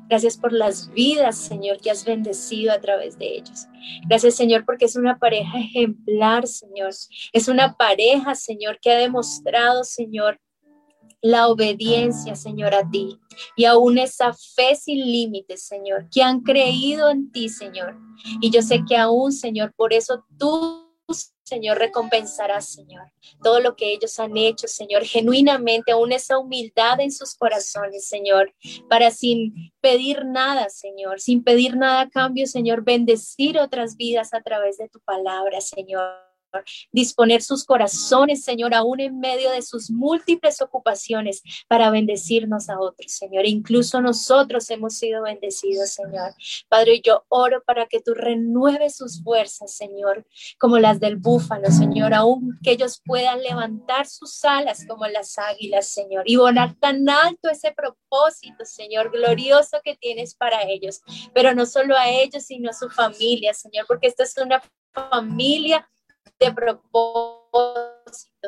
Gracias 0.09 0.37
por 0.37 0.51
las 0.51 0.91
vidas, 0.91 1.37
Señor, 1.37 1.79
que 1.79 1.91
has 1.91 2.03
bendecido 2.03 2.73
a 2.73 2.81
través 2.81 3.17
de 3.17 3.35
ellos. 3.35 3.67
Gracias, 4.07 4.35
Señor, 4.35 4.65
porque 4.65 4.85
es 4.85 4.97
una 4.97 5.17
pareja 5.17 5.57
ejemplar, 5.59 6.47
Señor. 6.47 6.91
Es 7.31 7.47
una 7.47 7.75
pareja, 7.77 8.35
Señor, 8.35 8.79
que 8.81 8.91
ha 8.91 8.97
demostrado, 8.97 9.85
Señor, 9.85 10.39
la 11.25 11.47
obediencia, 11.47 12.35
Señor, 12.35 12.75
a 12.75 12.87
ti 12.87 13.19
y 13.55 13.65
aún 13.65 13.97
esa 13.97 14.31
fe 14.31 14.75
sin 14.75 14.99
límites, 14.99 15.63
Señor, 15.63 16.07
que 16.11 16.21
han 16.21 16.41
creído 16.41 17.09
en 17.09 17.31
ti, 17.31 17.49
Señor. 17.49 17.97
Y 18.41 18.51
yo 18.51 18.61
sé 18.61 18.83
que 18.87 18.95
aún, 18.95 19.31
Señor, 19.31 19.73
por 19.75 19.91
eso 19.91 20.23
tú, 20.37 20.87
Señor, 21.41 21.79
recompensarás, 21.79 22.69
Señor, 22.69 23.11
todo 23.41 23.59
lo 23.59 23.75
que 23.75 23.91
ellos 23.91 24.19
han 24.19 24.37
hecho, 24.37 24.67
Señor, 24.67 25.03
genuinamente, 25.03 25.93
aún 25.93 26.11
esa 26.11 26.37
humildad 26.37 26.99
en 26.99 27.11
sus 27.11 27.33
corazones, 27.33 28.07
Señor, 28.07 28.53
para 28.87 29.09
sin 29.09 29.73
pedir 29.81 30.25
nada, 30.25 30.69
Señor, 30.69 31.19
sin 31.19 31.43
pedir 31.43 31.75
nada 31.75 32.01
a 32.01 32.09
cambio, 32.11 32.45
Señor, 32.45 32.83
bendecir 32.83 33.57
otras 33.57 33.97
vidas 33.97 34.31
a 34.35 34.41
través 34.41 34.77
de 34.77 34.89
tu 34.89 34.99
palabra, 34.99 35.59
Señor. 35.59 36.24
Disponer 36.91 37.41
sus 37.41 37.65
corazones, 37.65 38.43
Señor, 38.43 38.73
aún 38.73 38.99
en 38.99 39.19
medio 39.19 39.51
de 39.51 39.61
sus 39.61 39.89
múltiples 39.89 40.61
ocupaciones 40.61 41.41
para 41.67 41.89
bendecirnos 41.89 42.69
a 42.69 42.79
otros, 42.79 43.11
Señor. 43.11 43.45
Incluso 43.45 44.01
nosotros 44.01 44.69
hemos 44.69 44.95
sido 44.95 45.23
bendecidos, 45.23 45.89
Señor. 45.91 46.33
Padre, 46.69 47.01
yo 47.01 47.23
oro 47.29 47.63
para 47.65 47.87
que 47.87 48.01
tú 48.01 48.13
renueves 48.13 48.95
sus 48.95 49.23
fuerzas, 49.23 49.75
Señor, 49.75 50.25
como 50.59 50.79
las 50.79 50.99
del 50.99 51.17
búfalo, 51.17 51.69
Señor, 51.71 52.13
aún 52.13 52.57
que 52.63 52.71
ellos 52.71 53.01
puedan 53.05 53.41
levantar 53.41 54.07
sus 54.07 54.43
alas 54.45 54.85
como 54.87 55.05
las 55.07 55.37
águilas, 55.37 55.87
Señor, 55.87 56.23
y 56.25 56.35
volar 56.35 56.75
tan 56.75 57.07
alto 57.09 57.49
ese 57.49 57.71
propósito, 57.71 58.65
Señor, 58.65 59.11
glorioso 59.11 59.79
que 59.83 59.95
tienes 59.95 60.35
para 60.35 60.63
ellos, 60.63 61.01
pero 61.33 61.53
no 61.53 61.65
solo 61.65 61.95
a 61.95 62.09
ellos, 62.09 62.43
sino 62.43 62.69
a 62.69 62.73
su 62.73 62.89
familia, 62.89 63.53
Señor, 63.53 63.85
porque 63.87 64.07
esta 64.07 64.23
es 64.23 64.35
una 64.37 64.61
familia 64.93 65.87
de 66.39 66.51
propósito, 66.51 67.94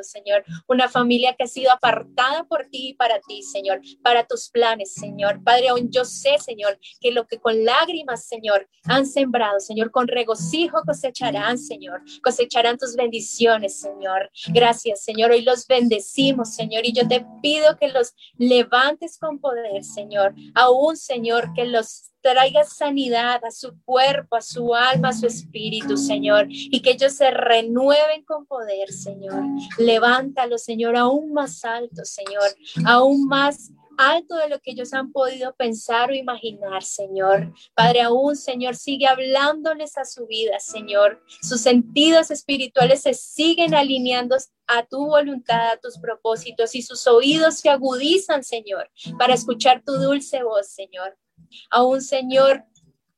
Señor. 0.03 0.43
Una 0.68 0.89
familia 0.89 1.36
que 1.36 1.43
ha 1.43 1.47
sido 1.47 1.72
apartada 1.72 2.43
por 2.43 2.66
ti 2.66 2.89
y 2.89 2.93
para 2.93 3.20
ti, 3.22 3.41
Señor, 3.43 3.82
para 4.03 4.26
tus 4.26 4.49
planes, 4.49 4.93
Señor. 4.93 5.43
Padre, 5.43 5.70
aún 5.70 5.89
yo 5.91 6.05
sé, 6.05 6.38
Señor, 6.39 6.80
que 6.99 7.12
lo 7.12 7.28
que 7.28 7.39
con 7.39 7.66
lágrimas, 7.66 8.26
Señor, 8.26 8.68
han 8.86 9.05
sembrado, 9.05 9.60
Señor, 9.60 9.91
con 9.91 10.08
regocijo 10.08 10.82
cosecharán, 10.86 11.58
Señor. 11.58 12.01
Cosecharán 12.24 12.78
tus 12.78 12.95
bendiciones, 12.95 13.80
Señor. 13.80 14.30
Gracias, 14.47 15.03
Señor. 15.03 15.32
Hoy 15.32 15.41
los 15.41 15.68
bendecimos, 15.68 16.53
Señor, 16.53 16.86
y 16.86 16.93
yo 16.93 17.08
te 17.08 17.26
pido 17.41 17.78
que 17.78 17.89
los 17.89 18.14
levantes 18.38 19.18
con 19.18 19.39
poder, 19.39 19.84
Señor. 19.84 20.34
Aún, 20.53 20.97
Señor, 20.97 21.53
que 21.53 21.66
los 21.66 22.12
traiga 22.22 22.64
sanidad 22.64 23.43
a 23.45 23.51
su 23.51 23.80
cuerpo, 23.84 24.36
a 24.36 24.41
su 24.41 24.76
alma, 24.76 25.10
a 25.10 25.14
su 25.14 25.28
espíritu, 25.28 25.97
Señor, 25.97 26.47
y 26.49 26.82
que 26.82 26.91
ellos 26.91 27.14
se 27.14 27.32
renueven 27.32 28.24
con 28.26 28.45
poder, 28.45 28.91
Señor. 28.91 29.43
Levántalo, 29.78 30.58
Señor, 30.58 30.95
aún 30.95 31.34
más 31.34 31.64
alto, 31.66 32.04
Señor, 32.04 32.50
aún 32.86 33.28
más 33.28 33.72
alto 33.98 34.36
de 34.36 34.50
lo 34.50 34.60
que 34.60 34.72
ellos 34.72 34.93
han 34.93 35.12
podido 35.12 35.56
pensar 35.56 36.10
o 36.10 36.14
imaginar, 36.14 36.84
Señor. 36.84 37.54
Padre, 37.74 38.02
aún, 38.02 38.36
Señor, 38.36 38.76
sigue 38.76 39.08
hablándoles 39.08 39.98
a 39.98 40.06
su 40.06 40.28
vida, 40.28 40.60
Señor. 40.60 41.24
Sus 41.41 41.62
sentidos 41.62 42.30
espirituales 42.30 43.02
se 43.02 43.14
siguen 43.14 43.74
alineando 43.74 44.38
a 44.68 44.86
tu 44.86 45.08
voluntad, 45.08 45.72
a 45.72 45.78
tus 45.78 45.98
propósitos 45.98 46.76
y 46.76 46.82
sus 46.82 47.08
oídos 47.08 47.56
se 47.56 47.70
agudizan, 47.70 48.43
Señor, 48.43 48.89
para 49.18 49.34
escuchar 49.34 49.82
tu 49.84 49.93
dulce 49.93 50.43
voz, 50.43 50.68
Señor 50.68 51.18
un 51.84 52.02
Señor, 52.02 52.64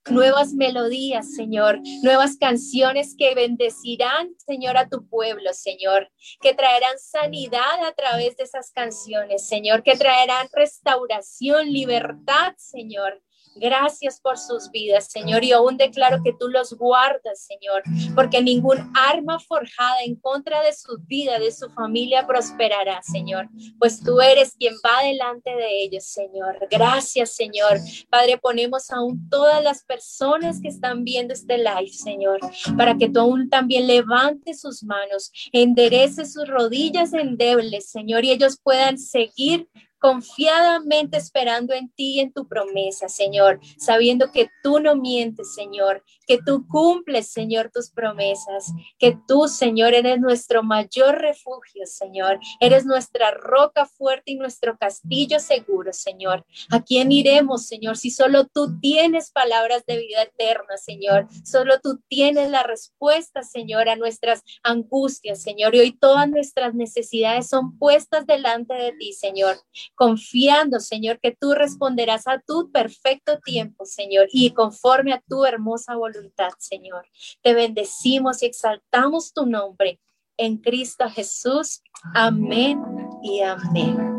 nuevas 0.09 0.53
melodías, 0.53 1.35
Señor, 1.35 1.79
nuevas 2.03 2.37
canciones 2.37 3.15
que 3.17 3.35
bendecirán, 3.35 4.29
Señor, 4.37 4.77
a 4.77 4.87
tu 4.87 5.07
pueblo, 5.07 5.53
Señor, 5.53 6.09
que 6.41 6.53
traerán 6.53 6.97
sanidad 6.99 7.85
a 7.85 7.93
través 7.93 8.37
de 8.37 8.43
esas 8.43 8.71
canciones, 8.71 9.47
Señor, 9.47 9.83
que 9.83 9.95
traerán 9.95 10.47
restauración, 10.53 11.71
libertad, 11.71 12.53
Señor, 12.57 13.21
Gracias 13.55 14.19
por 14.21 14.37
sus 14.37 14.69
vidas, 14.71 15.07
Señor. 15.11 15.43
Y 15.43 15.51
aún 15.51 15.77
declaro 15.77 16.21
que 16.23 16.33
tú 16.33 16.47
los 16.47 16.73
guardas, 16.73 17.41
Señor, 17.41 17.83
porque 18.15 18.41
ningún 18.41 18.91
arma 18.95 19.39
forjada 19.39 20.03
en 20.03 20.15
contra 20.15 20.61
de 20.61 20.73
su 20.73 20.97
vida, 21.05 21.39
de 21.39 21.51
su 21.51 21.69
familia, 21.69 22.25
prosperará, 22.25 23.01
Señor. 23.01 23.49
Pues 23.77 24.01
tú 24.01 24.21
eres 24.21 24.55
quien 24.57 24.75
va 24.75 25.03
delante 25.03 25.49
de 25.55 25.83
ellos, 25.83 26.05
Señor. 26.05 26.67
Gracias, 26.69 27.35
Señor. 27.35 27.79
Padre, 28.09 28.37
ponemos 28.37 28.91
aún 28.91 29.29
todas 29.29 29.63
las 29.63 29.83
personas 29.83 30.61
que 30.61 30.69
están 30.69 31.03
viendo 31.03 31.33
este 31.33 31.57
live, 31.57 31.89
Señor, 31.91 32.39
para 32.77 32.97
que 32.97 33.09
tú 33.09 33.19
también 33.49 33.87
levantes 33.87 34.61
sus 34.61 34.83
manos, 34.83 35.31
enderece 35.51 36.25
sus 36.25 36.47
rodillas 36.47 37.13
endebles, 37.13 37.89
Señor, 37.89 38.23
y 38.25 38.31
ellos 38.31 38.59
puedan 38.61 38.97
seguir 38.97 39.67
confiadamente 39.99 41.17
esperando 41.17 41.73
en 41.73 41.89
ti 41.89 42.15
y 42.15 42.19
en 42.21 42.31
tu 42.31 42.47
promesa, 42.47 43.09
Señor, 43.09 43.59
sabiendo 43.77 44.31
que 44.31 44.49
tú 44.63 44.79
no 44.79 44.95
mientes, 44.95 45.53
Señor, 45.53 46.03
que 46.25 46.39
tú 46.43 46.65
cumples, 46.67 47.31
Señor, 47.31 47.69
tus 47.73 47.91
promesas, 47.91 48.71
que 48.97 49.17
tú, 49.27 49.47
Señor, 49.47 49.93
eres 49.93 50.19
nuestro 50.19 50.63
mayor 50.63 51.19
refugio, 51.19 51.85
Señor, 51.85 52.39
eres 52.59 52.85
nuestra 52.85 53.31
roca 53.31 53.85
fuerte 53.85 54.31
y 54.31 54.35
nuestro 54.35 54.77
castillo 54.77 55.39
seguro, 55.39 55.91
Señor. 55.91 56.45
¿A 56.71 56.81
quién 56.81 57.11
iremos, 57.11 57.67
Señor, 57.67 57.97
si 57.97 58.09
solo 58.09 58.47
tú 58.47 58.79
tienes 58.79 59.31
palabras 59.31 59.85
de 59.85 59.97
vida 59.97 60.23
eterna, 60.23 60.77
Señor? 60.77 61.27
Solo 61.43 61.79
tú 61.81 61.99
tienes 62.07 62.49
la 62.49 62.63
respuesta, 62.63 63.43
Señor, 63.43 63.89
a 63.89 63.97
nuestras 63.97 64.43
angustias, 64.63 65.41
Señor, 65.41 65.75
y 65.75 65.79
hoy 65.79 65.91
todas 65.91 66.29
nuestras 66.29 66.73
necesidades 66.73 67.47
son 67.47 67.77
puestas 67.77 68.25
delante 68.25 68.73
de 68.75 68.93
ti, 68.93 69.11
Señor 69.13 69.57
confiando, 69.95 70.79
Señor, 70.79 71.19
que 71.19 71.35
tú 71.37 71.53
responderás 71.53 72.27
a 72.27 72.39
tu 72.39 72.71
perfecto 72.71 73.39
tiempo, 73.39 73.85
Señor, 73.85 74.27
y 74.31 74.51
conforme 74.51 75.13
a 75.13 75.21
tu 75.27 75.45
hermosa 75.45 75.95
voluntad, 75.95 76.51
Señor. 76.57 77.05
Te 77.41 77.53
bendecimos 77.53 78.41
y 78.41 78.47
exaltamos 78.47 79.33
tu 79.33 79.45
nombre 79.45 79.99
en 80.37 80.57
Cristo 80.57 81.09
Jesús. 81.09 81.81
Amén 82.13 82.81
y 83.21 83.41
amén. 83.41 84.09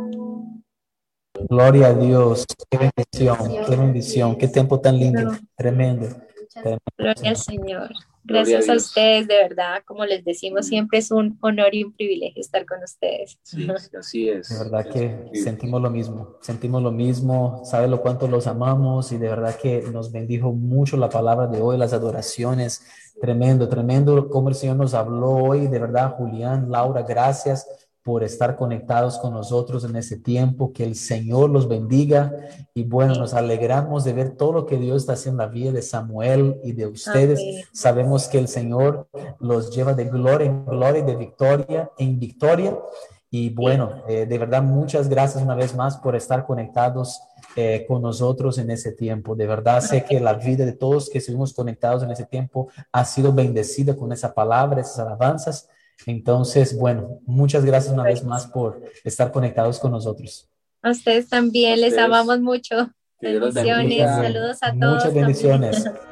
Gloria 1.49 1.89
a 1.89 1.95
Dios, 1.95 2.45
qué 2.69 2.79
bendición, 2.79 3.65
qué 3.67 3.77
bendición, 3.77 4.37
qué 4.37 4.49
tiempo 4.49 4.81
tan 4.81 4.99
lindo, 4.99 5.33
tremendo. 5.57 6.09
Gloria 6.97 7.31
al 7.31 7.37
Señor. 7.37 7.91
Gracias 8.23 8.69
a, 8.69 8.75
ustedes, 8.75 9.27
de 9.27 9.37
verdad, 9.37 9.83
como 9.87 10.05
les 10.05 10.25
decimos 10.25 10.67
siempre, 10.67 10.99
es 10.99 11.11
un 11.11 11.39
honor 11.41 11.75
y 11.75 11.85
un 11.85 11.93
privilegio 11.93 12.41
estar 12.41 12.67
con 12.67 12.83
ustedes. 12.83 13.39
Sí, 13.43 13.67
así 13.99 14.29
es. 14.29 14.51
De 14.51 14.59
verdad 14.59 14.87
que 14.93 15.31
sentimos 15.33 15.81
lo 15.81 15.91
mismo, 15.91 16.37
sentimos 16.41 16.83
lo 16.83 16.93
mismo, 16.93 17.63
sabe 17.65 17.89
lo 17.89 18.03
cuánto 18.03 18.29
los 18.29 18.47
amamos 18.47 19.11
y 19.13 19.19
de 19.19 19.29
verdad 19.29 19.57
que 19.57 19.83
nos 19.91 20.13
bendijo 20.13 20.53
mucho 20.53 20.97
la 20.97 21.09
palabra 21.09 21.47
de 21.47 21.63
hoy, 21.63 21.79
las 21.79 21.95
adoraciones, 21.95 22.85
tremendo, 23.21 23.69
tremendo 23.69 24.29
como 24.29 24.51
el 24.51 24.55
Señor 24.55 24.77
nos 24.77 24.93
habló 24.93 25.31
hoy, 25.31 25.67
de 25.67 25.79
verdad, 25.79 26.15
Julián, 26.17 26.71
Laura, 26.71 27.03
gracias 27.03 27.90
por 28.03 28.25
estar 28.25 28.57
conectados 28.57 29.19
con 29.19 29.33
nosotros 29.33 29.85
en 29.85 29.97
ese 29.97 30.19
tiempo. 30.19 30.73
Que 30.73 30.85
el 30.85 30.95
Señor 30.95 31.51
los 31.51 31.69
bendiga. 31.69 32.33
Y 32.75 32.85
bueno, 32.85 33.15
nos 33.15 33.35
alegramos 33.35 34.05
de 34.05 34.13
ver 34.13 34.37
todo 34.37 34.53
lo 34.53 34.67
que 34.67 34.79
Dios 34.79 35.03
está 35.03 35.15
haciendo 35.15 35.43
en 35.43 35.49
la 35.49 35.55
vida 35.55 35.73
de 35.73 35.83
Samuel 35.83 36.61
y 36.65 36.73
de 36.73 36.87
ustedes. 36.87 37.41
Sabemos 37.73 38.29
que 38.29 38.39
el 38.39 38.49
Señor 38.49 39.09
los 39.39 39.75
lleva 39.75 39.95
de 39.95 40.05
gloria 40.05 40.47
en 40.47 40.65
gloria, 40.65 41.03
de 41.03 41.17
victoria 41.17 41.91
en 41.99 42.19
victoria. 42.19 42.77
Y 43.31 43.51
bueno, 43.51 44.03
eh, 44.09 44.27
de 44.27 44.39
verdad, 44.39 44.63
muchas 44.63 45.09
gracias 45.09 45.43
una 45.43 45.55
vez 45.55 45.75
más 45.77 45.97
por 45.99 46.17
estar 46.17 46.45
conectados 46.45 47.21
eh, 47.55 47.85
con 47.87 48.03
nosotros 48.03 48.59
en 48.59 48.71
ese 48.71 48.93
tiempo. 48.93 49.37
De 49.37 49.47
verdad, 49.47 49.81
sé 49.81 50.05
que 50.05 50.19
la 50.19 50.35
vida 50.35 50.65
de 50.65 50.73
todos 50.73 51.09
que 51.09 51.19
estuvimos 51.19 51.55
conectados 51.55 52.03
en 52.03 52.11
ese 52.11 52.27
tiempo 52.27 52.69
ha 52.91 53.05
sido 53.05 53.33
bendecida 53.33 53.97
con 53.97 54.13
esa 54.13 54.35
palabra, 54.35 54.81
esas 54.81 54.99
alabanzas. 55.01 55.69
Entonces, 56.07 56.77
bueno, 56.77 57.21
muchas 57.27 57.65
gracias 57.65 57.93
una 57.93 58.05
vez 58.05 58.25
más 58.25 58.47
por 58.47 58.83
estar 59.05 59.33
conectados 59.33 59.79
con 59.79 59.93
nosotros. 59.93 60.49
A 60.83 60.91
ustedes 60.91 61.29
también, 61.29 61.81
les 61.81 61.99
amamos 61.99 62.41
mucho. 62.41 62.91
Bendiciones, 63.21 63.99
saludos 63.99 64.59
a 64.63 64.73
todos. 64.73 64.95
Muchas 64.95 65.15
bendiciones. 65.15 65.85